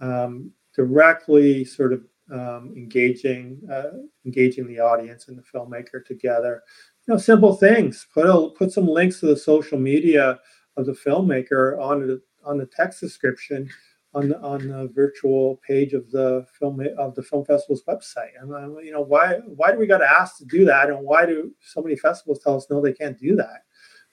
um, 0.00 0.52
directly 0.74 1.64
sort 1.64 1.92
of 1.92 2.02
um, 2.32 2.72
engaging 2.76 3.60
uh, 3.70 3.90
engaging 4.24 4.66
the 4.66 4.78
audience 4.78 5.28
and 5.28 5.36
the 5.36 5.42
filmmaker 5.42 6.04
together. 6.04 6.62
You 7.06 7.14
know, 7.14 7.18
simple 7.18 7.56
things. 7.56 8.06
Put 8.14 8.26
a, 8.26 8.50
put 8.50 8.72
some 8.72 8.86
links 8.86 9.20
to 9.20 9.26
the 9.26 9.36
social 9.36 9.78
media 9.78 10.38
of 10.76 10.86
the 10.86 10.92
filmmaker 10.92 11.80
on 11.80 12.06
the 12.06 12.22
on 12.44 12.58
the 12.58 12.66
text 12.66 13.00
description 13.00 13.68
on 14.12 14.28
the 14.28 14.40
on 14.40 14.68
the 14.68 14.90
virtual 14.94 15.60
page 15.66 15.92
of 15.92 16.10
the 16.10 16.44
film 16.58 16.80
of 16.98 17.14
the 17.14 17.22
film 17.22 17.44
festival's 17.44 17.84
website. 17.84 18.30
And 18.40 18.52
uh, 18.52 18.78
you 18.80 18.92
know 18.92 19.02
why 19.02 19.38
why 19.46 19.72
do 19.72 19.78
we 19.78 19.86
got 19.86 19.98
to 19.98 20.10
ask 20.10 20.38
to 20.38 20.44
do 20.44 20.64
that, 20.64 20.88
and 20.88 20.98
why 21.00 21.26
do 21.26 21.52
so 21.60 21.80
many 21.82 21.96
festivals 21.96 22.40
tell 22.42 22.56
us 22.56 22.66
no 22.70 22.80
they 22.80 22.92
can't 22.92 23.18
do 23.18 23.36
that? 23.36 23.64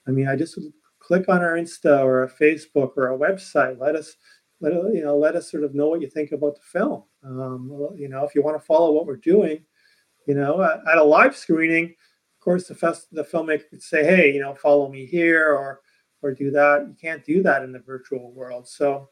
I 0.07 0.11
mean, 0.11 0.27
I 0.27 0.35
just 0.35 0.59
click 0.99 1.29
on 1.29 1.41
our 1.41 1.53
Insta 1.53 2.03
or 2.03 2.23
a 2.23 2.31
Facebook 2.31 2.91
or 2.95 3.11
a 3.11 3.17
website. 3.17 3.79
Let 3.79 3.95
us 3.95 4.15
let 4.61 4.73
you 4.93 5.03
know 5.03 5.17
let 5.17 5.35
us 5.35 5.49
sort 5.49 5.63
of 5.63 5.73
know 5.73 5.89
what 5.89 6.01
you 6.01 6.09
think 6.09 6.31
about 6.31 6.55
the 6.55 6.61
film. 6.61 7.03
Um, 7.23 7.89
you 7.95 8.07
know, 8.07 8.23
if 8.23 8.35
you 8.35 8.43
want 8.43 8.59
to 8.59 8.65
follow 8.65 8.91
what 8.91 9.07
we're 9.07 9.17
doing, 9.17 9.63
you 10.27 10.35
know, 10.35 10.61
at 10.61 10.97
a 10.97 11.03
live 11.03 11.35
screening, 11.35 11.85
of 11.85 12.39
course, 12.41 12.67
the 12.67 12.75
fest 12.75 13.07
the 13.11 13.23
filmmaker 13.23 13.69
could 13.69 13.81
say, 13.81 14.03
hey, 14.03 14.31
you 14.31 14.41
know, 14.41 14.53
follow 14.53 14.89
me 14.89 15.05
here 15.05 15.55
or 15.55 15.81
or 16.27 16.33
do 16.33 16.51
that. 16.51 16.85
You 16.87 16.95
can't 17.01 17.25
do 17.25 17.41
that 17.43 17.63
in 17.63 17.71
the 17.71 17.79
virtual 17.79 18.31
world. 18.31 18.67
So 18.67 19.09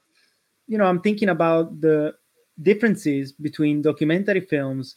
you 0.68 0.78
know, 0.78 0.86
I'm 0.86 1.02
thinking 1.02 1.30
about 1.30 1.82
the 1.82 2.16
differences 2.62 3.32
between 3.32 3.82
documentary 3.82 4.42
films 4.42 4.96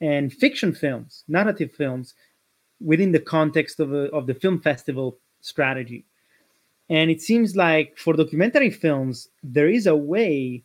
and 0.00 0.32
fiction 0.32 0.74
films, 0.74 1.24
narrative 1.28 1.72
films, 1.72 2.14
within 2.80 3.12
the 3.12 3.20
context 3.20 3.80
of, 3.80 3.92
a, 3.92 4.10
of 4.12 4.26
the 4.26 4.34
film 4.34 4.60
festival 4.60 5.18
strategy. 5.40 6.04
And 6.88 7.10
it 7.10 7.20
seems 7.20 7.56
like 7.56 7.96
for 7.96 8.14
documentary 8.14 8.70
films, 8.70 9.28
there 9.42 9.68
is 9.68 9.86
a 9.86 9.96
way 9.96 10.62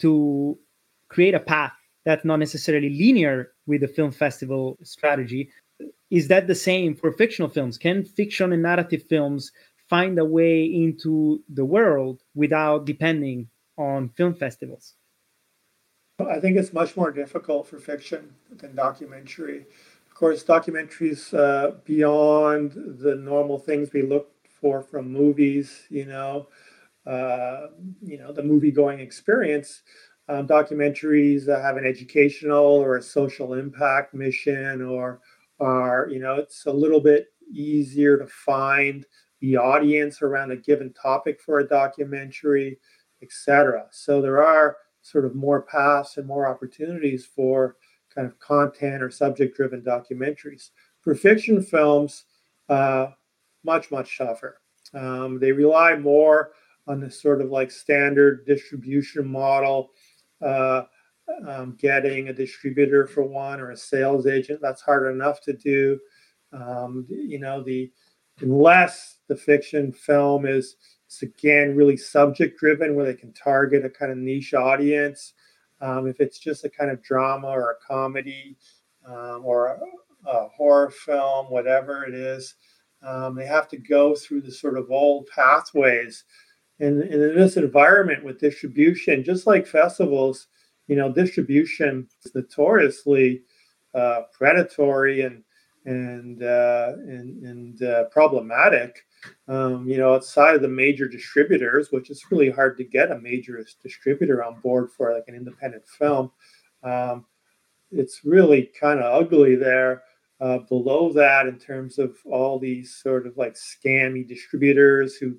to 0.00 0.58
create 1.08 1.34
a 1.34 1.40
path 1.40 1.72
that's 2.04 2.24
not 2.24 2.38
necessarily 2.38 2.90
linear 2.90 3.52
with 3.66 3.82
the 3.82 3.88
film 3.88 4.10
festival 4.10 4.76
strategy. 4.82 5.50
Is 6.10 6.28
that 6.28 6.46
the 6.46 6.54
same 6.54 6.94
for 6.94 7.12
fictional 7.12 7.48
films? 7.48 7.78
Can 7.78 8.04
fiction 8.04 8.52
and 8.52 8.62
narrative 8.62 9.04
films 9.04 9.52
find 9.92 10.18
a 10.18 10.24
way 10.24 10.64
into 10.64 11.44
the 11.52 11.66
world 11.66 12.22
without 12.34 12.86
depending 12.86 13.46
on 13.76 14.08
film 14.08 14.32
festivals? 14.34 14.94
I 16.18 16.40
think 16.40 16.56
it's 16.56 16.72
much 16.72 16.96
more 16.96 17.10
difficult 17.10 17.66
for 17.66 17.78
fiction 17.78 18.34
than 18.50 18.74
documentary. 18.74 19.66
Of 20.08 20.14
course, 20.14 20.44
documentaries 20.44 21.22
uh, 21.38 21.72
beyond 21.84 22.72
the 23.02 23.16
normal 23.16 23.58
things 23.58 23.92
we 23.92 24.00
look 24.00 24.30
for 24.48 24.80
from 24.80 25.12
movies, 25.12 25.82
you 25.90 26.06
know, 26.06 26.48
uh, 27.06 27.66
you 28.02 28.16
know, 28.16 28.32
the 28.32 28.42
movie-going 28.42 28.98
experience. 29.00 29.82
Um, 30.26 30.46
documentaries 30.46 31.44
that 31.44 31.60
have 31.60 31.76
an 31.76 31.84
educational 31.84 32.64
or 32.64 32.96
a 32.96 33.02
social 33.02 33.52
impact 33.52 34.14
mission, 34.14 34.80
or 34.80 35.20
are 35.60 36.08
you 36.10 36.18
know, 36.18 36.36
it's 36.36 36.64
a 36.64 36.72
little 36.72 37.00
bit 37.00 37.26
easier 37.52 38.16
to 38.16 38.26
find 38.26 39.04
the 39.42 39.58
audience 39.58 40.22
around 40.22 40.52
a 40.52 40.56
given 40.56 40.94
topic 40.94 41.38
for 41.40 41.58
a 41.58 41.68
documentary 41.68 42.78
etc. 43.22 43.86
So 43.90 44.20
there 44.20 44.42
are 44.42 44.76
sort 45.00 45.24
of 45.24 45.34
more 45.34 45.62
paths 45.62 46.16
and 46.16 46.26
more 46.26 46.46
opportunities 46.46 47.24
for 47.24 47.76
kind 48.14 48.26
of 48.26 48.38
content 48.40 49.02
or 49.02 49.10
subject 49.10 49.56
driven 49.56 49.80
documentaries. 49.80 50.70
For 51.00 51.14
fiction 51.14 51.62
films, 51.62 52.24
uh, 52.68 53.08
much, 53.64 53.90
much 53.90 54.18
tougher. 54.18 54.60
Um, 54.94 55.38
they 55.40 55.52
rely 55.52 55.96
more 55.96 56.52
on 56.86 57.00
this 57.00 57.20
sort 57.20 57.40
of 57.40 57.50
like 57.50 57.70
standard 57.70 58.44
distribution 58.44 59.26
model, 59.26 59.90
uh, 60.44 60.82
um, 61.46 61.76
getting 61.78 62.28
a 62.28 62.32
distributor 62.32 63.06
for 63.06 63.22
one 63.22 63.60
or 63.60 63.70
a 63.70 63.76
sales 63.76 64.26
agent. 64.26 64.60
That's 64.60 64.82
hard 64.82 65.12
enough 65.12 65.40
to 65.42 65.52
do. 65.52 65.98
Um, 66.52 67.06
you 67.08 67.38
know, 67.38 67.62
the 67.62 67.90
unless 68.42 69.18
the 69.28 69.36
fiction 69.36 69.92
film 69.92 70.46
is 70.46 70.76
again 71.22 71.76
really 71.76 71.96
subject 71.96 72.58
driven 72.58 72.94
where 72.94 73.04
they 73.04 73.14
can 73.14 73.32
target 73.32 73.84
a 73.84 73.90
kind 73.90 74.10
of 74.10 74.18
niche 74.18 74.54
audience. 74.54 75.34
Um, 75.80 76.06
if 76.06 76.20
it's 76.20 76.38
just 76.38 76.64
a 76.64 76.70
kind 76.70 76.90
of 76.90 77.02
drama 77.02 77.48
or 77.48 77.72
a 77.72 77.86
comedy 77.86 78.56
um, 79.06 79.42
or 79.44 79.66
a, 79.66 80.30
a, 80.30 80.48
horror 80.48 80.90
film, 80.90 81.46
whatever 81.46 82.04
it 82.04 82.14
is, 82.14 82.54
um, 83.02 83.34
they 83.34 83.46
have 83.46 83.68
to 83.68 83.76
go 83.76 84.14
through 84.14 84.42
the 84.42 84.52
sort 84.52 84.78
of 84.78 84.90
old 84.90 85.26
pathways. 85.26 86.24
And, 86.78 87.02
and 87.02 87.22
in 87.22 87.34
this 87.34 87.56
environment 87.56 88.24
with 88.24 88.40
distribution, 88.40 89.24
just 89.24 89.46
like 89.46 89.66
festivals, 89.66 90.46
you 90.86 90.96
know, 90.96 91.12
distribution 91.12 92.08
is 92.24 92.34
notoriously 92.34 93.42
uh, 93.94 94.22
predatory 94.32 95.22
and 95.22 95.42
and 95.84 96.42
uh, 96.42 96.92
and, 96.96 97.42
and 97.44 97.82
uh, 97.82 98.04
problematic 98.04 99.04
um, 99.48 99.88
you 99.88 99.98
know, 99.98 100.14
outside 100.14 100.54
of 100.54 100.62
the 100.62 100.68
major 100.68 101.08
distributors, 101.08 101.90
which 101.90 102.10
is 102.10 102.24
really 102.30 102.50
hard 102.50 102.76
to 102.78 102.84
get 102.84 103.10
a 103.10 103.20
major 103.20 103.64
distributor 103.82 104.42
on 104.42 104.60
board 104.60 104.90
for 104.90 105.12
like 105.12 105.24
an 105.28 105.34
independent 105.34 105.86
film. 105.86 106.30
Um, 106.82 107.26
it's 107.90 108.24
really 108.24 108.70
kind 108.78 109.00
of 109.00 109.22
ugly 109.22 109.54
there. 109.54 110.02
Uh, 110.40 110.58
below 110.58 111.12
that, 111.12 111.46
in 111.46 111.56
terms 111.56 112.00
of 112.00 112.16
all 112.24 112.58
these 112.58 112.96
sort 112.96 113.28
of 113.28 113.36
like 113.36 113.54
scammy 113.54 114.26
distributors 114.26 115.14
who, 115.14 115.36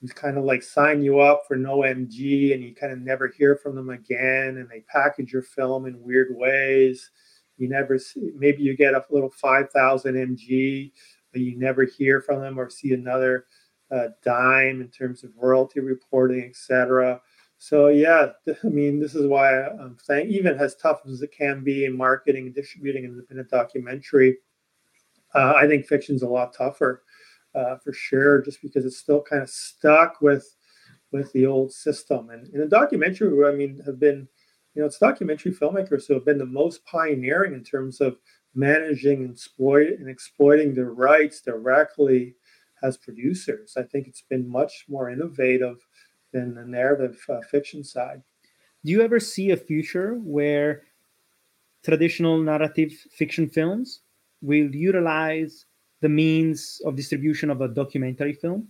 who 0.00 0.08
kind 0.08 0.36
of 0.36 0.44
like 0.44 0.62
sign 0.62 1.02
you 1.02 1.20
up 1.20 1.42
for 1.46 1.56
no 1.56 1.78
MG 1.78 2.52
and 2.52 2.60
you 2.60 2.74
kind 2.74 2.92
of 2.92 2.98
never 2.98 3.28
hear 3.28 3.54
from 3.54 3.76
them 3.76 3.90
again, 3.90 4.56
and 4.56 4.68
they 4.68 4.82
package 4.92 5.32
your 5.32 5.42
film 5.42 5.86
in 5.86 6.02
weird 6.02 6.28
ways. 6.30 7.10
You 7.60 7.68
never 7.68 7.98
see, 7.98 8.30
maybe 8.36 8.62
you 8.62 8.76
get 8.76 8.94
a 8.94 9.04
little 9.10 9.30
5,000 9.30 10.14
MG 10.14 10.92
but 11.32 11.40
you 11.40 11.58
never 11.58 11.84
hear 11.84 12.20
from 12.20 12.40
them 12.40 12.58
or 12.58 12.68
see 12.68 12.92
another 12.92 13.46
uh, 13.90 14.08
dime 14.22 14.80
in 14.80 14.88
terms 14.88 15.24
of 15.24 15.30
royalty 15.36 15.80
reporting, 15.80 16.44
etc. 16.44 17.20
So 17.58 17.88
yeah, 17.88 18.28
I 18.64 18.68
mean, 18.68 19.00
this 19.00 19.14
is 19.14 19.26
why 19.26 19.64
I'm 19.64 19.96
saying 20.02 20.30
even 20.30 20.58
as 20.58 20.76
tough 20.76 21.00
as 21.06 21.22
it 21.22 21.32
can 21.36 21.62
be 21.62 21.84
in 21.84 21.96
marketing 21.96 22.46
and 22.46 22.54
distributing 22.54 23.04
an 23.04 23.12
independent 23.12 23.50
documentary, 23.50 24.38
uh, 25.34 25.54
I 25.56 25.66
think 25.66 25.86
fiction's 25.86 26.22
a 26.22 26.28
lot 26.28 26.52
tougher 26.52 27.04
uh, 27.54 27.76
for 27.76 27.92
sure, 27.92 28.42
just 28.42 28.62
because 28.62 28.84
it's 28.84 28.98
still 28.98 29.22
kind 29.22 29.42
of 29.42 29.50
stuck 29.50 30.20
with 30.20 30.56
with 31.12 31.32
the 31.32 31.44
old 31.44 31.72
system. 31.72 32.30
And 32.30 32.46
in 32.54 32.60
a 32.60 32.66
documentary, 32.66 33.44
I 33.44 33.52
mean, 33.52 33.82
have 33.84 33.98
been, 33.98 34.28
you 34.74 34.82
know, 34.82 34.86
it's 34.86 34.98
documentary 34.98 35.52
filmmakers 35.52 36.06
who 36.06 36.14
have 36.14 36.24
been 36.24 36.38
the 36.38 36.46
most 36.46 36.84
pioneering 36.84 37.54
in 37.54 37.64
terms 37.64 38.00
of 38.00 38.18
managing 38.54 39.22
and 39.22 39.32
exploit 39.32 39.98
and 39.98 40.08
exploiting 40.08 40.74
the 40.74 40.84
rights 40.84 41.40
directly 41.40 42.34
as 42.82 42.96
producers. 42.96 43.74
I 43.76 43.82
think 43.82 44.06
it's 44.06 44.22
been 44.22 44.48
much 44.48 44.86
more 44.88 45.10
innovative 45.10 45.76
than 46.32 46.54
the 46.54 46.64
narrative 46.64 47.20
uh, 47.28 47.40
fiction 47.50 47.82
side. 47.84 48.22
Do 48.84 48.92
you 48.92 49.02
ever 49.02 49.20
see 49.20 49.50
a 49.50 49.56
future 49.56 50.14
where 50.14 50.84
traditional 51.84 52.38
narrative 52.38 52.92
fiction 53.10 53.48
films 53.48 54.00
will 54.40 54.74
utilize 54.74 55.66
the 56.00 56.08
means 56.08 56.80
of 56.86 56.96
distribution 56.96 57.50
of 57.50 57.60
a 57.60 57.68
documentary 57.68 58.32
film? 58.32 58.68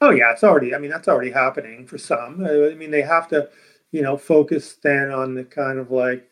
Oh 0.00 0.10
yeah, 0.10 0.32
it's 0.32 0.44
already. 0.44 0.74
I 0.74 0.78
mean, 0.78 0.90
that's 0.90 1.08
already 1.08 1.30
happening 1.30 1.86
for 1.86 1.98
some. 1.98 2.44
I 2.46 2.74
mean, 2.74 2.90
they 2.90 3.02
have 3.02 3.28
to, 3.28 3.50
you 3.92 4.02
know, 4.02 4.16
focused 4.16 4.82
then 4.82 5.10
on 5.10 5.34
the 5.34 5.44
kind 5.44 5.78
of 5.78 5.90
like 5.90 6.28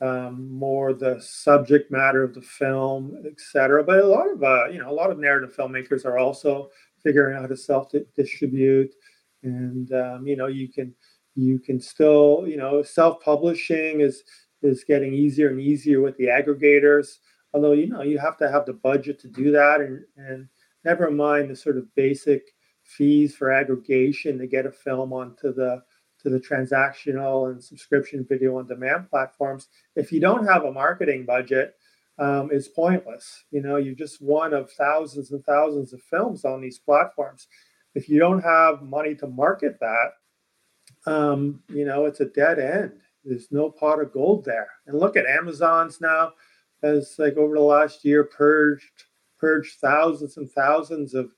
um, 0.00 0.50
more 0.50 0.92
the 0.92 1.20
subject 1.20 1.90
matter 1.90 2.22
of 2.22 2.34
the 2.34 2.42
film, 2.42 3.22
etc. 3.26 3.82
But 3.82 3.98
a 3.98 4.06
lot 4.06 4.30
of 4.30 4.42
uh, 4.42 4.66
you 4.66 4.78
know 4.78 4.90
a 4.90 4.92
lot 4.92 5.10
of 5.10 5.18
narrative 5.18 5.54
filmmakers 5.56 6.04
are 6.04 6.18
also 6.18 6.70
figuring 7.02 7.36
out 7.36 7.42
how 7.42 7.46
to 7.48 7.56
self 7.56 7.90
distribute, 8.14 8.94
and 9.42 9.92
um, 9.92 10.26
you 10.26 10.36
know 10.36 10.46
you 10.46 10.68
can 10.68 10.94
you 11.34 11.58
can 11.58 11.80
still 11.80 12.44
you 12.46 12.56
know 12.56 12.82
self 12.82 13.20
publishing 13.22 14.00
is 14.00 14.22
is 14.62 14.84
getting 14.84 15.14
easier 15.14 15.48
and 15.48 15.60
easier 15.60 16.00
with 16.00 16.16
the 16.16 16.26
aggregators. 16.26 17.18
Although 17.54 17.72
you 17.72 17.88
know 17.88 18.02
you 18.02 18.18
have 18.18 18.36
to 18.38 18.50
have 18.50 18.66
the 18.66 18.74
budget 18.74 19.18
to 19.20 19.28
do 19.28 19.50
that, 19.52 19.80
and 19.80 20.04
and 20.16 20.48
never 20.84 21.10
mind 21.10 21.50
the 21.50 21.56
sort 21.56 21.78
of 21.78 21.92
basic 21.96 22.42
fees 22.82 23.34
for 23.34 23.52
aggregation 23.52 24.38
to 24.38 24.46
get 24.46 24.64
a 24.64 24.72
film 24.72 25.12
onto 25.12 25.52
the 25.52 25.82
to 26.22 26.30
the 26.30 26.40
transactional 26.40 27.50
and 27.50 27.62
subscription 27.62 28.26
video 28.28 28.58
on 28.58 28.66
demand 28.66 29.08
platforms 29.08 29.68
if 29.96 30.10
you 30.12 30.20
don't 30.20 30.46
have 30.46 30.64
a 30.64 30.72
marketing 30.72 31.24
budget 31.24 31.74
um, 32.18 32.50
is 32.50 32.68
pointless. 32.68 33.44
You 33.50 33.62
know 33.62 33.76
you're 33.76 33.94
just 33.94 34.20
one 34.20 34.52
of 34.52 34.70
thousands 34.72 35.30
and 35.30 35.44
thousands 35.44 35.92
of 35.92 36.02
films 36.02 36.44
on 36.44 36.60
these 36.60 36.78
platforms. 36.78 37.46
If 37.94 38.08
you 38.08 38.18
don't 38.18 38.42
have 38.42 38.82
money 38.82 39.14
to 39.16 39.26
market 39.26 39.78
that 39.80 40.12
um, 41.06 41.62
you 41.68 41.84
know 41.84 42.06
it's 42.06 42.20
a 42.20 42.26
dead 42.26 42.58
end. 42.58 43.00
There's 43.24 43.50
no 43.50 43.70
pot 43.70 44.00
of 44.00 44.12
gold 44.12 44.44
there. 44.44 44.68
And 44.86 44.98
look 44.98 45.16
at 45.16 45.26
amazon's 45.26 46.00
now 46.00 46.32
has 46.82 47.16
like 47.18 47.36
over 47.36 47.54
the 47.54 47.60
last 47.60 48.04
year 48.04 48.24
purged 48.24 49.04
purged 49.38 49.78
thousands 49.80 50.36
and 50.36 50.50
thousands 50.50 51.14
of 51.14 51.30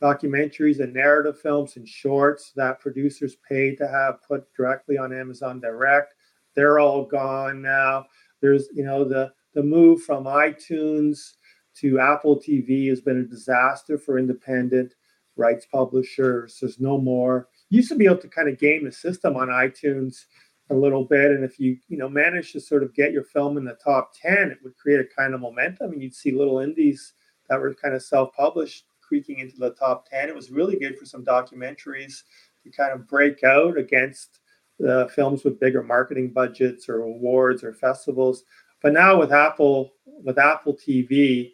documentaries 0.00 0.80
and 0.80 0.92
narrative 0.92 1.40
films 1.40 1.76
and 1.76 1.88
shorts 1.88 2.52
that 2.54 2.80
producers 2.80 3.36
paid 3.48 3.76
to 3.78 3.88
have 3.88 4.22
put 4.22 4.52
directly 4.54 4.96
on 4.96 5.12
Amazon 5.12 5.60
Direct. 5.60 6.14
They're 6.54 6.78
all 6.78 7.04
gone 7.04 7.62
now. 7.62 8.06
There's, 8.40 8.68
you 8.72 8.84
know, 8.84 9.04
the 9.04 9.32
the 9.54 9.62
move 9.62 10.02
from 10.02 10.24
iTunes 10.24 11.32
to 11.76 11.98
Apple 11.98 12.36
TV 12.36 12.88
has 12.88 13.00
been 13.00 13.20
a 13.20 13.24
disaster 13.24 13.98
for 13.98 14.18
independent 14.18 14.94
rights 15.36 15.66
publishers. 15.66 16.58
There's 16.60 16.80
no 16.80 16.98
more. 16.98 17.48
You 17.70 17.76
used 17.76 17.88
to 17.90 17.96
be 17.96 18.06
able 18.06 18.18
to 18.18 18.28
kind 18.28 18.48
of 18.48 18.58
game 18.58 18.84
the 18.84 18.92
system 18.92 19.36
on 19.36 19.48
iTunes 19.48 20.24
a 20.70 20.74
little 20.74 21.04
bit, 21.04 21.30
and 21.30 21.44
if 21.44 21.58
you 21.58 21.78
you 21.88 21.96
know 21.96 22.08
managed 22.08 22.52
to 22.52 22.60
sort 22.60 22.82
of 22.82 22.94
get 22.94 23.12
your 23.12 23.24
film 23.24 23.56
in 23.56 23.64
the 23.64 23.78
top 23.82 24.12
ten, 24.20 24.50
it 24.50 24.58
would 24.62 24.76
create 24.76 25.00
a 25.00 25.04
kind 25.16 25.34
of 25.34 25.40
momentum, 25.40 25.92
and 25.92 26.02
you'd 26.02 26.14
see 26.14 26.30
little 26.30 26.58
indies 26.58 27.14
that 27.48 27.58
were 27.58 27.74
kind 27.74 27.94
of 27.94 28.02
self-published 28.02 28.84
creaking 29.08 29.38
into 29.38 29.56
the 29.56 29.70
top 29.70 30.08
10. 30.10 30.28
It 30.28 30.34
was 30.34 30.50
really 30.50 30.78
good 30.78 30.98
for 30.98 31.06
some 31.06 31.24
documentaries 31.24 32.22
to 32.62 32.70
kind 32.70 32.92
of 32.92 33.08
break 33.08 33.42
out 33.42 33.78
against 33.78 34.40
the 34.78 35.10
films 35.14 35.42
with 35.42 35.58
bigger 35.58 35.82
marketing 35.82 36.30
budgets 36.30 36.88
or 36.88 37.00
awards 37.00 37.64
or 37.64 37.72
festivals. 37.72 38.44
But 38.82 38.92
now 38.92 39.18
with 39.18 39.32
Apple, 39.32 39.94
with 40.22 40.38
Apple 40.38 40.74
TV, 40.74 41.52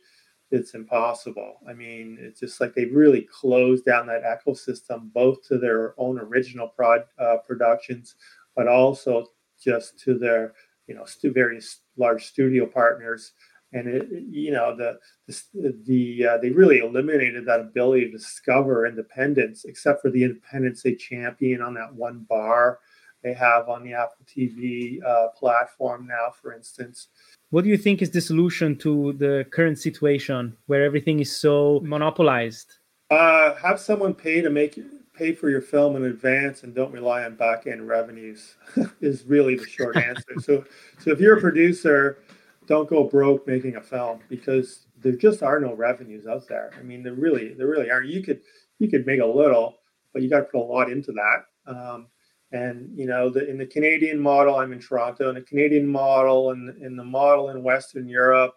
it's 0.51 0.75
impossible. 0.75 1.55
I 1.69 1.73
mean, 1.73 2.19
it's 2.21 2.41
just 2.41 2.61
like 2.61 2.75
they've 2.75 2.95
really 2.95 3.23
closed 3.23 3.85
down 3.85 4.07
that 4.07 4.23
ecosystem, 4.23 5.13
both 5.13 5.47
to 5.49 5.59
their 5.59 5.95
own 5.99 6.19
original 6.19 6.69
prod, 6.69 7.05
uh, 7.19 7.39
productions, 7.47 8.17
but 8.55 8.69
also 8.69 9.27
just 9.63 9.99
to 10.01 10.19
their, 10.19 10.53
you 10.87 10.95
know, 10.95 11.05
stu- 11.05 11.33
various 11.33 11.81
large 11.97 12.27
studio 12.27 12.67
partners 12.67 13.33
and 13.75 13.89
it, 13.89 14.09
you 14.31 14.53
know 14.53 14.75
the 14.75 14.99
the, 15.27 15.77
the 15.85 16.27
uh, 16.27 16.39
they 16.39 16.51
really 16.51 16.79
eliminated 16.79 17.45
that 17.45 17.61
ability 17.61 18.07
to 18.07 18.12
discover 18.12 18.87
independence 18.87 19.64
except 19.64 20.01
for 20.01 20.11
the 20.11 20.25
independence 20.25 20.83
they 20.83 20.95
champion 20.95 21.61
on 21.61 21.75
that 21.75 21.93
one 21.93 22.25
bar 22.29 22.79
they 23.22 23.35
have 23.35 23.68
on 23.68 23.83
the 23.83 23.93
apple 23.93 24.25
tv 24.27 25.05
uh, 25.05 25.29
platform 25.29 26.07
now 26.07 26.33
for 26.41 26.53
instance. 26.55 27.09
What 27.51 27.64
do 27.64 27.70
you 27.70 27.77
think 27.77 28.03
is 28.03 28.11
the 28.11 28.20
solution 28.20 28.77
to 28.79 29.12
the 29.14 29.47
current 29.51 29.79
situation 29.79 30.57
where 30.66 30.85
everything 30.85 31.20
is 31.20 31.35
so 31.37 31.81
monopolized? 31.85 32.79
Uh, 33.11 33.55
have 33.55 33.79
someone 33.79 34.14
pay 34.14 34.41
to 34.41 34.51
make 34.51 34.79
pay 35.14 35.33
for 35.33 35.49
your 35.49 35.61
film 35.61 35.95
in 35.95 36.05
advance 36.05 36.64
and 36.64 36.75
don't 36.75 36.93
rely 36.93 37.22
on 37.22 37.37
back 37.37 37.66
end 37.68 37.87
revenues 37.87 38.57
is 39.01 39.25
really 39.25 39.57
the 39.57 39.66
short 39.66 39.97
answer. 39.97 40.35
So 40.41 40.64
so 40.99 41.11
if 41.11 41.20
you're 41.20 41.39
a 41.39 41.41
producer 41.41 42.18
don't 42.67 42.89
go 42.89 43.05
broke 43.05 43.47
making 43.47 43.77
a 43.77 43.83
film 43.83 44.21
because 44.29 44.87
there 45.03 45.12
just 45.12 45.43
are 45.43 45.61
no 45.61 45.75
revenues 45.75 46.27
out 46.27 46.49
there. 46.49 46.73
I 46.79 46.83
mean, 46.83 47.03
there 47.03 47.15
really, 47.15 47.55
there 47.55 47.67
really 47.67 47.91
are. 47.91 48.03
You 48.03 48.23
could, 48.23 48.41
you 48.79 48.89
could 48.89 49.07
make 49.07 49.21
a 49.21 49.27
little, 49.27 49.77
but 50.12 50.23
you 50.23 50.31
got 50.31 50.39
to 50.39 50.45
put 50.45 50.61
a 50.61 50.65
lot 50.65 50.91
into 50.91 51.12
that. 51.12 51.45
Um, 51.67 52.09
and 52.53 52.97
you 52.97 53.07
know, 53.07 53.31
the, 53.31 53.49
in 53.49 53.59
the 53.59 53.67
Canadian 53.67 54.21
model, 54.21 54.57
I'm 54.57 54.73
in 54.73 54.81
Toronto, 54.81 55.29
and 55.29 55.37
the 55.37 55.43
Canadian 55.43 55.87
model 55.87 56.51
and 56.51 56.81
in 56.83 56.97
the 56.97 57.05
model 57.05 57.51
in 57.51 57.62
Western 57.62 58.09
Europe, 58.09 58.55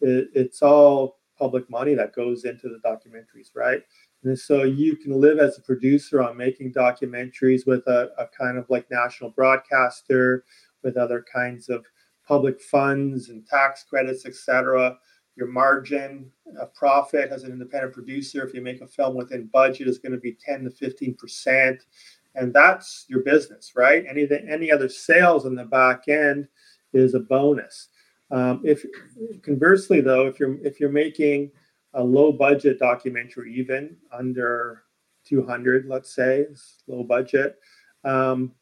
it, 0.00 0.30
it's 0.34 0.62
all 0.62 1.18
public 1.38 1.68
money 1.68 1.94
that 1.94 2.14
goes 2.14 2.44
into 2.44 2.68
the 2.68 2.80
documentaries, 2.88 3.50
right? 3.54 3.82
And 4.22 4.38
so 4.38 4.62
you 4.62 4.96
can 4.96 5.20
live 5.20 5.38
as 5.38 5.58
a 5.58 5.62
producer 5.62 6.22
on 6.22 6.36
making 6.36 6.72
documentaries 6.72 7.66
with 7.66 7.86
a, 7.86 8.10
a 8.16 8.26
kind 8.26 8.56
of 8.56 8.64
like 8.70 8.90
national 8.90 9.30
broadcaster, 9.30 10.44
with 10.82 10.96
other 10.96 11.24
kinds 11.30 11.68
of 11.68 11.84
public 12.26 12.60
funds 12.60 13.28
and 13.28 13.46
tax 13.46 13.84
credits, 13.84 14.26
etc. 14.26 14.96
Your 15.36 15.48
margin 15.48 16.30
of 16.60 16.72
profit 16.74 17.30
as 17.30 17.42
an 17.42 17.52
independent 17.52 17.92
producer, 17.92 18.46
if 18.46 18.54
you 18.54 18.60
make 18.60 18.80
a 18.80 18.86
film 18.86 19.16
within 19.16 19.46
budget, 19.46 19.88
is 19.88 19.98
going 19.98 20.12
to 20.12 20.18
be 20.18 20.36
10 20.44 20.64
to 20.64 20.70
15 20.70 21.14
percent, 21.14 21.82
and 22.34 22.52
that's 22.52 23.04
your 23.08 23.20
business, 23.22 23.72
right? 23.74 24.04
Any 24.08 24.28
any 24.48 24.70
other 24.70 24.88
sales 24.88 25.46
on 25.46 25.54
the 25.54 25.64
back 25.64 26.08
end 26.08 26.48
is 26.92 27.14
a 27.14 27.20
bonus. 27.20 27.88
Um, 28.30 28.62
if 28.64 28.84
conversely, 29.42 30.00
though, 30.00 30.26
if 30.26 30.40
you're 30.40 30.58
if 30.64 30.80
you're 30.80 30.90
making 30.90 31.50
a 31.94 32.02
low 32.02 32.32
budget 32.32 32.78
documentary, 32.78 33.54
even 33.54 33.96
under 34.12 34.82
200, 35.24 35.86
let's 35.86 36.14
say, 36.14 36.46
low 36.86 37.04
budget, 37.04 37.56
um, 38.04 38.52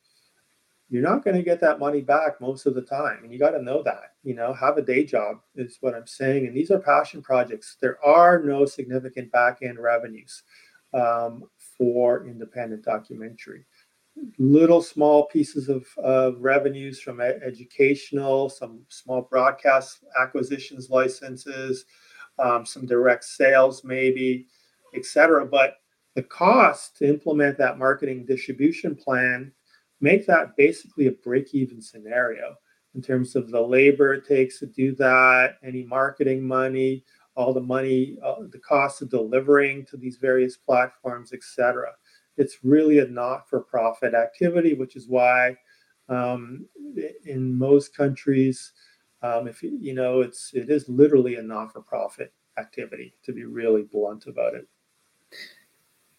you're 0.93 1.03
not 1.03 1.25
going 1.25 1.35
to 1.35 1.43
get 1.43 1.59
that 1.59 1.79
money 1.79 2.03
back 2.03 2.39
most 2.39 2.67
of 2.67 2.75
the 2.75 2.83
time. 2.83 3.21
And 3.23 3.33
you 3.33 3.39
got 3.39 3.53
to 3.53 3.63
know 3.63 3.83
that, 3.83 4.13
you 4.25 4.35
know, 4.35 4.53
have 4.53 4.77
a 4.77 4.83
day 4.83 5.05
job 5.05 5.39
is 5.57 5.79
what 5.81 5.95
I'm 5.95 6.07
saying. 6.07 6.47
And 6.47 6.55
these 6.55 6.71
are 6.71 6.79
passion 6.79 7.23
projects. 7.23 7.79
There 7.81 7.97
are 8.05 8.43
no 8.43 8.67
significant 8.67 9.33
back 9.33 9.61
end 9.63 9.79
revenues 9.79 10.43
um, 10.93 11.45
for 11.79 12.27
independent 12.27 12.85
documentary. 12.85 13.65
Little 14.37 14.83
small 14.83 15.29
pieces 15.29 15.71
of, 15.71 15.87
of 15.97 16.37
revenues 16.39 17.01
from 17.01 17.23
ed- 17.23 17.41
educational, 17.43 18.51
some 18.51 18.83
small 18.89 19.23
broadcast 19.23 20.05
acquisitions 20.21 20.91
licenses, 20.91 21.87
um, 22.39 22.67
some 22.67 22.85
direct 22.85 23.25
sales, 23.25 23.83
maybe, 23.83 24.47
etc. 24.95 25.47
But 25.47 25.79
the 26.17 26.23
cost 26.23 26.99
to 26.99 27.09
implement 27.09 27.57
that 27.57 27.79
marketing 27.79 28.27
distribution 28.27 28.95
plan 28.95 29.53
make 30.03 30.27
that 30.27 30.57
basically 30.57 31.07
a 31.07 31.13
break 31.13 31.55
even 31.55 31.81
scenario 31.81 32.57
in 32.95 33.01
terms 33.01 33.37
of 33.37 33.51
the 33.51 33.61
labor 33.61 34.13
it 34.13 34.27
takes 34.27 34.59
to 34.59 34.67
do 34.67 34.95
that, 34.97 35.57
any 35.65 35.85
marketing 35.85 36.47
money, 36.47 37.05
all 37.35 37.55
the 37.55 37.61
money, 37.61 38.19
uh, 38.23 38.35
the 38.51 38.59
cost 38.59 39.01
of 39.01 39.09
delivering 39.09 39.87
to 39.87 39.97
these 39.97 40.17
various 40.17 40.57
platforms, 40.57 41.33
etc. 41.33 41.91
It's 42.37 42.59
really 42.63 42.99
a 42.99 43.07
not 43.07 43.49
for 43.49 43.61
profit 43.61 44.13
activity, 44.13 44.75
which 44.75 44.97
is 44.97 45.09
why 45.09 45.57
um, 46.09 46.67
in 47.25 47.57
most 47.57 47.97
countries, 47.97 48.73
um, 49.23 49.47
if 49.49 49.63
you 49.63 49.95
know, 49.95 50.21
it's 50.21 50.51
it 50.53 50.69
is 50.69 50.89
literally 50.89 51.37
a 51.37 51.43
not 51.43 51.73
for 51.73 51.81
profit 51.81 52.33
activity 52.59 53.15
to 53.25 53.33
be 53.33 53.45
really 53.45 53.83
blunt 53.83 54.27
about 54.27 54.55
it. 54.55 54.69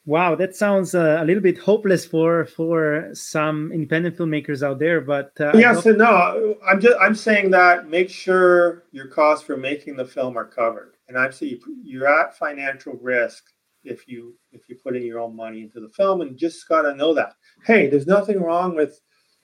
Wow, 0.05 0.35
that 0.35 0.53
sounds 0.53 0.95
uh, 0.95 1.19
a 1.21 1.25
little 1.25 1.41
bit 1.41 1.57
hopeless 1.57 2.05
for 2.05 2.45
for 2.45 3.09
some 3.13 3.71
independent 3.71 4.17
filmmakers 4.17 4.61
out 4.61 4.77
there. 4.77 4.99
But 4.99 5.31
uh, 5.39 5.53
yes 5.55 5.85
and 5.85 5.97
no. 5.97 6.57
I'm 6.67 6.81
just 6.81 6.97
I'm 6.99 7.15
saying 7.15 7.51
that 7.51 7.87
make 7.87 8.09
sure 8.09 8.83
your 8.91 9.07
costs 9.07 9.45
for 9.45 9.55
making 9.55 9.95
the 9.95 10.05
film 10.05 10.37
are 10.37 10.45
covered, 10.45 10.95
and 11.07 11.17
I'm 11.17 11.31
saying 11.31 11.61
you're 11.83 12.07
at 12.07 12.37
financial 12.37 12.93
risk 13.01 13.45
if 13.85 14.05
you 14.05 14.35
if 14.51 14.67
you 14.67 14.75
put 14.75 14.97
in 14.97 15.03
your 15.03 15.19
own 15.19 15.37
money 15.37 15.61
into 15.61 15.79
the 15.79 15.89
film, 15.89 16.19
and 16.19 16.37
just 16.37 16.67
got 16.67 16.81
to 16.81 16.95
know 16.95 17.13
that. 17.13 17.35
Hey, 17.65 17.87
there's 17.87 18.07
nothing 18.07 18.41
wrong 18.41 18.75
with, 18.75 18.99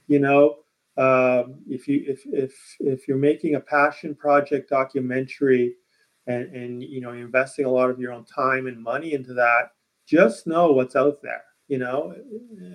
you 0.07 0.19
know, 0.19 0.57
um, 0.97 1.55
if 1.69 1.87
you 1.87 2.03
if 2.05 2.21
if 2.25 2.53
if 2.81 3.07
you're 3.07 3.17
making 3.17 3.55
a 3.55 3.61
passion 3.61 4.13
project 4.13 4.69
documentary, 4.69 5.75
and 6.27 6.53
and 6.53 6.83
you 6.83 6.99
know 6.99 7.13
you're 7.13 7.27
investing 7.27 7.63
a 7.63 7.71
lot 7.71 7.89
of 7.89 7.97
your 7.97 8.11
own 8.11 8.25
time 8.25 8.67
and 8.67 8.83
money 8.83 9.13
into 9.13 9.33
that 9.35 9.69
just 10.09 10.47
know 10.47 10.71
what's 10.71 10.95
out 10.95 11.21
there 11.21 11.43
you 11.67 11.77
know 11.77 12.15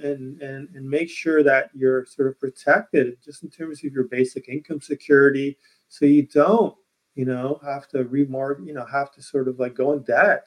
and 0.03 0.41
and 0.41 0.68
and 0.74 0.89
make 0.89 1.11
sure 1.11 1.43
that 1.43 1.70
you're 1.74 2.07
sort 2.07 2.28
of 2.28 2.39
protected 2.39 3.16
just 3.24 3.43
in 3.43 3.51
terms 3.51 3.82
of 3.85 3.93
your 3.93 4.05
basic 4.05 4.49
income 4.49 4.80
security 4.80 5.59
so 5.89 6.05
you 6.05 6.26
don't 6.26 6.74
you 7.14 7.24
know 7.24 7.59
have 7.64 7.89
to 7.89 8.05
remortgage 8.05 8.66
you 8.66 8.74
know 8.74 8.87
have 8.87 9.11
to 9.12 9.22
sort 9.22 9.49
of 9.49 9.59
like 9.59 9.74
go 9.74 9.93
in 9.93 10.03
debt 10.03 10.47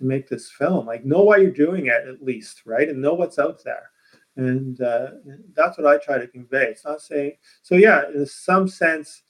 to 0.00 0.04
make 0.04 0.28
this 0.28 0.50
film. 0.50 0.86
Like 0.86 1.04
know 1.04 1.22
why 1.22 1.38
you're 1.38 1.50
doing 1.50 1.86
it 1.86 2.08
at 2.08 2.22
least 2.22 2.62
right 2.66 2.88
and 2.88 3.00
know 3.00 3.14
what's 3.14 3.38
out 3.38 3.62
there. 3.64 3.90
And 4.36 4.80
uh, 4.80 5.08
that's 5.54 5.76
what 5.76 5.86
i 5.86 5.98
try 5.98 6.18
to 6.18 6.26
convey. 6.26 6.64
It's 6.66 6.84
not 6.84 7.00
saying 7.00 7.32
so 7.62 7.74
yeah 7.74 8.02
in 8.14 8.26
some 8.26 8.68
sense 8.68 9.22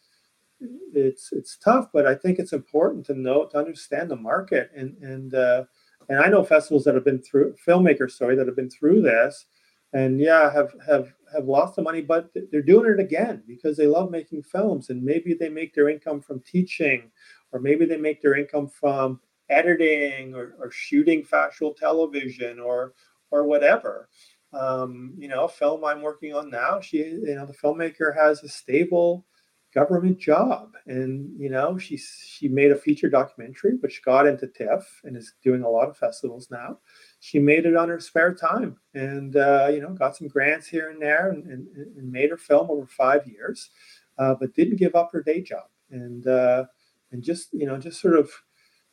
it's 0.93 1.33
it's 1.33 1.57
tough 1.57 1.87
but 1.91 2.07
i 2.07 2.15
think 2.15 2.39
it's 2.39 2.53
important 2.53 3.07
to 3.07 3.15
know 3.15 3.47
to 3.47 3.57
understand 3.57 4.11
the 4.11 4.17
market 4.17 4.71
and 4.77 4.95
and 4.99 5.35
uh, 5.35 5.65
and 6.11 6.19
I 6.19 6.29
know 6.29 6.43
festivals 6.45 6.85
that 6.85 6.97
have 6.97 7.05
been 7.05 7.23
through 7.23 7.55
filmmakers, 7.67 8.11
sorry, 8.13 8.37
that 8.37 8.47
have 8.49 8.57
been 8.57 8.69
through 8.69 9.03
this, 9.03 9.47
and 9.93 10.21
yeah, 10.21 10.53
have 10.53 10.73
have 10.87 11.13
have 11.33 11.47
lost 11.47 11.77
the 11.77 11.83
money, 11.83 12.03
but 12.03 12.31
they're 12.51 12.63
doing 12.63 12.93
it 12.93 13.01
again 13.01 13.43
because 13.47 13.77
they 13.77 13.87
love 13.87 14.11
making 14.11 14.43
films, 14.43 14.91
and 14.91 15.03
maybe 15.03 15.35
they 15.35 15.49
make 15.49 15.73
their 15.73 15.89
income 15.89 16.21
from 16.21 16.41
teaching, 16.41 17.11
or 17.53 17.61
maybe 17.61 17.87
they 17.87 17.97
make 17.97 18.21
their 18.21 18.37
income 18.37 18.69
from 18.69 19.21
editing 19.49 20.35
or, 20.35 20.57
or 20.59 20.71
shooting 20.73 21.25
factual 21.25 21.73
television 21.75 22.59
or 22.59 22.93
or 23.31 23.45
whatever. 23.45 24.09
Um, 24.53 25.15
you 25.17 25.29
know, 25.29 25.47
film 25.47 25.85
I'm 25.85 26.03
working 26.03 26.35
on 26.35 26.51
now, 26.51 26.81
she, 26.81 26.99
you 26.99 27.37
know, 27.37 27.47
the 27.47 27.55
filmmaker 27.55 28.17
has 28.17 28.43
a 28.43 28.49
stable 28.49 29.25
government 29.73 30.19
job, 30.19 30.73
and 30.87 31.31
you 31.39 31.49
know, 31.49 31.79
she 31.79 31.97
she 31.97 32.49
made 32.49 32.73
a 32.73 32.77
feature 32.77 33.09
documentary 33.09 33.77
which 33.81 34.03
got 34.05 34.27
into 34.27 34.47
TIFF 34.47 35.01
and 35.05 35.17
is 35.17 35.35
doing 35.43 35.63
a 35.63 35.69
lot 35.69 35.89
of 35.89 35.97
festivals 35.97 36.51
now. 36.51 36.79
She 37.21 37.39
made 37.39 37.67
it 37.67 37.77
on 37.77 37.89
her 37.89 38.01
spare 38.01 38.35
time, 38.35 38.77
and 38.95 39.37
uh, 39.37 39.69
you 39.73 39.81
know, 39.81 39.91
got 39.91 40.17
some 40.17 40.29
grants 40.29 40.67
here 40.67 40.91
and 40.91 41.01
there, 41.01 41.31
and, 41.31 41.45
and, 41.47 41.67
and 41.77 42.13
made 42.13 42.31
her 42.31 42.37
film 42.37 42.71
over 42.71 42.87
five 42.87 43.27
years, 43.27 43.71
uh, 44.19 44.35
but 44.39 44.55
didn't 44.55 44.77
give 44.77 44.95
up 44.95 45.11
her 45.13 45.23
day 45.23 45.41
job, 45.41 45.69
and 45.91 46.27
uh, 46.27 46.65
and 47.13 47.23
just 47.23 47.53
you 47.53 47.67
know, 47.67 47.79
just 47.79 48.01
sort 48.01 48.17
of 48.17 48.31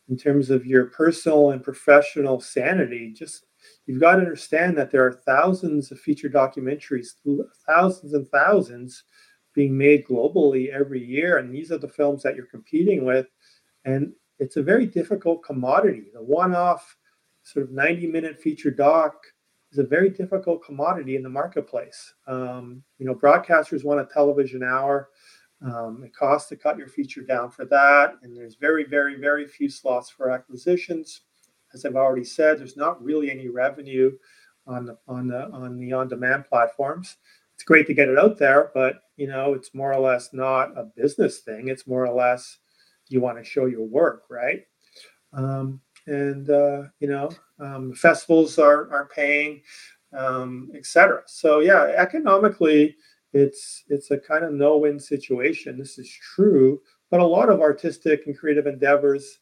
in 0.09 0.17
terms 0.17 0.49
of 0.49 0.65
your 0.65 0.85
personal 0.85 1.51
and 1.51 1.63
professional 1.63 2.39
sanity, 2.39 3.11
just 3.11 3.45
you've 3.85 3.99
got 3.99 4.15
to 4.15 4.21
understand 4.21 4.77
that 4.77 4.91
there 4.91 5.05
are 5.05 5.11
thousands 5.11 5.91
of 5.91 5.99
feature 5.99 6.29
documentaries, 6.29 7.15
thousands 7.65 8.13
and 8.13 8.27
thousands 8.29 9.03
being 9.57 9.77
made 9.77 10.05
globally 10.05 10.69
every 10.69 11.03
year. 11.03 11.39
And 11.39 11.53
these 11.53 11.71
are 11.71 11.77
the 11.77 11.89
films 11.89 12.23
that 12.23 12.35
you're 12.35 12.45
competing 12.45 13.03
with. 13.03 13.25
And 13.83 14.13
it's 14.39 14.55
a 14.57 14.63
very 14.63 14.85
difficult 14.85 15.43
commodity. 15.43 16.03
The 16.13 16.21
one 16.21 16.55
off 16.55 16.95
sort 17.43 17.65
of 17.65 17.71
90 17.71 18.07
minute 18.07 18.39
feature 18.39 18.71
doc 18.71 19.15
is 19.71 19.79
a 19.79 19.83
very 19.83 20.09
difficult 20.09 20.63
commodity 20.63 21.15
in 21.15 21.23
the 21.23 21.29
marketplace. 21.29 22.13
Um, 22.27 22.83
you 22.99 23.05
know, 23.05 23.15
broadcasters 23.15 23.83
want 23.83 23.99
a 23.99 24.05
television 24.05 24.63
hour. 24.63 25.09
Um, 25.61 26.03
it 26.05 26.15
costs 26.15 26.47
to 26.49 26.55
cut 26.55 26.77
your 26.77 26.87
feature 26.87 27.23
down 27.23 27.49
for 27.49 27.65
that. 27.65 28.13
And 28.21 28.37
there's 28.37 28.55
very, 28.55 28.85
very, 28.85 29.19
very 29.19 29.47
few 29.47 29.69
slots 29.69 30.09
for 30.09 30.29
acquisitions 30.29 31.21
as 31.73 31.85
I've 31.85 31.95
already 31.95 32.23
said, 32.23 32.59
there's 32.59 32.77
not 32.77 33.03
really 33.03 33.31
any 33.31 33.49
revenue 33.49 34.11
on 34.65 34.85
the 34.85 34.97
on 35.07 35.27
the 35.27 35.49
on 35.49 35.77
the 35.77 35.93
on-demand 35.93 36.45
platforms. 36.45 37.17
It's 37.55 37.63
great 37.63 37.87
to 37.87 37.93
get 37.93 38.09
it 38.09 38.17
out 38.17 38.37
there, 38.37 38.71
but 38.73 39.01
you 39.17 39.27
know, 39.27 39.53
it's 39.53 39.73
more 39.73 39.93
or 39.93 39.99
less 39.99 40.29
not 40.31 40.77
a 40.77 40.83
business 40.83 41.39
thing. 41.39 41.67
It's 41.67 41.87
more 41.87 42.05
or 42.05 42.13
less 42.13 42.59
you 43.09 43.19
want 43.19 43.37
to 43.37 43.43
show 43.43 43.65
your 43.65 43.85
work, 43.85 44.23
right? 44.29 44.61
Um, 45.33 45.81
and 46.05 46.49
uh, 46.49 46.83
you 46.99 47.07
know, 47.07 47.29
um, 47.59 47.93
festivals 47.93 48.57
are 48.57 48.89
are 48.91 49.09
paying, 49.13 49.61
um, 50.17 50.71
etc. 50.75 51.23
So 51.25 51.59
yeah, 51.59 51.83
economically, 51.97 52.95
it's 53.33 53.83
it's 53.89 54.11
a 54.11 54.17
kind 54.17 54.45
of 54.45 54.53
no-win 54.53 54.99
situation. 54.99 55.77
This 55.77 55.97
is 55.97 56.09
true, 56.09 56.79
but 57.11 57.19
a 57.19 57.25
lot 57.25 57.49
of 57.49 57.61
artistic 57.61 58.23
and 58.25 58.37
creative 58.37 58.67
endeavors 58.67 59.39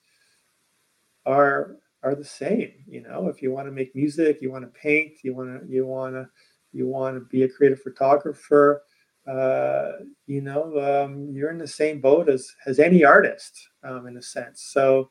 are 1.26 1.78
are 2.04 2.16
the 2.16 2.24
same. 2.24 2.72
You 2.88 3.02
know, 3.02 3.28
if 3.28 3.42
you 3.42 3.52
want 3.52 3.68
to 3.68 3.72
make 3.72 3.96
music, 3.96 4.42
you 4.42 4.52
want 4.52 4.64
to 4.64 4.80
paint, 4.80 5.14
you 5.24 5.36
want 5.36 5.62
to 5.62 5.68
you 5.72 5.86
want 5.86 6.16
to 6.16 6.28
you 6.72 6.88
want 6.88 7.16
to 7.16 7.22
be 7.22 7.44
a 7.44 7.50
creative 7.50 7.82
photographer. 7.82 8.84
Uh, 9.28 9.92
you 10.28 10.42
know, 10.42 10.80
um, 10.80 11.30
you're 11.32 11.50
in 11.50 11.58
the 11.58 11.68
same 11.68 12.00
boat 12.00 12.30
as 12.30 12.54
as 12.66 12.80
any 12.80 13.04
artist 13.04 13.70
um, 13.84 14.08
in 14.08 14.18
a 14.18 14.22
sense. 14.22 14.62
So 14.62 15.10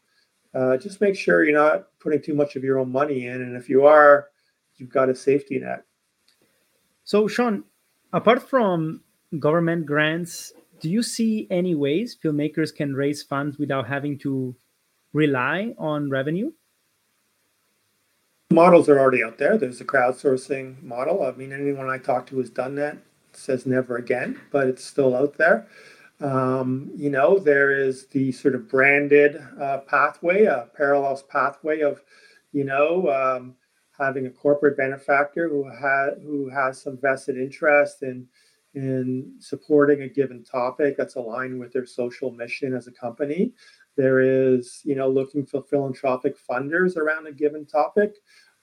uh, 0.55 0.77
just 0.77 1.01
make 1.01 1.17
sure 1.17 1.45
you're 1.45 1.59
not 1.59 1.89
putting 1.99 2.23
too 2.23 2.35
much 2.35 2.55
of 2.55 2.63
your 2.63 2.79
own 2.79 2.93
money 2.93 3.27
in, 3.27 3.43
and 3.43 3.57
if 3.57 3.69
you 3.69 3.87
are, 3.87 4.29
you've 4.77 4.91
got 4.91 5.09
a 5.09 5.15
safety 5.15 5.59
net. 5.59 5.85
So, 7.03 7.27
Sean, 7.27 7.65
apart 8.13 8.49
from 8.49 9.03
government 9.39 9.85
grants, 9.85 10.53
do 10.81 10.89
you 10.89 11.03
see 11.03 11.49
any 11.51 11.75
ways 11.75 12.17
filmmakers 12.23 12.75
can 12.75 12.95
raise 12.95 13.23
funds 13.23 13.59
without 13.59 13.89
having 13.89 14.17
to 14.19 14.55
rely 15.13 15.75
on 15.77 16.09
revenue? 16.09 16.53
models 18.55 18.89
are 18.89 18.99
already 18.99 19.23
out 19.23 19.37
there. 19.37 19.59
There's 19.59 19.81
a 19.81 19.85
crowdsourcing 19.85 20.83
model. 20.83 21.25
I 21.25 21.33
mean, 21.33 21.53
anyone 21.53 21.91
I 21.91 21.99
talk 21.99 22.27
to 22.29 22.39
has 22.39 22.51
done 22.51 22.77
that 22.77 22.97
says 23.37 23.67
never 23.67 23.97
again, 23.97 24.41
but 24.51 24.67
it's 24.67 24.85
still 24.85 25.15
out 25.17 25.37
there. 25.37 25.67
Um, 26.21 26.91
you 26.95 27.11
know, 27.11 27.39
there 27.39 27.71
is 27.71 28.07
the 28.07 28.33
sort 28.33 28.55
of 28.55 28.69
branded 28.69 29.37
uh, 29.61 29.79
pathway, 29.79 30.45
a 30.45 30.69
parallels 30.77 31.23
pathway 31.25 31.81
of, 31.81 32.03
you 32.53 32.65
know, 32.65 33.09
um, 33.09 33.55
having 33.99 34.27
a 34.27 34.31
corporate 34.31 34.77
benefactor 34.77 35.49
who 35.49 35.69
has 35.69 36.15
who 36.23 36.49
has 36.49 36.81
some 36.81 36.97
vested 36.99 37.37
interest 37.37 38.03
in 38.03 38.27
in 38.75 39.35
supporting 39.39 40.03
a 40.03 40.09
given 40.09 40.43
topic 40.43 40.97
that's 40.97 41.15
aligned 41.15 41.59
with 41.59 41.73
their 41.73 41.87
social 41.87 42.31
mission 42.33 42.75
as 42.75 42.87
a 42.87 42.93
company. 42.93 43.53
There 43.97 44.21
is, 44.21 44.81
you 44.85 44.97
know, 44.97 45.09
looking 45.09 45.47
for 45.47 45.63
philanthropic 45.63 46.37
funders 46.37 46.97
around 46.97 47.27
a 47.27 47.33
given 47.33 47.65
topic 47.67 48.17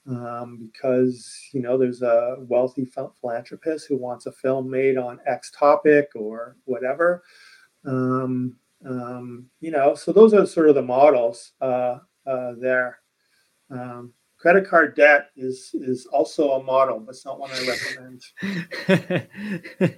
um, 0.08 0.70
because, 0.72 1.48
you 1.52 1.60
know, 1.60 1.78
there's 1.78 2.02
a 2.02 2.36
wealthy 2.40 2.86
philanthropist 3.20 3.86
who 3.88 3.96
wants 3.96 4.26
a 4.26 4.32
film 4.32 4.70
made 4.70 4.96
on 4.98 5.20
X 5.26 5.50
topic 5.50 6.08
or 6.14 6.56
whatever. 6.64 7.22
Um, 7.84 8.56
um, 8.84 9.46
you 9.60 9.70
know, 9.70 9.94
so 9.94 10.12
those 10.12 10.34
are 10.34 10.46
sort 10.46 10.68
of 10.68 10.74
the 10.74 10.82
models 10.82 11.52
uh, 11.60 11.98
uh, 12.26 12.52
there. 12.58 12.98
Um, 13.70 14.12
credit 14.42 14.68
card 14.68 14.96
debt 14.96 15.30
is 15.36 15.70
is 15.72 16.06
also 16.06 16.52
a 16.52 16.62
model, 16.62 16.98
but 16.98 17.10
it's 17.10 17.24
not 17.24 17.38
one 17.38 17.50
I 17.52 17.66
recommend. 17.68 19.28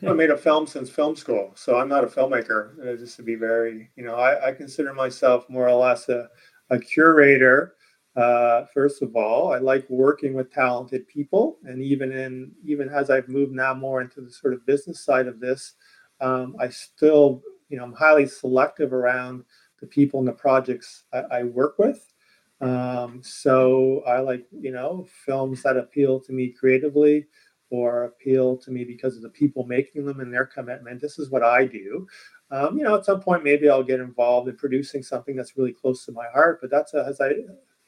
I 0.06 0.12
made 0.12 0.30
a 0.30 0.36
film 0.36 0.66
since 0.66 0.90
film 0.90 1.16
school, 1.16 1.52
so 1.54 1.78
I'm 1.78 1.88
not 1.88 2.04
a 2.04 2.08
filmmaker. 2.08 2.78
Uh, 2.78 2.96
just 2.96 3.16
to 3.16 3.22
be 3.22 3.36
very, 3.36 3.90
you 3.96 4.04
know, 4.04 4.16
I, 4.16 4.48
I 4.48 4.52
consider 4.52 4.92
myself 4.92 5.48
more 5.48 5.66
or 5.66 5.80
less 5.80 6.10
a, 6.10 6.28
a 6.68 6.78
curator. 6.78 7.74
Uh, 8.16 8.64
first 8.72 9.02
of 9.02 9.16
all, 9.16 9.52
I 9.52 9.58
like 9.58 9.88
working 9.90 10.34
with 10.34 10.52
talented 10.52 11.08
people, 11.08 11.58
and 11.64 11.82
even 11.82 12.12
in 12.12 12.52
even 12.64 12.88
as 12.88 13.10
I've 13.10 13.28
moved 13.28 13.52
now 13.52 13.74
more 13.74 14.00
into 14.00 14.20
the 14.20 14.30
sort 14.30 14.54
of 14.54 14.64
business 14.66 15.04
side 15.04 15.26
of 15.26 15.40
this, 15.40 15.74
um, 16.20 16.54
I 16.60 16.68
still, 16.68 17.42
you 17.68 17.76
know, 17.76 17.84
I'm 17.84 17.92
highly 17.92 18.26
selective 18.26 18.92
around 18.92 19.44
the 19.80 19.86
people 19.86 20.20
and 20.20 20.28
the 20.28 20.32
projects 20.32 21.04
I, 21.12 21.18
I 21.18 21.42
work 21.42 21.78
with. 21.78 22.12
Um, 22.60 23.20
so 23.22 24.02
I 24.06 24.20
like, 24.20 24.46
you 24.52 24.70
know, 24.70 25.06
films 25.26 25.62
that 25.64 25.76
appeal 25.76 26.20
to 26.20 26.32
me 26.32 26.48
creatively 26.48 27.26
or 27.70 28.04
appeal 28.04 28.56
to 28.58 28.70
me 28.70 28.84
because 28.84 29.16
of 29.16 29.22
the 29.22 29.28
people 29.28 29.66
making 29.66 30.06
them 30.06 30.20
and 30.20 30.32
their 30.32 30.46
commitment. 30.46 31.00
This 31.00 31.18
is 31.18 31.30
what 31.30 31.42
I 31.42 31.66
do. 31.66 32.06
Um, 32.50 32.78
you 32.78 32.84
know, 32.84 32.94
at 32.94 33.04
some 33.04 33.20
point, 33.20 33.42
maybe 33.42 33.68
I'll 33.68 33.82
get 33.82 34.00
involved 34.00 34.48
in 34.48 34.56
producing 34.56 35.02
something 35.02 35.34
that's 35.34 35.56
really 35.56 35.72
close 35.72 36.04
to 36.04 36.12
my 36.12 36.26
heart. 36.32 36.60
But 36.60 36.70
that's 36.70 36.94
a, 36.94 37.04
as 37.08 37.20
I, 37.20 37.32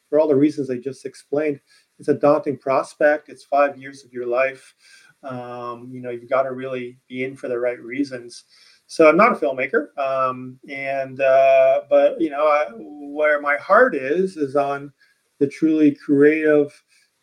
for 0.09 0.19
all 0.21 0.29
the 0.29 0.37
reasons 0.37 0.71
I 0.71 0.77
just 0.77 1.05
explained, 1.05 1.61
it's 1.99 2.09
a 2.09 2.15
daunting 2.15 2.59
prospect. 2.59 3.29
It's 3.29 3.45
five 3.45 3.77
years 3.77 4.05
of 4.05 4.13
your 4.13 4.27
life. 4.27 4.75
Um, 5.23 5.89
you 5.91 6.01
know, 6.01 6.11
you've 6.11 6.31
got 6.31 6.43
to 6.43 6.53
really 6.53 6.99
be 7.09 7.25
in 7.25 7.37
for 7.37 7.49
the 7.49 7.59
right 7.59 7.81
reasons. 7.81 8.45
So 8.87 9.09
I'm 9.09 9.17
not 9.17 9.33
a 9.33 9.35
filmmaker, 9.35 9.97
um, 9.99 10.61
and 10.69 11.21
uh, 11.21 11.83
but 11.91 12.21
you 12.21 12.31
know 12.31 12.47
I, 12.47 12.67
where 12.77 13.41
my 13.41 13.57
heart 13.57 13.97
is 13.97 14.37
is 14.37 14.55
on 14.55 14.93
the 15.41 15.49
truly 15.49 15.93
creative, 15.93 16.73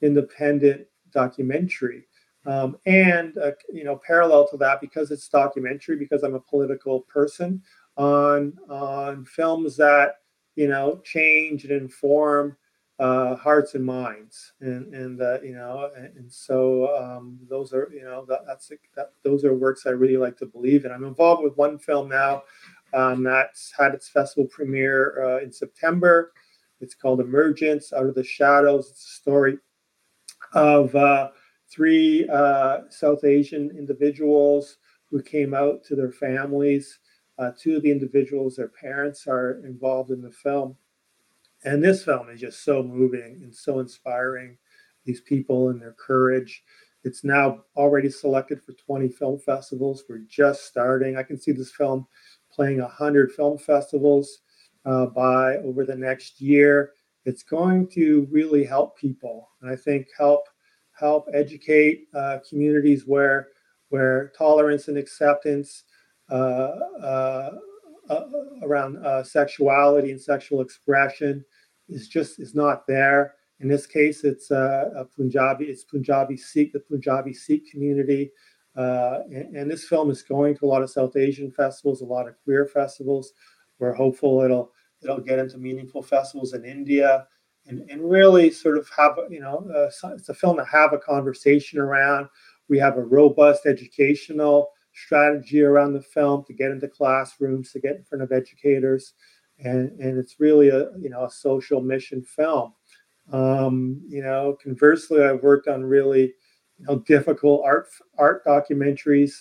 independent 0.01 0.85
documentary, 1.13 2.05
um, 2.45 2.75
and 2.85 3.37
uh, 3.37 3.51
you 3.71 3.85
know 3.85 4.01
parallel 4.05 4.45
to 4.49 4.57
that 4.57 4.81
because 4.81 5.09
it's 5.09 5.29
documentary 5.29 5.95
because 5.95 6.23
I'm 6.23 6.35
a 6.35 6.39
political 6.41 7.01
person 7.01 7.61
on 7.95 8.53
on 8.69 9.23
films 9.23 9.77
that 9.77 10.15
you 10.55 10.67
know 10.67 10.99
change 11.05 11.63
and 11.63 11.71
inform 11.71 12.57
uh, 12.99 13.35
hearts 13.35 13.75
and 13.75 13.83
minds, 13.85 14.53
and 14.61 14.93
and 14.93 15.21
uh, 15.21 15.41
you 15.41 15.55
know, 15.55 15.89
and, 15.95 16.15
and 16.15 16.31
so 16.31 16.95
um, 16.95 17.39
those 17.49 17.73
are 17.73 17.89
you 17.93 18.03
know 18.03 18.25
that, 18.27 18.41
that's 18.45 18.71
that, 18.95 19.11
those 19.23 19.43
are 19.43 19.53
works 19.53 19.85
I 19.85 19.91
really 19.91 20.17
like 20.17 20.37
to 20.37 20.45
believe 20.45 20.85
in. 20.85 20.91
I'm 20.91 21.03
involved 21.03 21.43
with 21.43 21.57
one 21.57 21.79
film 21.79 22.09
now 22.09 22.43
um, 22.93 23.23
that's 23.23 23.73
had 23.77 23.93
its 23.93 24.09
festival 24.09 24.47
premiere 24.47 25.23
uh, 25.23 25.43
in 25.43 25.51
September. 25.51 26.33
It's 26.81 26.95
called 26.95 27.21
Emergence 27.21 27.93
Out 27.93 28.05
of 28.05 28.15
the 28.15 28.23
Shadows. 28.23 28.89
It's 28.91 29.05
a 29.05 29.15
story 29.15 29.57
of 30.53 30.95
uh, 30.95 31.29
three 31.71 32.27
uh, 32.29 32.81
South 32.89 33.23
Asian 33.23 33.71
individuals 33.71 34.77
who 35.09 35.21
came 35.21 35.53
out 35.53 35.83
to 35.85 35.95
their 35.95 36.11
families. 36.11 36.99
Uh, 37.39 37.51
two 37.59 37.77
of 37.77 37.83
the 37.83 37.91
individuals, 37.91 38.55
their 38.55 38.67
parents, 38.67 39.25
are 39.27 39.61
involved 39.65 40.11
in 40.11 40.21
the 40.21 40.31
film 40.31 40.75
and 41.65 41.83
this 41.83 42.03
film 42.03 42.29
is 42.29 42.41
just 42.41 42.63
so 42.63 42.83
moving 42.83 43.39
and 43.43 43.53
so 43.53 43.79
inspiring. 43.79 44.57
These 45.05 45.21
people 45.21 45.69
and 45.69 45.81
their 45.81 45.93
courage. 45.93 46.63
It's 47.03 47.25
now 47.25 47.63
already 47.75 48.09
selected 48.09 48.63
for 48.63 48.71
20 48.73 49.09
film 49.09 49.39
festivals. 49.39 50.03
We're 50.07 50.19
just 50.29 50.65
starting. 50.65 51.17
I 51.17 51.23
can 51.23 51.37
see 51.37 51.51
this 51.51 51.71
film 51.71 52.07
playing 52.51 52.79
100 52.79 53.33
film 53.33 53.57
festivals 53.57 54.39
uh, 54.85 55.07
by 55.07 55.57
over 55.57 55.85
the 55.85 55.95
next 55.95 56.39
year. 56.39 56.91
It's 57.25 57.43
going 57.43 57.87
to 57.89 58.27
really 58.31 58.63
help 58.63 58.97
people, 58.97 59.49
and 59.61 59.69
I 59.69 59.75
think 59.75 60.07
help 60.17 60.47
help 60.91 61.27
educate 61.33 62.07
uh, 62.13 62.39
communities 62.47 63.03
where 63.05 63.49
where 63.89 64.31
tolerance 64.37 64.87
and 64.87 64.97
acceptance 64.97 65.83
uh, 66.29 67.51
uh, 68.09 68.25
around 68.63 68.97
uh, 69.05 69.23
sexuality 69.23 70.11
and 70.11 70.21
sexual 70.21 70.61
expression 70.61 71.43
is 71.89 72.07
just 72.07 72.39
is 72.39 72.55
not 72.55 72.85
there. 72.87 73.35
In 73.59 73.67
this 73.67 73.85
case, 73.85 74.23
it's 74.23 74.51
uh, 74.51 74.89
a 74.95 75.05
Punjabi, 75.05 75.65
it's 75.65 75.83
Punjabi 75.83 76.35
Sikh, 76.35 76.73
the 76.73 76.79
Punjabi 76.79 77.33
Sikh 77.33 77.69
community. 77.69 78.31
Uh, 78.75 79.19
and, 79.31 79.55
and, 79.55 79.71
this 79.71 79.85
film 79.85 80.09
is 80.09 80.23
going 80.23 80.57
to 80.57 80.65
a 80.65 80.67
lot 80.67 80.81
of 80.81 80.89
South 80.89 81.15
Asian 81.15 81.51
festivals, 81.51 82.01
a 82.01 82.05
lot 82.05 82.27
of 82.27 82.33
queer 82.43 82.65
festivals. 82.65 83.31
We're 83.77 83.93
hopeful 83.93 84.41
it'll 84.41 84.71
it'll 85.03 85.19
get 85.19 85.37
into 85.37 85.59
meaningful 85.59 86.01
festivals 86.01 86.53
in 86.53 86.65
India, 86.65 87.27
and, 87.67 87.87
and 87.89 88.09
really 88.09 88.49
sort 88.49 88.77
of 88.77 88.89
have 88.97 89.17
you 89.29 89.41
know 89.41 89.69
uh, 89.73 90.09
it's 90.15 90.29
a 90.29 90.33
film 90.33 90.57
to 90.57 90.65
have 90.65 90.91
a 90.91 90.97
conversation 90.97 91.79
around. 91.79 92.27
We 92.67 92.79
have 92.79 92.97
a 92.97 93.03
robust 93.03 93.67
educational 93.67 94.71
strategy 94.93 95.61
around 95.61 95.93
the 95.93 96.01
film 96.01 96.43
to 96.45 96.53
get 96.53 96.71
into 96.71 96.87
classrooms, 96.87 97.71
to 97.71 97.79
get 97.79 97.95
in 97.95 98.03
front 98.03 98.23
of 98.23 98.31
educators, 98.31 99.13
and 99.59 99.91
and 99.99 100.17
it's 100.17 100.39
really 100.39 100.69
a 100.69 100.91
you 100.99 101.09
know 101.09 101.25
a 101.25 101.29
social 101.29 101.81
mission 101.81 102.23
film. 102.23 102.73
Um, 103.31 104.01
you 104.07 104.21
know, 104.21 104.57
conversely, 104.61 105.23
I've 105.23 105.43
worked 105.43 105.67
on 105.67 105.83
really 105.83 106.33
you 106.77 106.85
know 106.85 106.99
difficult 106.99 107.63
art 107.65 107.87
art 108.17 108.45
documentaries 108.45 109.33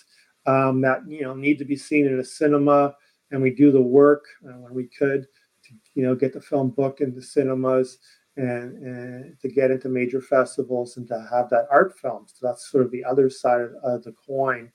um, 0.45 0.81
that 0.81 0.99
you 1.07 1.21
know 1.21 1.33
need 1.33 1.57
to 1.59 1.65
be 1.65 1.75
seen 1.75 2.05
in 2.05 2.19
a 2.19 2.23
cinema, 2.23 2.95
and 3.31 3.41
we 3.41 3.51
do 3.51 3.71
the 3.71 3.81
work 3.81 4.23
uh, 4.47 4.53
when 4.53 4.73
we 4.73 4.87
could 4.87 5.27
to 5.65 5.73
you 5.95 6.03
know 6.03 6.15
get 6.15 6.33
the 6.33 6.41
film 6.41 6.69
booked 6.69 7.01
into 7.01 7.21
cinemas 7.21 7.99
and, 8.35 8.77
and 8.83 9.39
to 9.39 9.47
get 9.47 9.71
into 9.71 9.89
major 9.89 10.21
festivals 10.21 10.97
and 10.97 11.07
to 11.07 11.27
have 11.31 11.49
that 11.49 11.67
art 11.69 11.97
film. 11.99 12.25
So 12.27 12.47
that's 12.47 12.71
sort 12.71 12.83
of 12.83 12.91
the 12.91 13.03
other 13.03 13.29
side 13.29 13.61
of, 13.61 13.73
of 13.83 14.03
the 14.03 14.13
coin. 14.13 14.71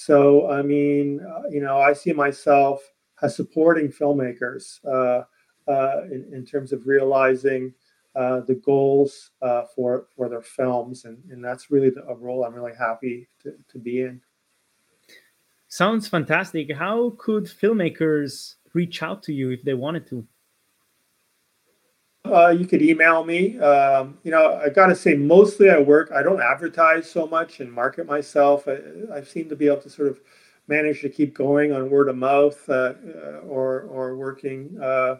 So 0.00 0.48
I 0.48 0.62
mean, 0.62 1.20
uh, 1.20 1.48
you 1.50 1.60
know, 1.60 1.78
I 1.78 1.92
see 1.92 2.12
myself 2.12 2.80
as 3.20 3.34
supporting 3.34 3.88
filmmakers 3.88 4.78
uh, 4.86 5.24
uh, 5.68 6.02
in, 6.04 6.30
in, 6.32 6.46
terms 6.46 6.72
of 6.72 6.86
realizing 6.86 7.74
uh, 8.14 8.40
the 8.40 8.54
goals 8.54 9.32
uh, 9.42 9.64
for 9.74 10.06
for 10.14 10.28
their 10.28 10.40
films, 10.40 11.04
and, 11.04 11.18
and 11.30 11.44
that's 11.44 11.72
really 11.72 11.90
the, 11.90 12.04
a 12.04 12.14
role 12.14 12.44
I'm 12.44 12.54
really 12.54 12.76
happy 12.78 13.28
to, 13.42 13.54
to 13.72 13.78
be 13.80 14.02
in. 14.02 14.20
Sounds 15.66 16.06
fantastic. 16.06 16.72
How 16.72 17.10
could 17.18 17.46
filmmakers 17.46 18.54
reach 18.74 19.02
out 19.02 19.24
to 19.24 19.32
you 19.32 19.50
if 19.50 19.64
they 19.64 19.74
wanted 19.74 20.06
to? 20.10 20.24
Uh, 22.32 22.50
you 22.50 22.66
could 22.66 22.82
email 22.82 23.24
me. 23.24 23.58
Um, 23.58 24.18
you 24.22 24.30
know, 24.30 24.56
I 24.56 24.68
got 24.68 24.86
to 24.88 24.96
say, 24.96 25.14
mostly 25.14 25.70
I 25.70 25.78
work. 25.78 26.10
I 26.14 26.22
don't 26.22 26.42
advertise 26.42 27.10
so 27.10 27.26
much 27.26 27.60
and 27.60 27.72
market 27.72 28.06
myself. 28.06 28.68
I, 28.68 28.78
I 29.14 29.22
seem 29.22 29.48
to 29.48 29.56
be 29.56 29.66
able 29.66 29.82
to 29.82 29.90
sort 29.90 30.08
of 30.08 30.20
manage 30.68 31.00
to 31.00 31.08
keep 31.08 31.34
going 31.34 31.72
on 31.72 31.88
word 31.88 32.10
of 32.10 32.16
mouth 32.16 32.68
uh, 32.68 32.72
uh 32.72 33.40
or 33.46 33.82
or 33.82 34.16
working 34.16 34.78
uh, 34.82 35.16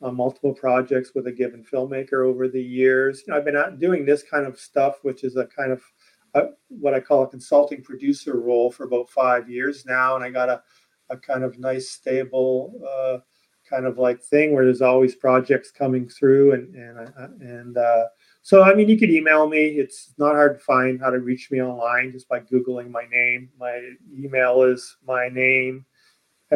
on 0.00 0.14
multiple 0.14 0.54
projects 0.54 1.10
with 1.14 1.26
a 1.26 1.32
given 1.32 1.64
filmmaker 1.64 2.24
over 2.24 2.48
the 2.48 2.62
years. 2.62 3.22
You 3.26 3.32
know, 3.32 3.38
I've 3.38 3.44
been 3.44 3.78
doing 3.78 4.04
this 4.04 4.22
kind 4.22 4.46
of 4.46 4.58
stuff, 4.58 4.98
which 5.02 5.24
is 5.24 5.36
a 5.36 5.46
kind 5.46 5.72
of 5.72 5.82
uh, 6.34 6.46
what 6.68 6.94
I 6.94 7.00
call 7.00 7.24
a 7.24 7.28
consulting 7.28 7.82
producer 7.82 8.38
role 8.38 8.70
for 8.70 8.84
about 8.84 9.10
five 9.10 9.50
years 9.50 9.84
now, 9.84 10.16
and 10.16 10.24
I 10.24 10.30
got 10.30 10.48
a, 10.48 10.62
a 11.10 11.16
kind 11.16 11.44
of 11.44 11.58
nice 11.58 11.90
stable 11.90 12.80
uh, 12.88 13.18
kind 13.72 13.86
of 13.86 13.96
like 13.96 14.20
thing 14.20 14.52
where 14.52 14.64
there's 14.64 14.82
always 14.82 15.14
projects 15.14 15.70
coming 15.70 16.08
through 16.08 16.52
and 16.52 16.74
and 16.74 16.98
uh, 16.98 17.28
and 17.40 17.76
uh, 17.78 18.04
so 18.42 18.62
I 18.62 18.74
mean 18.74 18.88
you 18.88 18.98
could 18.98 19.10
email 19.10 19.48
me. 19.48 19.66
It's 19.66 20.12
not 20.18 20.34
hard 20.34 20.58
to 20.58 20.64
find 20.64 21.00
how 21.00 21.10
to 21.10 21.20
reach 21.20 21.50
me 21.50 21.62
online 21.62 22.12
just 22.12 22.28
by 22.28 22.40
googling 22.40 22.90
my 22.90 23.04
name. 23.10 23.48
My 23.58 23.80
email 24.12 24.62
is 24.62 24.96
my 25.06 25.28
name 25.28 25.86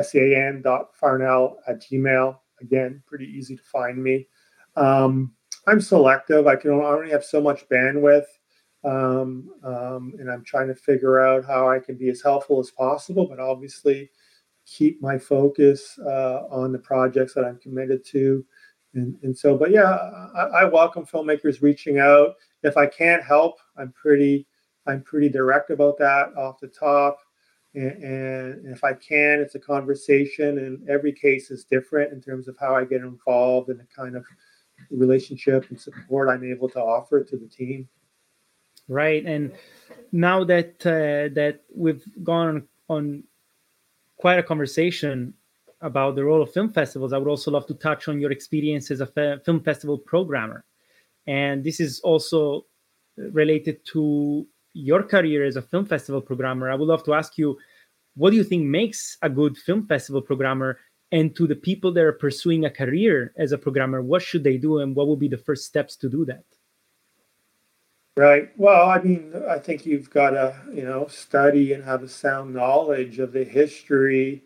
san 0.03 0.61
dot 0.63 0.95
farnel 0.95 1.59
at 1.67 1.83
gmail. 1.83 2.37
Again, 2.61 3.03
pretty 3.07 3.27
easy 3.27 3.57
to 3.57 3.63
find 3.63 4.03
me. 4.03 4.29
Um, 4.77 5.33
I'm 5.67 5.81
selective. 5.81 6.47
I 6.47 6.57
can 6.57 6.71
only 6.71 7.11
have 7.11 7.25
so 7.25 7.41
much 7.41 7.69
bandwidth. 7.69 8.27
Um, 8.85 9.51
um, 9.65 10.15
and 10.19 10.31
I'm 10.31 10.45
trying 10.45 10.69
to 10.69 10.75
figure 10.75 11.21
out 11.21 11.45
how 11.45 11.69
I 11.69 11.81
can 11.81 11.97
be 11.97 12.09
as 12.09 12.23
helpful 12.23 12.61
as 12.61 12.71
possible. 12.71 13.27
But 13.27 13.41
obviously, 13.41 14.11
keep 14.67 15.01
my 15.01 15.17
focus 15.19 15.99
uh, 16.05 16.43
on 16.51 16.73
the 16.73 16.79
projects 16.79 17.35
that 17.35 17.45
I'm 17.45 17.59
committed 17.59 18.05
to. 18.07 18.45
And, 18.95 19.17
and 19.23 19.37
so, 19.37 19.57
but 19.57 19.71
yeah, 19.71 19.93
I, 20.35 20.63
I, 20.63 20.65
welcome 20.65 21.07
filmmakers 21.07 21.63
reaching 21.63 21.99
out. 21.99 22.35
If 22.63 22.77
I 22.77 22.87
can't 22.87 23.23
help, 23.23 23.59
I'm 23.77 23.93
pretty, 23.93 24.47
I'm 24.87 25.03
pretty 25.03 25.29
direct 25.29 25.71
about 25.71 25.99
that 25.99 26.35
off 26.37 26.61
the 26.61 26.69
top. 26.69 27.19
And, 27.75 28.03
and 28.03 28.73
if 28.75 28.83
I 28.83 28.95
can, 28.95 29.39
it's 29.41 29.55
a 29.55 29.61
conversation, 29.61 30.59
and 30.59 30.89
every 30.89 31.13
case 31.13 31.51
is 31.51 31.65
different 31.65 32.13
in 32.13 32.21
terms 32.21 32.49
of 32.49 32.57
how 32.59 32.75
I 32.75 32.85
get 32.85 33.03
involved 33.03 33.69
and 33.69 33.79
the 33.79 33.87
kind 33.95 34.17
of 34.17 34.25
relationship 34.91 35.67
and 35.69 35.81
support 35.81 36.29
I'm 36.29 36.45
able 36.45 36.69
to 36.71 36.81
offer 36.81 37.23
to 37.23 37.37
the 37.37 37.47
team. 37.47 37.89
Right, 38.89 39.25
and 39.27 39.53
now 40.13 40.45
that 40.45 40.87
uh, 40.87 41.35
that 41.35 41.65
we've 41.75 42.05
gone 42.23 42.67
on 42.89 43.25
quite 44.17 44.39
a 44.39 44.43
conversation 44.43 45.35
about 45.81 46.17
the 46.17 46.25
role 46.25 46.43
of 46.43 46.53
film 46.53 46.71
festivals, 46.71 47.13
I 47.13 47.19
would 47.19 47.29
also 47.29 47.51
love 47.51 47.67
to 47.67 47.75
touch 47.75 48.09
on 48.09 48.21
your 48.21 48.33
experience 48.33 48.91
as 48.91 49.01
a 49.01 49.07
fe- 49.07 49.39
film 49.45 49.61
festival 49.61 49.99
programmer. 49.99 50.65
And 51.27 51.63
this 51.63 51.81
is 51.81 52.01
also 52.01 52.67
related 53.17 53.85
to 53.93 54.47
your 54.73 55.03
career 55.03 55.45
as 55.45 55.57
a 55.57 55.63
film 55.63 55.87
festival 55.87 56.21
programmer. 56.21 56.71
I 56.71 56.75
would 56.75 56.89
love 56.89 57.05
to 57.05 57.15
ask 57.15 57.39
you 57.39 57.59
what 58.15 58.31
do 58.31 58.37
you 58.37 58.45
think 58.45 58.65
makes 58.65 59.19
a 59.21 59.29
good 59.29 59.59
film 59.59 59.87
festival 59.87 60.23
programmer? 60.23 60.79
And 61.13 61.37
to 61.37 61.47
the 61.47 61.55
people 61.55 61.93
that 61.93 62.03
are 62.03 62.13
pursuing 62.13 62.65
a 62.65 62.71
career 62.71 63.33
as 63.37 63.53
a 63.53 63.59
programmer, 63.59 64.03
what 64.03 64.23
should 64.23 64.43
they 64.43 64.57
do 64.57 64.79
and 64.79 64.97
what 64.97 65.07
will 65.07 65.17
be 65.17 65.29
the 65.29 65.39
first 65.39 65.67
steps 65.67 65.97
to 65.97 66.09
do 66.09 66.25
that? 66.25 66.45
Right. 68.17 68.49
Well, 68.57 68.89
I 68.89 69.01
mean, 69.03 69.33
I 69.47 69.59
think 69.59 69.85
you've 69.85 70.09
got 70.09 70.31
to, 70.31 70.57
you 70.73 70.85
know, 70.85 71.07
study 71.07 71.75
and 71.75 71.85
have 71.85 72.03
a 72.03 72.09
sound 72.09 72.55
knowledge 72.55 73.19
of 73.19 73.33
the 73.33 73.45
history 73.45 74.43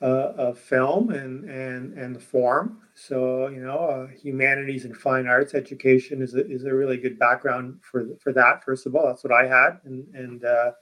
uh, 0.00 0.32
of 0.36 0.58
film 0.58 1.10
and 1.10 1.48
and 1.50 1.98
and 1.98 2.14
the 2.14 2.20
form. 2.20 2.78
So, 2.94 3.48
you 3.48 3.60
know, 3.60 3.78
uh, 3.78 4.06
humanities 4.08 4.84
and 4.84 4.96
fine 4.96 5.26
arts 5.26 5.54
education 5.54 6.22
is 6.22 6.34
a, 6.34 6.46
is 6.48 6.64
a 6.64 6.74
really 6.74 6.96
good 6.96 7.18
background 7.18 7.80
for 7.82 8.06
for 8.20 8.32
that. 8.34 8.62
First 8.64 8.86
of 8.86 8.94
all, 8.94 9.06
that's 9.06 9.24
what 9.24 9.32
I 9.32 9.48
had, 9.48 9.80
and 9.84 10.06
and 10.14 10.44
uh, 10.44 10.72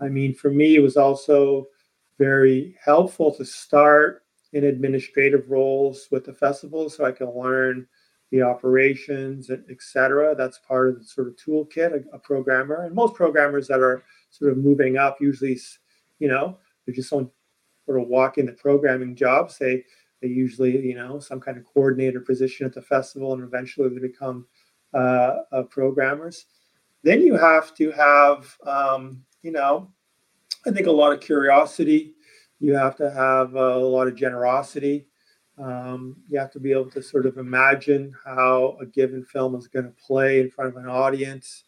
I 0.00 0.08
mean, 0.08 0.34
for 0.34 0.50
me, 0.50 0.76
it 0.76 0.80
was 0.82 0.96
also 0.96 1.66
very 2.18 2.76
helpful 2.84 3.34
to 3.34 3.44
start 3.44 4.24
in 4.52 4.64
administrative 4.64 5.50
roles 5.50 6.08
with 6.10 6.24
the 6.24 6.34
festival, 6.34 6.90
so 6.90 7.04
I 7.04 7.12
can 7.12 7.30
learn 7.30 7.86
the 8.30 8.42
operations, 8.42 9.50
et 9.50 9.60
cetera. 9.80 10.34
That's 10.34 10.58
part 10.58 10.88
of 10.88 10.98
the 10.98 11.04
sort 11.04 11.28
of 11.28 11.36
toolkit 11.36 11.92
a, 11.92 12.16
a, 12.16 12.18
programmer. 12.18 12.84
And 12.84 12.94
most 12.94 13.14
programmers 13.14 13.66
that 13.68 13.80
are 13.80 14.04
sort 14.30 14.52
of 14.52 14.58
moving 14.58 14.96
up 14.96 15.18
usually, 15.20 15.58
you 16.20 16.28
know, 16.28 16.58
they're 16.86 16.94
just 16.94 17.10
don't 17.10 17.30
sort 17.86 18.00
of 18.00 18.08
walk 18.08 18.38
into 18.38 18.52
programming 18.52 19.16
jobs. 19.16 19.58
They 19.58 19.84
they 20.22 20.28
usually, 20.28 20.78
you 20.86 20.94
know, 20.94 21.18
some 21.18 21.40
kind 21.40 21.56
of 21.56 21.64
coordinator 21.64 22.20
position 22.20 22.66
at 22.66 22.74
the 22.74 22.82
festival, 22.82 23.32
and 23.32 23.42
eventually 23.42 23.88
they 23.88 24.00
become 24.00 24.46
uh, 24.94 25.36
uh, 25.50 25.62
programmers. 25.64 26.46
Then 27.02 27.22
you 27.22 27.36
have 27.36 27.74
to 27.76 27.90
have, 27.92 28.56
um, 28.66 29.24
you 29.42 29.50
know, 29.50 29.90
I 30.66 30.70
think 30.70 30.86
a 30.86 30.92
lot 30.92 31.12
of 31.12 31.20
curiosity. 31.20 32.14
You 32.58 32.74
have 32.74 32.94
to 32.96 33.10
have 33.10 33.54
a 33.54 33.78
lot 33.78 34.06
of 34.06 34.14
generosity 34.14 35.06
um, 35.60 36.16
you 36.28 36.38
have 36.38 36.50
to 36.52 36.60
be 36.60 36.72
able 36.72 36.90
to 36.90 37.02
sort 37.02 37.26
of 37.26 37.36
imagine 37.36 38.14
how 38.24 38.78
a 38.80 38.86
given 38.86 39.24
film 39.24 39.54
is 39.54 39.68
going 39.68 39.84
to 39.84 40.02
play 40.06 40.40
in 40.40 40.50
front 40.50 40.70
of 40.70 40.82
an 40.82 40.88
audience. 40.88 41.64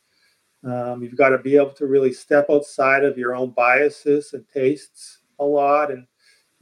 Um, 0.64 1.02
you've 1.02 1.16
got 1.16 1.30
to 1.30 1.38
be 1.38 1.56
able 1.56 1.72
to 1.72 1.86
really 1.86 2.12
step 2.12 2.46
outside 2.48 3.04
of 3.04 3.18
your 3.18 3.34
own 3.34 3.50
biases 3.50 4.32
and 4.32 4.48
tastes 4.48 5.18
a 5.40 5.44
lot. 5.44 5.90
And, 5.90 6.06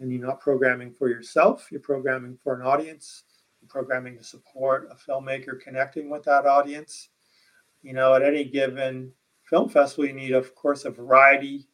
and 0.01 0.11
you're 0.11 0.27
not 0.27 0.41
programming 0.41 0.91
for 0.91 1.09
yourself, 1.09 1.69
you're 1.71 1.81
programming 1.81 2.39
for 2.43 2.59
an 2.59 2.67
audience, 2.67 3.25
you're 3.61 3.69
programming 3.69 4.17
to 4.17 4.25
support 4.25 4.89
a 4.91 4.95
filmmaker 4.95 5.61
connecting 5.61 6.11
with 6.11 6.25
that 6.25 6.47
audience. 6.47 7.11
You 7.83 7.93
know, 7.93 8.15
at 8.15 8.23
any 8.23 8.45
given 8.45 9.13
film 9.45 9.69
festival, 9.69 10.07
you 10.07 10.15
need, 10.15 10.33
of 10.33 10.55
course, 10.55 10.85
a 10.85 10.91
variety 10.91 11.69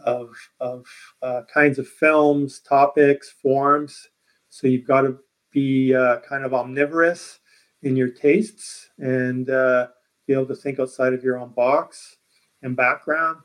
of, 0.00 0.34
of 0.60 0.86
uh, 1.20 1.42
kinds 1.52 1.78
of 1.78 1.88
films, 1.88 2.60
topics, 2.60 3.30
forms 3.42 4.08
so 4.54 4.68
you've 4.68 4.86
got 4.86 5.00
to 5.00 5.18
be 5.50 5.92
uh, 5.92 6.20
kind 6.20 6.44
of 6.44 6.54
omnivorous 6.54 7.40
in 7.82 7.96
your 7.96 8.06
tastes 8.06 8.88
and 8.98 9.50
uh, 9.50 9.88
be 10.28 10.32
able 10.32 10.46
to 10.46 10.54
think 10.54 10.78
outside 10.78 11.12
of 11.12 11.24
your 11.24 11.40
own 11.40 11.48
box 11.50 12.18
and 12.62 12.76
background. 12.76 13.38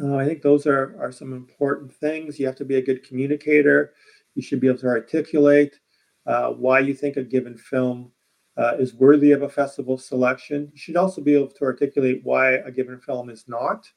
Uh, 0.00 0.14
I 0.14 0.24
think 0.24 0.40
those 0.40 0.68
are, 0.68 0.96
are 1.00 1.10
some 1.10 1.32
important 1.32 1.92
things. 1.92 2.38
You 2.38 2.46
have 2.46 2.54
to 2.58 2.64
be 2.64 2.76
a 2.76 2.82
good 2.82 3.02
communicator. 3.02 3.94
You 4.36 4.42
should 4.42 4.60
be 4.60 4.68
able 4.68 4.78
to 4.78 4.86
articulate 4.86 5.80
uh, 6.26 6.50
why 6.50 6.78
you 6.78 6.94
think 6.94 7.16
a 7.16 7.24
given 7.24 7.58
film 7.58 8.12
uh, 8.56 8.76
is 8.78 8.94
worthy 8.94 9.32
of 9.32 9.42
a 9.42 9.48
festival 9.48 9.98
selection. 9.98 10.70
You 10.72 10.78
should 10.78 10.96
also 10.96 11.22
be 11.22 11.34
able 11.34 11.50
to 11.50 11.64
articulate 11.64 12.20
why 12.22 12.52
a 12.52 12.70
given 12.70 13.00
film 13.00 13.30
is 13.30 13.46
not. 13.48 13.90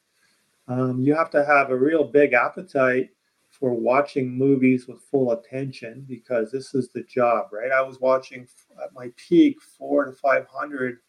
Um, 0.68 1.00
you 1.00 1.14
have 1.14 1.30
to 1.30 1.46
have 1.46 1.70
a 1.70 1.78
real 1.78 2.06
big 2.06 2.34
appetite 2.34 3.12
for 3.60 3.74
watching 3.74 4.38
movies 4.38 4.88
with 4.88 5.02
full 5.02 5.32
attention 5.32 6.06
because 6.08 6.52
this 6.52 6.76
is 6.76 6.90
the 6.90 7.04
job, 7.04 7.48
right? 7.52 7.72
I 7.72 7.82
was 7.82 8.00
watching 8.00 8.48
at 8.84 8.94
my 8.94 9.12
peak 9.16 9.58
four 9.62 10.06
to 10.06 10.12
500 10.12 11.00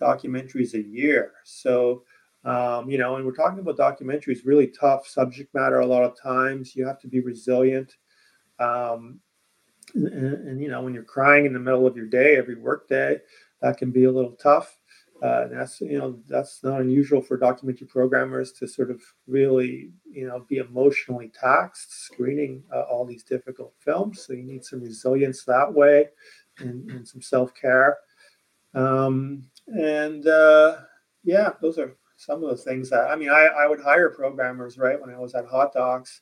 documentaries 0.00 0.74
a 0.74 0.82
year. 0.82 1.32
So, 1.44 2.04
um, 2.44 2.88
you 2.88 2.98
know, 2.98 3.16
and 3.16 3.26
we're 3.26 3.32
talking 3.32 3.58
about 3.58 3.76
documentaries, 3.76 4.44
really 4.44 4.68
tough 4.68 5.08
subject 5.08 5.52
matter 5.54 5.80
a 5.80 5.86
lot 5.86 6.04
of 6.04 6.20
times. 6.20 6.76
You 6.76 6.86
have 6.86 7.00
to 7.00 7.08
be 7.08 7.20
resilient. 7.20 7.96
Um, 8.60 9.20
and, 9.94 10.48
and, 10.48 10.62
you 10.62 10.68
know, 10.68 10.82
when 10.82 10.94
you're 10.94 11.02
crying 11.02 11.46
in 11.46 11.52
the 11.52 11.58
middle 11.58 11.86
of 11.86 11.96
your 11.96 12.06
day, 12.06 12.36
every 12.36 12.54
work 12.54 12.88
day, 12.88 13.18
that 13.60 13.76
can 13.76 13.90
be 13.90 14.04
a 14.04 14.12
little 14.12 14.32
tough. 14.32 14.78
Uh, 15.20 15.48
that's 15.48 15.80
you 15.80 15.98
know 15.98 16.16
that's 16.28 16.62
not 16.62 16.80
unusual 16.80 17.20
for 17.20 17.36
documentary 17.36 17.88
programmers 17.88 18.52
to 18.52 18.68
sort 18.68 18.88
of 18.88 19.02
really 19.26 19.90
you 20.08 20.26
know 20.28 20.44
be 20.48 20.58
emotionally 20.58 21.32
taxed 21.38 22.04
screening 22.04 22.62
uh, 22.72 22.82
all 22.82 23.04
these 23.04 23.24
difficult 23.24 23.74
films. 23.80 24.24
So 24.24 24.32
you 24.32 24.44
need 24.44 24.64
some 24.64 24.80
resilience 24.80 25.44
that 25.44 25.72
way, 25.72 26.08
and, 26.58 26.88
and 26.90 27.06
some 27.06 27.20
self 27.20 27.52
care. 27.54 27.98
Um, 28.74 29.42
and 29.66 30.24
uh, 30.28 30.76
yeah, 31.24 31.50
those 31.60 31.78
are 31.78 31.96
some 32.16 32.44
of 32.44 32.50
the 32.50 32.62
things 32.62 32.90
that 32.90 33.10
I 33.10 33.16
mean. 33.16 33.30
I, 33.30 33.46
I 33.46 33.66
would 33.66 33.80
hire 33.80 34.10
programmers 34.10 34.78
right 34.78 35.00
when 35.00 35.10
I 35.10 35.18
was 35.18 35.34
at 35.34 35.46
Hot 35.46 35.72
Docs, 35.72 36.20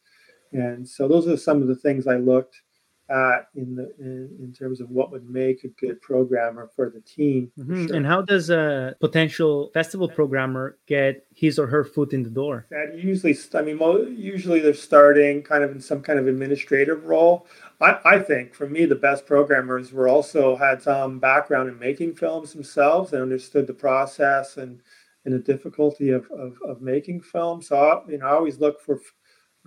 and 0.52 0.88
so 0.88 1.06
those 1.06 1.28
are 1.28 1.36
some 1.36 1.60
of 1.60 1.68
the 1.68 1.76
things 1.76 2.06
I 2.06 2.16
looked 2.16 2.62
at 3.08 3.48
in 3.54 3.76
the 3.76 3.94
in, 3.98 4.36
in 4.40 4.52
terms 4.52 4.80
of 4.80 4.90
what 4.90 5.10
would 5.12 5.28
make 5.28 5.64
a 5.64 5.68
good 5.68 6.00
programmer 6.00 6.68
for 6.74 6.90
the 6.90 7.00
team. 7.00 7.52
Mm-hmm. 7.58 7.86
Sure. 7.86 7.96
And 7.96 8.06
how 8.06 8.22
does 8.22 8.50
a 8.50 8.96
potential 9.00 9.70
festival 9.72 10.08
programmer 10.08 10.78
get 10.86 11.24
his 11.34 11.58
or 11.58 11.66
her 11.66 11.84
foot 11.84 12.12
in 12.12 12.22
the 12.22 12.30
door? 12.30 12.66
That 12.70 12.98
usually, 12.98 13.36
I 13.54 13.62
mean, 13.62 14.16
usually 14.16 14.60
they're 14.60 14.74
starting 14.74 15.42
kind 15.42 15.62
of 15.62 15.70
in 15.70 15.80
some 15.80 16.02
kind 16.02 16.18
of 16.18 16.26
administrative 16.26 17.04
role. 17.04 17.46
I, 17.80 17.98
I 18.04 18.18
think 18.18 18.54
for 18.54 18.68
me, 18.68 18.86
the 18.86 18.94
best 18.94 19.26
programmers 19.26 19.92
were 19.92 20.08
also 20.08 20.56
had 20.56 20.82
some 20.82 21.18
background 21.18 21.68
in 21.68 21.78
making 21.78 22.14
films 22.16 22.52
themselves 22.52 23.12
and 23.12 23.22
understood 23.22 23.66
the 23.66 23.74
process 23.74 24.56
and 24.56 24.80
and 25.24 25.34
the 25.34 25.38
difficulty 25.40 26.10
of, 26.10 26.30
of, 26.30 26.56
of 26.64 26.80
making 26.80 27.20
films. 27.20 27.66
So, 27.66 27.76
I, 27.76 28.08
you 28.08 28.18
know, 28.18 28.26
I 28.26 28.30
always 28.30 28.60
look 28.60 28.80
for 28.80 29.00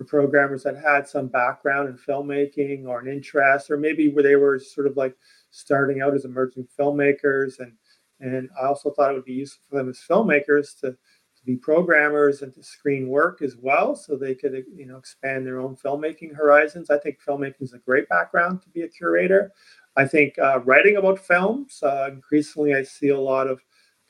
for 0.00 0.04
programmers 0.22 0.62
that 0.62 0.78
had 0.78 1.06
some 1.06 1.26
background 1.26 1.86
in 1.86 1.94
filmmaking 1.94 2.86
or 2.86 3.00
an 3.00 3.06
interest, 3.06 3.70
or 3.70 3.76
maybe 3.76 4.08
where 4.08 4.22
they 4.22 4.36
were 4.36 4.58
sort 4.58 4.86
of 4.86 4.96
like 4.96 5.14
starting 5.50 6.00
out 6.00 6.14
as 6.14 6.24
emerging 6.24 6.66
filmmakers. 6.78 7.60
And 7.60 7.72
and 8.20 8.48
I 8.60 8.66
also 8.66 8.90
thought 8.90 9.10
it 9.10 9.14
would 9.14 9.26
be 9.26 9.34
useful 9.34 9.62
for 9.68 9.76
them 9.76 9.90
as 9.90 10.00
filmmakers 10.10 10.78
to, 10.80 10.92
to 10.92 11.44
be 11.44 11.56
programmers 11.56 12.40
and 12.40 12.52
to 12.54 12.62
screen 12.62 13.08
work 13.08 13.42
as 13.42 13.56
well, 13.58 13.94
so 13.94 14.16
they 14.16 14.34
could 14.34 14.64
you 14.74 14.86
know 14.86 14.96
expand 14.96 15.46
their 15.46 15.60
own 15.60 15.76
filmmaking 15.76 16.34
horizons. 16.34 16.88
I 16.88 16.96
think 16.96 17.18
filmmaking 17.20 17.60
is 17.60 17.74
a 17.74 17.78
great 17.78 18.08
background 18.08 18.62
to 18.62 18.70
be 18.70 18.82
a 18.82 18.88
curator. 18.88 19.52
I 19.96 20.06
think 20.06 20.38
uh, 20.38 20.60
writing 20.60 20.96
about 20.96 21.18
films 21.18 21.82
uh, 21.82 22.08
increasingly 22.10 22.74
I 22.74 22.84
see 22.84 23.10
a 23.10 23.20
lot 23.20 23.48
of 23.48 23.60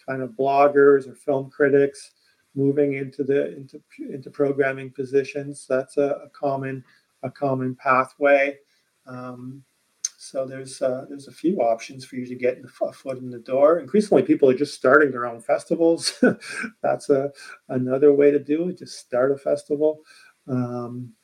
kind 0.08 0.22
of 0.22 0.30
bloggers 0.30 1.08
or 1.08 1.16
film 1.16 1.50
critics 1.50 2.12
moving 2.54 2.94
into 2.94 3.24
the 3.24 3.56
into 3.56 3.80
into 3.98 4.30
programming 4.30 4.90
positions. 4.90 5.66
That's 5.68 5.96
a, 5.96 6.22
a 6.24 6.28
common 6.30 6.84
a 7.22 7.30
common 7.30 7.74
pathway. 7.74 8.58
Um, 9.06 9.62
so 10.22 10.44
there's 10.44 10.82
uh, 10.82 11.06
there's 11.08 11.28
a 11.28 11.32
few 11.32 11.60
options 11.60 12.04
for 12.04 12.16
you 12.16 12.26
to 12.26 12.34
get 12.34 12.62
a 12.82 12.92
foot 12.92 13.18
in 13.18 13.30
the 13.30 13.38
door. 13.38 13.78
Increasingly, 13.78 14.22
people 14.22 14.50
are 14.50 14.54
just 14.54 14.74
starting 14.74 15.10
their 15.10 15.26
own 15.26 15.40
festivals. 15.40 16.22
That's 16.82 17.08
a 17.08 17.32
another 17.68 18.12
way 18.12 18.30
to 18.30 18.38
do 18.38 18.68
it. 18.68 18.78
Just 18.78 18.98
start 18.98 19.32
a 19.32 19.38
festival. 19.38 20.00
Um, 20.46 21.14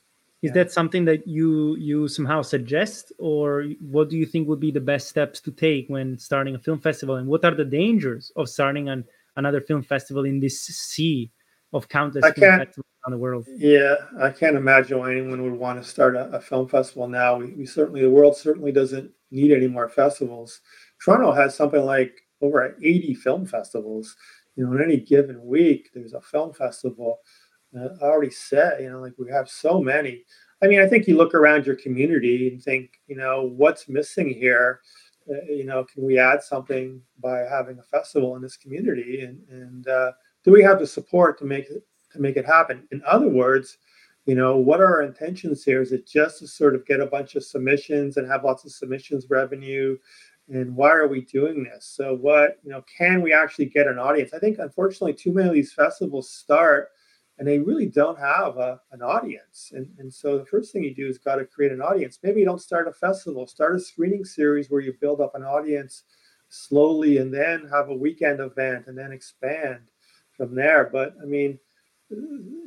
is 0.41 0.49
yeah. 0.49 0.63
that 0.63 0.71
something 0.71 1.05
that 1.05 1.27
you 1.27 1.75
you 1.77 2.07
somehow 2.07 2.41
suggest, 2.41 3.11
or 3.19 3.65
what 3.79 4.09
do 4.09 4.17
you 4.17 4.25
think 4.25 4.47
would 4.47 4.59
be 4.59 4.71
the 4.71 4.81
best 4.81 5.07
steps 5.09 5.39
to 5.41 5.51
take 5.51 5.87
when 5.89 6.17
starting 6.17 6.55
a 6.55 6.59
film 6.59 6.79
festival? 6.79 7.15
And 7.15 7.27
what 7.27 7.45
are 7.45 7.55
the 7.55 7.65
dangers 7.65 8.31
of 8.35 8.49
starting 8.49 8.89
an 8.89 9.05
another 9.37 9.61
film 9.61 9.81
festival 9.81 10.25
in 10.25 10.39
this 10.39 10.61
sea 10.61 11.31
of 11.73 11.87
countless 11.87 12.23
film 12.33 12.59
festivals 12.59 12.85
around 13.05 13.11
the 13.11 13.17
world. 13.17 13.47
Yeah, 13.57 13.95
I 14.19 14.29
can't 14.31 14.57
imagine 14.57 14.99
why 14.99 15.11
anyone 15.11 15.41
would 15.43 15.59
want 15.59 15.81
to 15.81 15.87
start 15.87 16.15
a, 16.15 16.25
a 16.31 16.41
film 16.41 16.67
festival 16.67 17.07
now. 17.07 17.37
We, 17.37 17.53
we, 17.53 17.65
certainly, 17.65 18.01
the 18.01 18.09
world 18.09 18.35
certainly 18.35 18.71
doesn't 18.71 19.11
need 19.31 19.51
any 19.51 19.67
more 19.67 19.89
festivals. 19.89 20.61
Toronto 21.03 21.31
has 21.31 21.55
something 21.55 21.83
like 21.83 22.21
over 22.41 22.75
80 22.81 23.13
film 23.15 23.45
festivals. 23.45 24.15
You 24.55 24.65
know, 24.65 24.73
in 24.73 24.83
any 24.83 24.97
given 24.97 25.45
week, 25.45 25.89
there's 25.93 26.13
a 26.13 26.21
film 26.21 26.53
festival. 26.53 27.19
Uh, 27.77 27.89
I 28.01 28.05
already 28.05 28.31
said, 28.31 28.81
you 28.81 28.89
know, 28.89 28.99
like 28.99 29.13
we 29.17 29.31
have 29.31 29.49
so 29.49 29.81
many. 29.81 30.23
I 30.63 30.67
mean, 30.67 30.81
I 30.81 30.87
think 30.87 31.07
you 31.07 31.15
look 31.15 31.35
around 31.35 31.67
your 31.67 31.75
community 31.75 32.47
and 32.47 32.61
think, 32.61 32.99
you 33.05 33.15
know, 33.15 33.43
what's 33.55 33.87
missing 33.87 34.29
here? 34.29 34.81
Uh, 35.29 35.43
you 35.47 35.65
know, 35.65 35.83
can 35.83 36.03
we 36.03 36.17
add 36.17 36.41
something 36.41 37.01
by 37.19 37.39
having 37.39 37.77
a 37.79 37.83
festival 37.83 38.35
in 38.35 38.41
this 38.41 38.57
community? 38.57 39.21
And, 39.21 39.41
and 39.49 39.87
uh, 39.87 40.11
do 40.43 40.51
we 40.51 40.63
have 40.63 40.79
the 40.79 40.87
support 40.87 41.37
to 41.39 41.45
make 41.45 41.69
it 41.69 41.83
to 42.13 42.21
make 42.21 42.37
it 42.37 42.45
happen? 42.45 42.87
In 42.91 43.01
other 43.05 43.27
words, 43.27 43.77
you 44.25 44.35
know, 44.35 44.57
what 44.57 44.79
are 44.79 44.85
our 44.85 45.03
intentions 45.03 45.63
here? 45.63 45.81
Is 45.81 45.91
it 45.91 46.07
just 46.07 46.39
to 46.39 46.47
sort 46.47 46.75
of 46.75 46.85
get 46.85 46.99
a 46.99 47.05
bunch 47.05 47.35
of 47.35 47.43
submissions 47.43 48.17
and 48.17 48.29
have 48.29 48.43
lots 48.43 48.65
of 48.65 48.71
submissions 48.71 49.25
revenue? 49.29 49.97
And 50.49 50.75
why 50.75 50.91
are 50.91 51.07
we 51.07 51.21
doing 51.21 51.63
this? 51.63 51.85
So, 51.85 52.15
what 52.15 52.59
you 52.63 52.71
know, 52.71 52.83
can 52.97 53.21
we 53.21 53.33
actually 53.33 53.65
get 53.65 53.87
an 53.87 53.99
audience? 53.99 54.33
I 54.33 54.39
think, 54.39 54.59
unfortunately, 54.59 55.13
too 55.13 55.33
many 55.33 55.47
of 55.47 55.53
these 55.53 55.73
festivals 55.73 56.29
start 56.29 56.89
and 57.37 57.47
they 57.47 57.59
really 57.59 57.85
don't 57.85 58.17
have 58.17 58.57
a, 58.57 58.81
an 58.91 59.01
audience. 59.01 59.71
And, 59.75 59.87
and 59.99 60.11
so 60.11 60.37
the 60.37 60.45
first 60.45 60.73
thing 60.73 60.83
you 60.83 60.95
do 60.95 61.07
is 61.07 61.17
got 61.17 61.35
to 61.35 61.45
create 61.45 61.71
an 61.71 61.81
audience. 61.81 62.19
Maybe 62.23 62.39
you 62.39 62.45
don't 62.45 62.61
start 62.61 62.87
a 62.87 62.93
festival, 62.93 63.45
start 63.45 63.75
a 63.75 63.79
screening 63.79 64.25
series 64.25 64.69
where 64.69 64.81
you 64.81 64.93
build 64.99 65.21
up 65.21 65.35
an 65.35 65.43
audience 65.43 66.03
slowly 66.49 67.17
and 67.17 67.33
then 67.33 67.67
have 67.71 67.89
a 67.89 67.95
weekend 67.95 68.39
event 68.39 68.87
and 68.87 68.97
then 68.97 69.11
expand 69.11 69.91
from 70.31 70.55
there. 70.55 70.89
But 70.91 71.13
I 71.21 71.25
mean, 71.25 71.59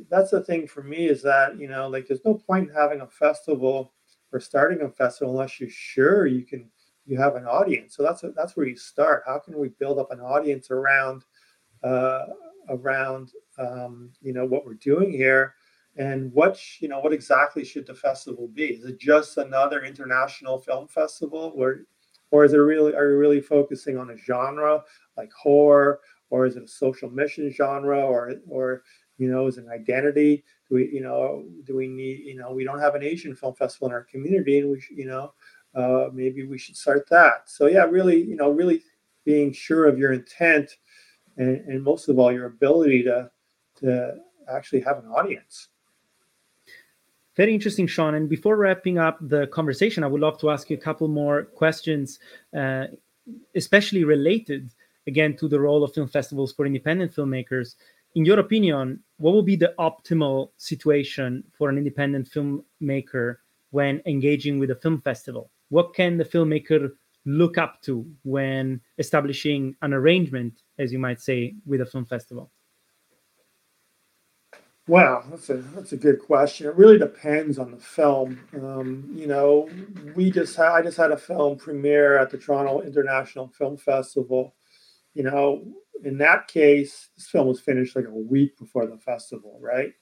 that's 0.09 0.31
the 0.31 0.43
thing 0.43 0.67
for 0.67 0.83
me 0.83 1.07
is 1.07 1.21
that, 1.23 1.59
you 1.59 1.67
know, 1.67 1.87
like 1.87 2.07
there's 2.07 2.25
no 2.25 2.35
point 2.35 2.69
in 2.69 2.75
having 2.75 3.01
a 3.01 3.07
festival 3.07 3.93
or 4.31 4.39
starting 4.39 4.81
a 4.81 4.89
festival 4.89 5.33
unless 5.33 5.59
you're 5.59 5.69
sure 5.69 6.27
you 6.27 6.45
can 6.45 6.69
you 7.05 7.17
have 7.17 7.35
an 7.35 7.45
audience. 7.45 7.95
So 7.95 8.03
that's 8.03 8.23
that's 8.35 8.55
where 8.55 8.67
you 8.67 8.77
start. 8.77 9.23
How 9.25 9.39
can 9.39 9.57
we 9.57 9.69
build 9.69 9.99
up 9.99 10.11
an 10.11 10.19
audience 10.19 10.69
around 10.69 11.25
uh, 11.83 12.25
around 12.69 13.31
um, 13.57 14.09
you 14.21 14.33
know 14.33 14.45
what 14.45 14.65
we're 14.65 14.73
doing 14.75 15.11
here 15.11 15.55
and 15.97 16.31
what 16.33 16.59
you 16.79 16.87
know 16.87 16.99
what 16.99 17.13
exactly 17.13 17.65
should 17.65 17.85
the 17.85 17.93
festival 17.93 18.47
be? 18.47 18.65
Is 18.65 18.85
it 18.85 18.99
just 18.99 19.37
another 19.37 19.83
international 19.83 20.59
film 20.59 20.87
festival 20.87 21.51
where 21.55 21.85
or 22.31 22.45
is 22.45 22.53
it 22.53 22.57
really 22.57 22.95
are 22.95 23.11
you 23.11 23.17
really 23.17 23.41
focusing 23.41 23.97
on 23.97 24.11
a 24.11 24.17
genre 24.17 24.83
like 25.17 25.31
horror 25.33 25.99
or 26.29 26.45
is 26.45 26.55
it 26.55 26.63
a 26.63 26.67
social 26.67 27.09
mission 27.09 27.51
genre 27.51 27.99
or 27.99 28.35
or 28.47 28.83
you 29.17 29.29
know 29.29 29.47
is 29.47 29.57
it 29.57 29.65
an 29.65 29.71
identity? 29.71 30.43
Do 30.69 30.75
we 30.75 30.89
you 30.93 31.01
know 31.01 31.45
do 31.65 31.75
we 31.75 31.87
need 31.87 32.19
you 32.19 32.35
know 32.35 32.53
we 32.53 32.63
don't 32.63 32.79
have 32.79 32.95
an 32.95 33.03
asian 33.03 33.35
film 33.35 33.53
festival 33.55 33.89
in 33.89 33.93
our 33.93 34.05
community 34.05 34.59
and 34.59 34.71
we 34.71 34.79
should, 34.79 34.97
you 34.97 35.07
know 35.07 35.33
uh, 35.75 36.09
maybe 36.13 36.45
we 36.45 36.57
should 36.57 36.77
start 36.77 37.07
that. 37.09 37.49
So 37.49 37.67
yeah 37.67 37.83
really 37.83 38.21
you 38.21 38.37
know 38.37 38.49
really 38.49 38.81
being 39.25 39.51
sure 39.51 39.87
of 39.87 39.99
your 39.99 40.13
intent 40.13 40.71
and, 41.41 41.57
and 41.67 41.83
most 41.83 42.07
of 42.07 42.19
all 42.19 42.31
your 42.31 42.45
ability 42.45 43.03
to 43.03 43.29
to 43.79 44.15
actually 44.47 44.81
have 44.81 44.97
an 44.99 45.05
audience. 45.05 45.69
Very 47.35 47.53
interesting 47.53 47.87
sean. 47.87 48.15
And 48.15 48.29
before 48.29 48.55
wrapping 48.57 48.97
up 48.97 49.17
the 49.21 49.47
conversation 49.47 50.03
i 50.03 50.07
would 50.11 50.21
love 50.21 50.37
to 50.39 50.49
ask 50.49 50.69
you 50.69 50.77
a 50.77 50.85
couple 50.89 51.07
more 51.07 51.43
questions 51.61 52.19
uh, 52.61 52.85
especially 53.55 54.03
related 54.03 54.73
again 55.07 55.35
to 55.37 55.47
the 55.47 55.59
role 55.59 55.83
of 55.83 55.93
film 55.93 56.07
festivals 56.07 56.53
for 56.53 56.65
independent 56.65 57.13
filmmakers. 57.15 57.75
In 58.15 58.25
your 58.25 58.39
opinion 58.39 58.99
what 59.17 59.33
would 59.33 59.45
be 59.45 59.55
the 59.55 59.73
optimal 59.79 60.49
situation 60.57 61.43
for 61.57 61.69
an 61.69 61.77
independent 61.77 62.29
filmmaker 62.33 63.37
when 63.71 64.01
engaging 64.05 64.59
with 64.59 64.69
a 64.71 64.75
film 64.75 64.99
festival? 65.01 65.49
What 65.69 65.93
can 65.93 66.17
the 66.17 66.25
filmmaker 66.25 66.91
look 67.25 67.57
up 67.57 67.81
to 67.83 68.05
when 68.23 68.81
establishing 68.97 69.75
an 69.81 69.93
arrangement, 69.93 70.61
as 70.81 70.91
you 70.91 70.99
might 70.99 71.21
say, 71.21 71.55
with 71.65 71.81
a 71.81 71.85
film 71.85 72.05
festival? 72.05 72.51
Wow, 74.87 75.23
that's 75.29 75.49
a 75.49 75.57
that's 75.57 75.93
a 75.93 75.97
good 75.97 76.19
question. 76.19 76.65
It 76.65 76.75
really 76.75 76.97
depends 76.97 77.59
on 77.59 77.71
the 77.71 77.77
film. 77.77 78.39
Um, 78.55 79.09
you 79.13 79.27
know, 79.27 79.69
we 80.15 80.31
just 80.31 80.55
had, 80.55 80.71
I 80.71 80.81
just 80.81 80.97
had 80.97 81.11
a 81.11 81.17
film 81.17 81.57
premiere 81.57 82.17
at 82.17 82.31
the 82.31 82.37
Toronto 82.37 82.81
International 82.81 83.47
Film 83.47 83.77
Festival. 83.77 84.55
You 85.13 85.23
know, 85.23 85.63
in 86.03 86.17
that 86.17 86.47
case, 86.47 87.09
this 87.15 87.27
film 87.27 87.47
was 87.47 87.61
finished 87.61 87.95
like 87.95 88.07
a 88.07 88.11
week 88.11 88.57
before 88.57 88.87
the 88.87 88.97
festival, 88.97 89.59
right? 89.61 89.93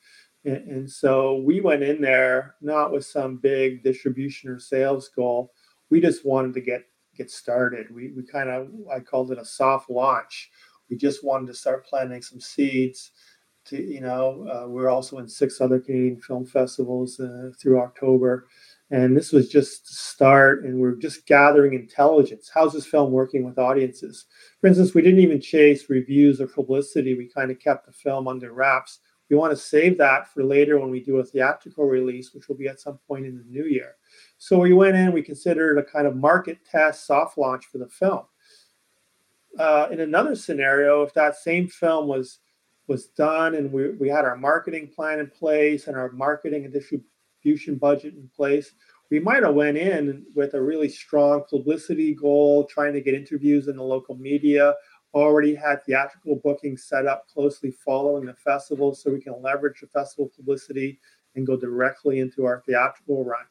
And, 0.45 0.67
and 0.69 0.89
so 0.89 1.35
we 1.45 1.59
went 1.59 1.83
in 1.83 1.99
there 1.99 2.55
not 2.61 2.93
with 2.93 3.05
some 3.05 3.37
big 3.37 3.83
distribution 3.83 4.49
or 4.49 4.59
sales 4.59 5.09
goal. 5.09 5.51
We 5.89 5.99
just 5.99 6.25
wanted 6.25 6.53
to 6.53 6.61
get 6.61 6.85
get 7.15 7.29
started. 7.29 7.93
We, 7.93 8.13
we 8.15 8.23
kind 8.23 8.49
of, 8.49 8.69
I 8.89 9.01
called 9.01 9.31
it 9.33 9.37
a 9.37 9.45
soft 9.45 9.89
launch. 9.89 10.49
We 10.89 10.97
just 10.97 11.23
wanted 11.23 11.47
to 11.47 11.53
start 11.53 11.85
planting 11.85 12.21
some 12.21 12.39
seeds. 12.39 13.11
To, 13.65 13.81
you 13.81 14.01
know, 14.01 14.47
uh, 14.51 14.67
we're 14.67 14.89
also 14.89 15.19
in 15.19 15.27
six 15.27 15.61
other 15.61 15.79
Canadian 15.79 16.19
film 16.21 16.45
festivals 16.45 17.19
uh, 17.19 17.51
through 17.61 17.79
October. 17.79 18.47
And 18.91 19.15
this 19.15 19.31
was 19.31 19.49
just 19.49 19.87
the 19.87 19.93
start, 19.93 20.63
and 20.63 20.79
we're 20.79 20.95
just 20.95 21.27
gathering 21.27 21.75
intelligence. 21.75 22.49
How's 22.51 22.73
this 22.73 22.87
film 22.87 23.11
working 23.11 23.43
with 23.45 23.59
audiences? 23.59 24.25
For 24.59 24.67
instance, 24.67 24.95
we 24.95 25.03
didn't 25.03 25.19
even 25.19 25.39
chase 25.39 25.89
reviews 25.89 26.41
or 26.41 26.47
publicity. 26.47 27.15
We 27.15 27.27
kind 27.27 27.51
of 27.51 27.59
kept 27.59 27.85
the 27.85 27.91
film 27.91 28.27
under 28.27 28.51
wraps. 28.51 28.99
We 29.29 29.35
want 29.35 29.51
to 29.51 29.57
save 29.57 29.99
that 29.99 30.27
for 30.27 30.43
later 30.43 30.79
when 30.79 30.89
we 30.89 31.03
do 31.03 31.17
a 31.17 31.23
theatrical 31.23 31.85
release, 31.85 32.33
which 32.33 32.47
will 32.47 32.57
be 32.57 32.67
at 32.67 32.79
some 32.79 32.97
point 33.07 33.27
in 33.27 33.37
the 33.37 33.43
new 33.43 33.65
year. 33.65 33.97
So 34.39 34.57
we 34.57 34.73
went 34.73 34.95
in, 34.95 35.11
we 35.11 35.21
considered 35.21 35.77
a 35.77 35.83
kind 35.83 36.07
of 36.07 36.15
market 36.15 36.57
test 36.65 37.05
soft 37.05 37.37
launch 37.37 37.65
for 37.71 37.77
the 37.77 37.89
film. 37.89 38.23
Uh, 39.57 39.87
in 39.91 39.99
another 40.01 40.35
scenario, 40.35 41.01
if 41.01 41.13
that 41.13 41.35
same 41.35 41.67
film 41.67 42.07
was 42.07 42.39
was 42.87 43.05
done 43.05 43.53
and 43.53 43.71
we, 43.71 43.91
we 43.91 44.09
had 44.09 44.25
our 44.25 44.35
marketing 44.35 44.87
plan 44.87 45.19
in 45.19 45.27
place 45.27 45.85
and 45.85 45.95
our 45.95 46.11
marketing 46.11 46.65
and 46.65 46.73
distribution 46.73 47.75
budget 47.75 48.15
in 48.15 48.27
place, 48.35 48.71
we 49.11 49.19
might 49.19 49.43
have 49.43 49.53
went 49.53 49.77
in 49.77 50.25
with 50.35 50.55
a 50.55 50.61
really 50.61 50.89
strong 50.89 51.43
publicity 51.47 52.15
goal, 52.15 52.65
trying 52.65 52.93
to 52.93 53.01
get 53.01 53.13
interviews 53.13 53.67
in 53.67 53.75
the 53.75 53.83
local 53.83 54.15
media, 54.15 54.73
already 55.13 55.55
had 55.55 55.83
theatrical 55.83 56.39
bookings 56.43 56.83
set 56.83 57.05
up 57.05 57.27
closely 57.27 57.71
following 57.71 58.25
the 58.25 58.33
festival 58.33 58.93
so 58.93 59.11
we 59.11 59.21
can 59.21 59.41
leverage 59.41 59.81
the 59.81 59.87
festival 59.87 60.31
publicity 60.35 60.99
and 61.35 61.47
go 61.47 61.55
directly 61.55 62.19
into 62.19 62.45
our 62.45 62.61
theatrical 62.65 63.23
run. 63.23 63.45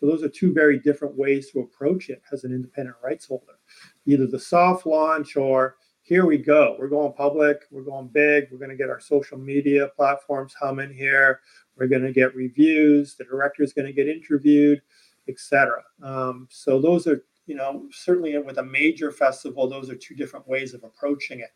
So 0.00 0.06
those 0.06 0.22
are 0.22 0.28
two 0.28 0.54
very 0.54 0.78
different 0.78 1.14
ways 1.14 1.50
to 1.50 1.60
approach 1.60 2.08
it 2.08 2.22
as 2.32 2.44
an 2.44 2.52
independent 2.52 2.96
rights 3.04 3.26
holder. 3.26 3.58
Either 4.06 4.26
the 4.26 4.38
soft 4.38 4.86
launch 4.86 5.36
or 5.36 5.76
here 6.02 6.24
we 6.24 6.38
go. 6.38 6.74
We're 6.78 6.88
going 6.88 7.12
public, 7.12 7.58
we're 7.70 7.82
going 7.82 8.08
big, 8.08 8.48
we're 8.50 8.58
going 8.58 8.70
to 8.70 8.76
get 8.76 8.88
our 8.88 8.98
social 8.98 9.38
media 9.38 9.88
platforms 9.94 10.54
humming 10.58 10.92
here. 10.92 11.40
We're 11.76 11.86
going 11.86 12.02
to 12.02 12.12
get 12.12 12.34
reviews, 12.34 13.14
the 13.14 13.24
director 13.24 13.62
is 13.62 13.74
going 13.74 13.86
to 13.86 13.92
get 13.92 14.08
interviewed, 14.08 14.80
etc. 15.28 15.82
Um, 16.02 16.48
so 16.50 16.80
those 16.80 17.06
are, 17.06 17.22
you 17.46 17.54
know, 17.54 17.86
certainly 17.92 18.36
with 18.38 18.58
a 18.58 18.64
major 18.64 19.12
festival, 19.12 19.68
those 19.68 19.90
are 19.90 19.96
two 19.96 20.14
different 20.14 20.48
ways 20.48 20.72
of 20.72 20.82
approaching 20.82 21.40
it. 21.40 21.50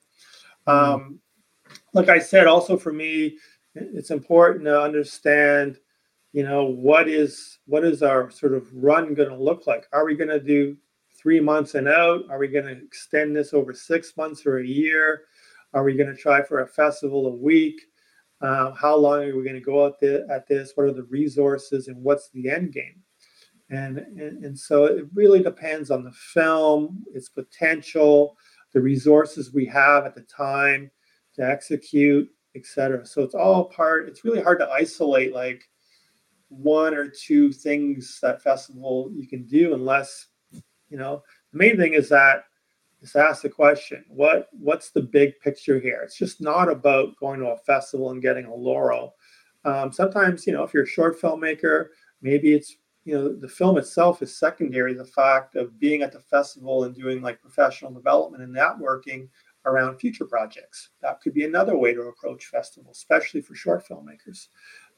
Mm-hmm. 0.69 0.95
Um, 0.95 1.21
like 1.95 2.11
I 2.11 2.19
said, 2.19 2.47
also 2.47 2.77
for 2.77 2.93
me, 2.93 3.39
it's 3.75 4.11
important 4.11 4.65
to 4.67 4.81
understand 4.81 5.79
you 6.35 6.43
know 6.43 6.65
what 6.65 7.09
is 7.09 7.61
what 7.67 7.85
is 7.85 8.03
our 8.03 8.29
sort 8.29 8.55
of 8.55 8.69
run 8.75 9.15
going 9.15 9.29
to 9.29 9.37
look 9.37 9.69
like? 9.69 9.87
Are 9.93 10.05
we 10.05 10.17
going 10.17 10.31
to 10.31 10.41
do 10.41 10.77
three 11.17 11.39
months 11.39 11.77
and 11.77 11.87
out? 11.87 12.23
Are 12.29 12.39
we 12.39 12.49
going 12.49 12.65
to 12.65 12.73
extend 12.73 13.37
this 13.37 13.55
over 13.55 13.73
six 13.73 14.17
months 14.17 14.45
or 14.45 14.59
a 14.59 14.67
year? 14.67 15.23
Are 15.75 15.85
we 15.85 15.95
going 15.95 16.13
to 16.13 16.21
try 16.21 16.43
for 16.43 16.61
a 16.61 16.67
festival 16.67 17.29
a 17.29 17.37
week? 17.37 17.81
Uh, 18.41 18.73
how 18.73 18.97
long 18.97 19.23
are 19.23 19.37
we 19.37 19.45
going 19.45 19.55
to 19.55 19.61
go 19.61 19.87
out 19.87 20.01
there 20.01 20.29
at 20.29 20.49
this? 20.49 20.73
What 20.75 20.89
are 20.89 20.93
the 20.93 21.05
resources 21.05 21.87
and 21.87 22.03
what's 22.03 22.31
the 22.31 22.51
end 22.51 22.73
game? 22.73 23.01
And, 23.71 23.99
and 23.99 24.45
and 24.45 24.59
so 24.59 24.87
it 24.87 25.07
really 25.15 25.41
depends 25.41 25.93
on 25.93 26.03
the 26.03 26.13
film 26.13 27.05
its 27.15 27.29
potential 27.29 28.37
the 28.73 28.81
resources 28.81 29.55
we 29.55 29.67
have 29.67 30.05
at 30.05 30.17
the 30.17 30.23
time 30.23 30.91
to 31.37 31.49
execute 31.49 32.29
etc 32.55 33.07
so 33.07 33.23
it's 33.23 33.35
all 33.35 33.65
part 33.65 34.07
it's 34.07 34.23
really 34.25 34.43
hard 34.43 34.59
to 34.59 34.69
isolate 34.69 35.33
like 35.33 35.65
one 36.57 36.95
or 36.95 37.09
two 37.09 37.53
things 37.53 38.19
that 38.23 38.43
festival 38.43 39.11
you 39.13 39.27
can 39.27 39.45
do 39.45 39.75
unless 39.75 40.29
you 40.89 40.97
know 40.97 41.23
the 41.53 41.59
main 41.59 41.77
thing 41.77 41.95
is 41.95 42.09
that 42.09 42.45
is 43.05 43.15
ask 43.17 43.43
the 43.43 43.49
question 43.49 44.05
what 44.09 44.49
what's 44.53 44.91
the 44.91 45.03
big 45.03 45.39
picture 45.41 45.79
here? 45.79 46.01
It's 46.03 46.17
just 46.17 46.41
not 46.41 46.71
about 46.71 47.17
going 47.17 47.41
to 47.41 47.49
a 47.49 47.59
festival 47.59 48.11
and 48.11 48.23
getting 48.23 48.47
a 48.47 48.55
laurel. 48.55 49.15
Um, 49.65 49.93
sometimes 49.93 50.47
you 50.47 50.53
know 50.53 50.63
if 50.63 50.75
you're 50.75 50.85
a 50.85 50.87
short 50.87 51.21
filmmaker 51.21 51.89
maybe 52.23 52.53
it's 52.53 52.77
you 53.05 53.15
know 53.15 53.35
the 53.35 53.49
film 53.49 53.79
itself 53.79 54.23
is 54.23 54.39
secondary 54.39 54.95
the 54.95 55.05
fact 55.05 55.57
of 55.57 55.79
being 55.79 56.03
at 56.03 56.13
the 56.13 56.21
festival 56.21 56.85
and 56.85 56.95
doing 56.95 57.23
like 57.23 57.41
professional 57.41 57.93
development 57.93 58.43
and 58.43 58.55
networking 58.55 59.29
around 59.67 59.99
future 59.99 60.27
projects. 60.27 60.91
That 61.01 61.21
could 61.21 61.35
be 61.35 61.45
another 61.45 61.77
way 61.77 61.95
to 61.95 62.03
approach 62.03 62.47
festivals 62.47 62.97
especially 62.97 63.41
for 63.43 63.55
short 63.55 63.87
filmmakers. 63.87 64.49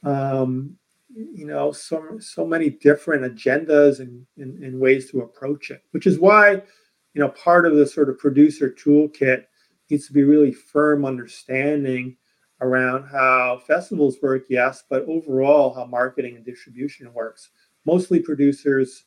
Um, 0.04 0.76
you 1.14 1.46
know 1.46 1.70
so 1.72 2.18
so 2.18 2.46
many 2.46 2.70
different 2.70 3.22
agendas 3.22 4.00
and, 4.00 4.26
and, 4.38 4.62
and, 4.62 4.80
ways 4.80 5.10
to 5.10 5.20
approach 5.20 5.70
it 5.70 5.82
which 5.92 6.06
is 6.06 6.18
why 6.18 6.54
you 7.14 7.20
know 7.20 7.28
part 7.28 7.64
of 7.64 7.76
the 7.76 7.86
sort 7.86 8.08
of 8.08 8.18
producer 8.18 8.70
toolkit 8.70 9.44
needs 9.90 10.06
to 10.06 10.12
be 10.12 10.24
really 10.24 10.52
firm 10.52 11.04
understanding 11.04 12.16
around 12.60 13.06
how 13.06 13.60
festivals 13.66 14.16
work 14.22 14.44
yes 14.48 14.84
but 14.88 15.02
overall 15.02 15.74
how 15.74 15.84
marketing 15.84 16.36
and 16.36 16.44
distribution 16.44 17.12
works. 17.12 17.50
Mostly 17.84 18.18
producers 18.20 19.04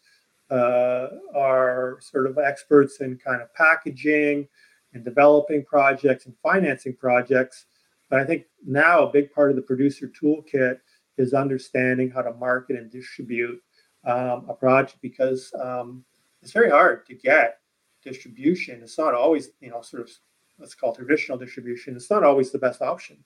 uh, 0.49 1.07
are 1.35 1.97
sort 1.99 2.27
of 2.27 2.37
experts 2.37 3.01
in 3.01 3.17
kind 3.17 3.41
of 3.41 3.53
packaging 3.53 4.47
and 4.93 5.03
developing 5.03 5.63
projects 5.65 6.25
and 6.25 6.35
financing 6.41 6.95
projects 6.95 7.67
but 8.09 8.19
i 8.19 8.25
think 8.25 8.45
now 8.65 9.03
a 9.03 9.11
big 9.11 9.31
part 9.31 9.51
of 9.51 9.55
the 9.55 9.61
producer 9.61 10.11
toolkit 10.19 10.79
is 11.19 11.33
understanding 11.33 12.09
how 12.09 12.21
to 12.21 12.33
market 12.33 12.77
and 12.77 12.89
distribute 12.89 13.61
um, 14.05 14.45
a 14.49 14.53
project 14.53 14.99
because 15.01 15.53
um, 15.59 16.03
it's 16.41 16.51
very 16.51 16.69
hard 16.69 17.05
to 17.05 17.13
get 17.13 17.59
distribution. 18.03 18.81
It's 18.81 18.97
not 18.97 19.13
always, 19.13 19.49
you 19.59 19.69
know, 19.69 19.81
sort 19.81 20.03
of 20.03 20.09
let's 20.57 20.75
call 20.75 20.95
traditional 20.95 21.37
distribution. 21.37 21.95
It's 21.95 22.09
not 22.09 22.23
always 22.23 22.51
the 22.51 22.59
best 22.59 22.81
option. 22.81 23.17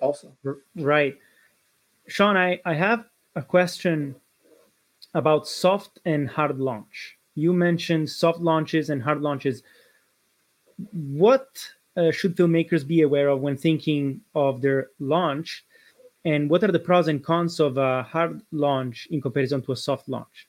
Also, 0.00 0.36
right, 0.76 1.18
Sean. 2.06 2.36
I 2.36 2.60
I 2.64 2.74
have 2.74 3.06
a 3.34 3.42
question 3.42 4.14
about 5.14 5.48
soft 5.48 5.98
and 6.04 6.28
hard 6.28 6.58
launch. 6.60 7.18
You 7.34 7.52
mentioned 7.52 8.08
soft 8.08 8.38
launches 8.38 8.90
and 8.90 9.02
hard 9.02 9.22
launches. 9.22 9.64
What 10.92 11.48
uh, 11.96 12.12
should 12.12 12.36
filmmakers 12.36 12.86
be 12.86 13.02
aware 13.02 13.28
of 13.28 13.40
when 13.40 13.56
thinking 13.56 14.20
of 14.36 14.62
their 14.62 14.90
launch 15.00 15.64
and 16.24 16.50
what 16.50 16.64
are 16.64 16.72
the 16.72 16.78
pros 16.78 17.08
and 17.08 17.22
cons 17.22 17.60
of 17.60 17.78
a 17.78 18.02
hard 18.02 18.42
launch 18.52 19.08
in 19.10 19.20
comparison 19.20 19.62
to 19.62 19.72
a 19.72 19.76
soft 19.76 20.08
launch? 20.08 20.48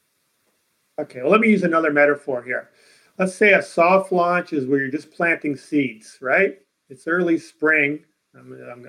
Okay, 0.99 1.21
well, 1.21 1.31
let 1.31 1.41
me 1.41 1.49
use 1.49 1.63
another 1.63 1.91
metaphor 1.91 2.43
here. 2.43 2.69
Let's 3.17 3.35
say 3.35 3.53
a 3.53 3.61
soft 3.61 4.11
launch 4.11 4.53
is 4.53 4.65
where 4.65 4.79
you're 4.79 4.91
just 4.91 5.11
planting 5.11 5.55
seeds, 5.55 6.17
right? 6.21 6.57
It's 6.89 7.07
early 7.07 7.37
spring. 7.37 8.03
i 8.35 8.39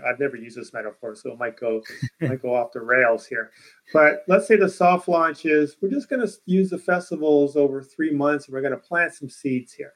have 0.09 0.18
never 0.18 0.37
used 0.37 0.57
this 0.57 0.72
metaphor, 0.72 1.14
so 1.14 1.33
it 1.33 1.39
might 1.39 1.59
go 1.59 1.83
might 2.20 2.43
go 2.43 2.55
off 2.55 2.72
the 2.72 2.81
rails 2.81 3.26
here. 3.26 3.51
But 3.93 4.24
let's 4.26 4.49
say 4.49 4.57
the 4.57 4.68
soft 4.68 5.09
launch 5.09 5.45
is 5.45 5.76
we're 5.81 5.91
just 5.91 6.09
going 6.09 6.26
to 6.26 6.33
use 6.47 6.70
the 6.70 6.78
festivals 6.78 7.57
over 7.57 7.83
three 7.83 8.12
months, 8.12 8.47
and 8.47 8.55
we're 8.55 8.62
going 8.62 8.72
to 8.72 8.78
plant 8.78 9.14
some 9.14 9.28
seeds 9.28 9.72
here. 9.72 9.93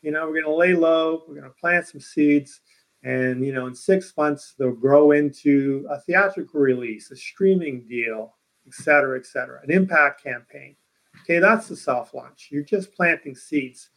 You 0.00 0.10
know, 0.10 0.26
we're 0.26 0.42
going 0.42 0.44
to 0.44 0.54
lay 0.54 0.74
low. 0.74 1.22
We're 1.28 1.34
going 1.34 1.50
to 1.50 1.60
plant 1.60 1.86
some 1.86 2.00
seeds, 2.00 2.60
and 3.04 3.44
you 3.44 3.52
know 3.52 3.66
in 3.66 3.74
six 3.74 4.12
months 4.16 4.54
they'll 4.58 4.72
grow 4.72 5.12
into 5.12 5.86
a 5.90 6.00
theatrical 6.00 6.60
release 6.60 7.10
a 7.10 7.16
streaming 7.16 7.86
deal 7.88 8.36
et 8.66 8.74
cetera 8.74 9.18
et 9.18 9.26
cetera 9.26 9.60
an 9.62 9.70
impact 9.70 10.22
campaign. 10.22 10.76
Okay 11.22 11.38
that's 11.38 11.68
the 11.68 11.76
soft 11.76 12.14
launch. 12.14 12.48
You're 12.50 12.64
just 12.64 12.94
planting 12.94 13.34
seeds. 13.34 13.90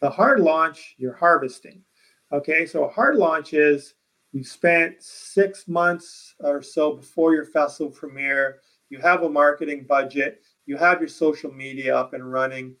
The 0.00 0.10
hard 0.10 0.40
launch 0.40 0.94
you're 0.98 1.14
harvesting. 1.14 1.82
Okay 2.32 2.66
so 2.66 2.84
a 2.84 2.90
hard 2.90 3.16
launch 3.16 3.54
is 3.54 3.94
you 4.32 4.44
spent 4.44 5.02
six 5.02 5.66
months 5.66 6.34
or 6.40 6.62
so 6.62 6.92
before 6.94 7.34
your 7.34 7.44
festival 7.44 7.92
premiere. 7.92 8.60
You 8.88 8.98
have 8.98 9.22
a 9.22 9.28
marketing 9.28 9.86
budget. 9.88 10.42
You 10.66 10.76
have 10.76 11.00
your 11.00 11.08
social 11.08 11.52
media 11.52 11.96
up 11.96 12.12
and 12.14 12.30
running. 12.30 12.76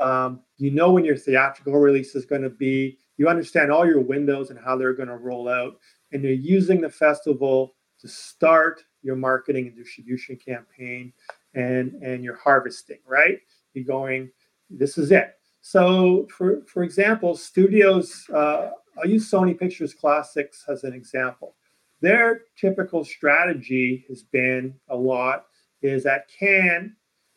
Um, 0.00 0.40
you 0.56 0.70
know 0.70 0.92
when 0.92 1.04
your 1.04 1.16
theatrical 1.16 1.74
release 1.74 2.14
is 2.14 2.24
going 2.24 2.42
to 2.42 2.50
be 2.50 2.98
you 3.18 3.28
understand 3.28 3.70
all 3.70 3.84
your 3.84 4.00
windows 4.00 4.50
and 4.50 4.58
how 4.58 4.76
they're 4.76 4.94
going 4.94 5.08
to 5.08 5.16
roll 5.16 5.48
out 5.48 5.78
and 6.12 6.22
you're 6.22 6.32
using 6.32 6.80
the 6.80 6.88
festival 6.88 7.74
to 8.00 8.08
start 8.08 8.82
your 9.02 9.16
marketing 9.16 9.66
and 9.66 9.76
distribution 9.76 10.36
campaign 10.36 11.12
and 11.54 11.92
and 12.02 12.24
you're 12.24 12.36
harvesting 12.36 12.98
right? 13.06 13.38
You're 13.74 13.84
going 13.84 14.30
this 14.70 14.96
is 14.96 15.12
it. 15.12 15.34
So 15.60 16.26
for 16.34 16.62
for 16.66 16.82
example 16.82 17.36
studios 17.36 18.24
uh, 18.32 18.70
i'll 18.96 19.08
use 19.08 19.30
sony 19.30 19.58
pictures 19.58 19.92
classics 19.92 20.64
as 20.68 20.84
an 20.84 20.94
example. 20.94 21.56
Their 22.00 22.42
typical 22.56 23.04
strategy 23.04 24.04
has 24.08 24.22
been 24.22 24.74
a 24.88 24.96
lot 24.96 25.46
is 25.82 26.06
at 26.06 26.28
Cannes 26.28 26.94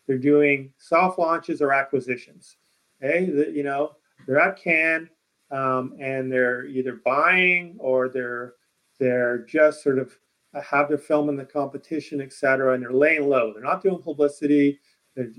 they're 0.08 0.18
doing 0.18 0.74
soft 0.78 1.20
launches 1.20 1.62
or 1.62 1.74
acquisitions. 1.74 2.58
Okay 3.04 3.26
the, 3.26 3.52
you 3.52 3.64
know 3.64 3.96
they're 4.28 4.40
at 4.40 4.62
Cannes 4.62 5.10
um, 5.52 5.96
and 6.00 6.32
they're 6.32 6.66
either 6.66 7.02
buying 7.04 7.76
or 7.80 8.10
they're 8.10 8.54
they're 9.00 9.40
just 9.46 9.84
sort 9.84 10.00
of 10.00 10.18
uh, 10.54 10.62
have 10.62 10.88
their 10.88 10.98
film 10.98 11.30
in 11.30 11.36
the 11.36 11.46
competition, 11.46 12.22
et 12.22 12.34
cetera, 12.34 12.74
and 12.74 12.84
they're 12.84 12.94
laying 12.94 13.28
low. 13.28 13.54
They're 13.54 13.64
not 13.64 13.82
doing 13.82 14.02
publicity. 14.02 14.80
They're, 15.16 15.32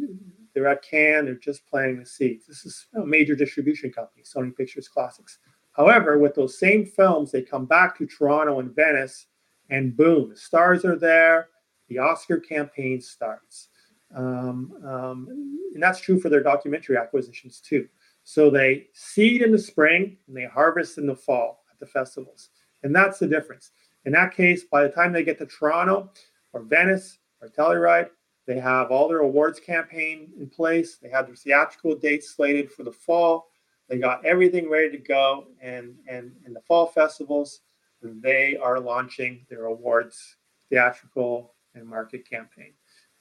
they're 0.54 0.68
at 0.68 0.82
Cannes. 0.82 1.26
They're 1.26 1.34
just 1.34 1.66
planting 1.66 2.00
the 2.00 2.06
seeds. 2.06 2.46
This 2.46 2.64
is 2.64 2.86
a 2.94 3.06
major 3.06 3.34
distribution 3.34 3.92
company, 3.92 4.22
Sony 4.24 4.54
Pictures 4.56 4.88
Classics. 4.88 5.38
However, 5.72 6.18
with 6.18 6.34
those 6.34 6.58
same 6.58 6.84
films, 6.84 7.30
they 7.30 7.42
come 7.42 7.66
back 7.66 7.96
to 7.98 8.06
Toronto 8.06 8.60
and 8.60 8.74
Venice, 8.74 9.26
and 9.70 9.96
boom, 9.96 10.30
the 10.30 10.36
stars 10.36 10.84
are 10.84 10.98
there. 10.98 11.48
The 11.88 11.98
Oscar 11.98 12.38
campaign 12.38 13.00
starts. 13.00 13.68
Um, 14.14 14.72
um, 14.84 15.58
and 15.72 15.82
that's 15.82 16.00
true 16.00 16.20
for 16.20 16.28
their 16.28 16.42
documentary 16.42 16.96
acquisitions 16.96 17.60
too. 17.60 17.88
So 18.24 18.50
they 18.50 18.88
seed 18.92 19.42
in 19.42 19.52
the 19.52 19.58
spring 19.58 20.16
and 20.26 20.36
they 20.36 20.44
harvest 20.44 20.98
in 20.98 21.06
the 21.06 21.16
fall 21.16 21.64
at 21.70 21.78
the 21.78 21.86
festivals. 21.86 22.50
And 22.82 22.94
that's 22.94 23.18
the 23.18 23.26
difference. 23.26 23.70
In 24.04 24.12
that 24.12 24.34
case, 24.34 24.64
by 24.64 24.82
the 24.82 24.88
time 24.88 25.12
they 25.12 25.24
get 25.24 25.38
to 25.38 25.46
Toronto 25.46 26.10
or 26.52 26.62
Venice 26.62 27.18
or 27.40 27.48
Telluride, 27.48 28.10
they 28.46 28.58
have 28.58 28.90
all 28.90 29.08
their 29.08 29.20
awards 29.20 29.60
campaign 29.60 30.32
in 30.38 30.48
place. 30.48 30.96
They 30.96 31.08
have 31.10 31.26
their 31.26 31.36
theatrical 31.36 31.94
dates 31.94 32.34
slated 32.34 32.72
for 32.72 32.82
the 32.82 32.92
fall. 32.92 33.48
They 33.88 33.98
got 33.98 34.24
everything 34.24 34.68
ready 34.68 34.90
to 34.90 34.98
go. 34.98 35.46
And, 35.60 35.94
and 36.08 36.32
in 36.44 36.52
the 36.52 36.60
fall 36.60 36.86
festivals, 36.86 37.60
they 38.02 38.56
are 38.56 38.80
launching 38.80 39.46
their 39.48 39.66
awards 39.66 40.36
theatrical 40.68 41.54
and 41.74 41.86
market 41.86 42.28
campaign. 42.28 42.72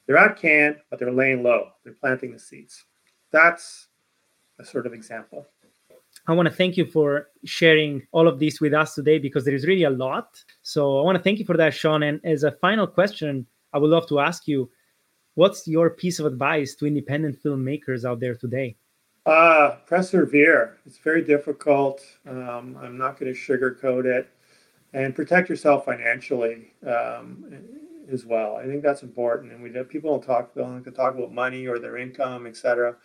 They're 0.08 0.18
at 0.18 0.38
Cannes, 0.38 0.78
but 0.89 0.99
they're 0.99 1.12
laying 1.12 1.43
low. 1.43 1.70
They're 1.84 1.93
planting 1.93 2.32
the 2.32 2.39
seeds. 2.39 2.84
That's 3.32 3.88
sort 4.66 4.86
of 4.86 4.93
example. 4.93 5.47
I 6.28 6.34
want 6.34 6.47
to 6.47 6.53
thank 6.53 6.78
you 6.78 6.86
for 6.86 7.30
sharing 7.45 8.05
all 8.12 8.28
of 8.28 8.39
this 8.39 8.62
with 8.62 8.74
us 8.74 8.93
today 8.93 9.18
because 9.18 9.43
there 9.43 9.55
is 9.55 9.66
really 9.66 9.84
a 9.84 9.89
lot. 9.89 10.43
So 10.62 10.99
I 10.99 11.03
want 11.03 11.18
to 11.18 11.24
thank 11.24 11.39
you 11.39 11.45
for 11.45 11.57
that, 11.57 11.74
Sean. 11.74 12.03
And 12.03 12.20
as 12.24 12.43
a 12.43 12.51
final 12.51 12.86
question, 12.86 13.47
I 13.74 13.80
would 13.80 13.89
love 13.89 14.07
to 14.09 14.20
ask 14.20 14.47
you 14.47 14.70
what's 15.36 15.68
your 15.68 15.89
piece 15.89 16.20
of 16.20 16.26
advice 16.26 16.76
to 16.76 16.86
independent 16.86 17.41
filmmakers 17.41 18.05
out 18.05 18.20
there 18.20 18.36
today? 18.36 18.76
Uh, 19.26 19.78
persevere. 19.88 20.78
It's 20.86 20.97
very 20.97 21.24
difficult. 21.24 22.03
Um, 22.28 22.78
I'm 22.82 22.97
not 22.97 23.20
going 23.20 23.34
to 23.34 23.39
sugarcoat 23.39 24.05
it. 24.05 24.30
And 24.93 25.16
protect 25.16 25.49
yourself 25.49 25.86
financially 25.86 26.74
um, 26.86 27.45
as 28.12 28.26
well. 28.26 28.57
I 28.57 28.66
think 28.66 28.84
that's 28.84 29.03
important. 29.03 29.53
And 29.53 29.64
we 29.64 29.70
people 29.84 30.12
don't 30.12 30.24
talk, 30.24 30.53
they 30.53 30.62
don't 30.62 30.84
talk 30.93 31.16
about 31.16 31.34
money 31.34 31.66
or 31.66 31.80
their 31.80 31.97
income, 31.97 32.45
etc. 32.45 32.97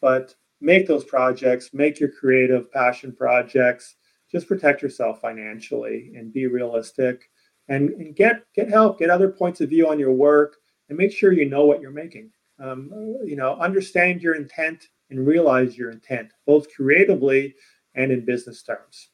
But 0.00 0.34
make 0.60 0.86
those 0.86 1.04
projects, 1.04 1.70
make 1.72 2.00
your 2.00 2.10
creative 2.10 2.72
passion 2.72 3.14
projects. 3.14 3.96
Just 4.30 4.48
protect 4.48 4.82
yourself 4.82 5.20
financially 5.20 6.12
and 6.16 6.32
be 6.32 6.46
realistic, 6.46 7.30
and, 7.68 7.90
and 7.90 8.16
get 8.16 8.42
get 8.54 8.68
help, 8.68 8.98
get 8.98 9.10
other 9.10 9.30
points 9.30 9.60
of 9.60 9.68
view 9.68 9.88
on 9.88 9.98
your 9.98 10.12
work, 10.12 10.56
and 10.88 10.98
make 10.98 11.12
sure 11.12 11.32
you 11.32 11.48
know 11.48 11.64
what 11.64 11.80
you're 11.80 11.90
making. 11.90 12.30
Um, 12.58 12.90
you 13.24 13.36
know, 13.36 13.56
understand 13.56 14.22
your 14.22 14.34
intent 14.34 14.88
and 15.10 15.26
realize 15.26 15.76
your 15.76 15.90
intent, 15.90 16.32
both 16.46 16.66
creatively 16.74 17.54
and 17.94 18.10
in 18.10 18.24
business 18.24 18.62
terms. 18.62 19.10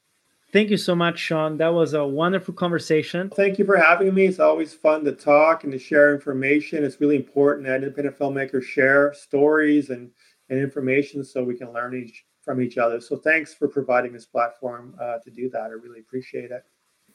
Thank 0.52 0.70
you 0.70 0.76
so 0.76 0.96
much, 0.96 1.18
Sean. 1.18 1.58
That 1.58 1.72
was 1.72 1.94
a 1.94 2.04
wonderful 2.04 2.54
conversation. 2.54 3.30
Thank 3.30 3.58
you 3.58 3.64
for 3.64 3.76
having 3.76 4.12
me. 4.12 4.26
It's 4.26 4.40
always 4.40 4.74
fun 4.74 5.04
to 5.04 5.12
talk 5.12 5.62
and 5.62 5.72
to 5.72 5.78
share 5.78 6.12
information. 6.12 6.82
It's 6.82 7.00
really 7.00 7.16
important 7.16 7.68
that 7.68 7.84
independent 7.84 8.18
filmmakers 8.18 8.64
share 8.64 9.14
stories 9.14 9.90
and 9.90 10.10
and 10.50 10.58
information 10.58 11.24
so 11.24 11.42
we 11.42 11.56
can 11.56 11.72
learn 11.72 11.94
each 11.94 12.24
from 12.42 12.60
each 12.60 12.78
other. 12.78 13.00
So 13.00 13.16
thanks 13.16 13.54
for 13.54 13.68
providing 13.68 14.12
this 14.12 14.26
platform 14.26 14.94
uh, 15.00 15.18
to 15.24 15.30
do 15.30 15.48
that. 15.50 15.64
I 15.64 15.68
really 15.68 16.00
appreciate 16.00 16.50
it. 16.50 16.64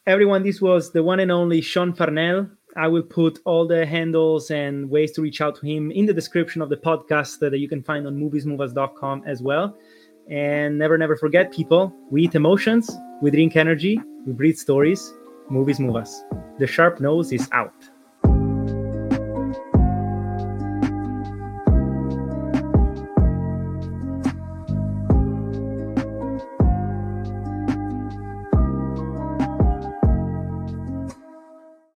Everyone, 0.07 0.43
this 0.43 0.61
was 0.61 0.91
the 0.91 1.03
one 1.03 1.19
and 1.19 1.31
only 1.31 1.61
Sean 1.61 1.91
Farnel. 1.93 2.47
I 2.77 2.87
will 2.87 3.03
put 3.03 3.39
all 3.45 3.67
the 3.67 3.85
handles 3.85 4.51
and 4.51 4.89
ways 4.89 5.11
to 5.13 5.21
reach 5.21 5.41
out 5.41 5.55
to 5.55 5.65
him 5.65 5.91
in 5.91 6.05
the 6.05 6.13
description 6.13 6.61
of 6.61 6.69
the 6.69 6.77
podcast 6.77 7.39
that 7.39 7.57
you 7.57 7.67
can 7.67 7.81
find 7.81 8.05
on 8.05 8.15
moviesmoveus.com 8.15 9.23
as 9.25 9.41
well. 9.41 9.75
And 10.29 10.77
never, 10.77 10.97
never 10.97 11.15
forget, 11.15 11.51
people, 11.51 11.93
we 12.11 12.23
eat 12.23 12.35
emotions, 12.35 12.89
we 13.21 13.31
drink 13.31 13.55
energy, 13.55 13.99
we 14.25 14.33
breathe 14.33 14.57
stories. 14.57 15.13
Movies 15.49 15.79
move 15.79 15.95
us. 15.95 16.23
The 16.57 16.65
sharp 16.65 16.99
nose 16.99 17.31
is 17.31 17.47
out. 17.51 17.89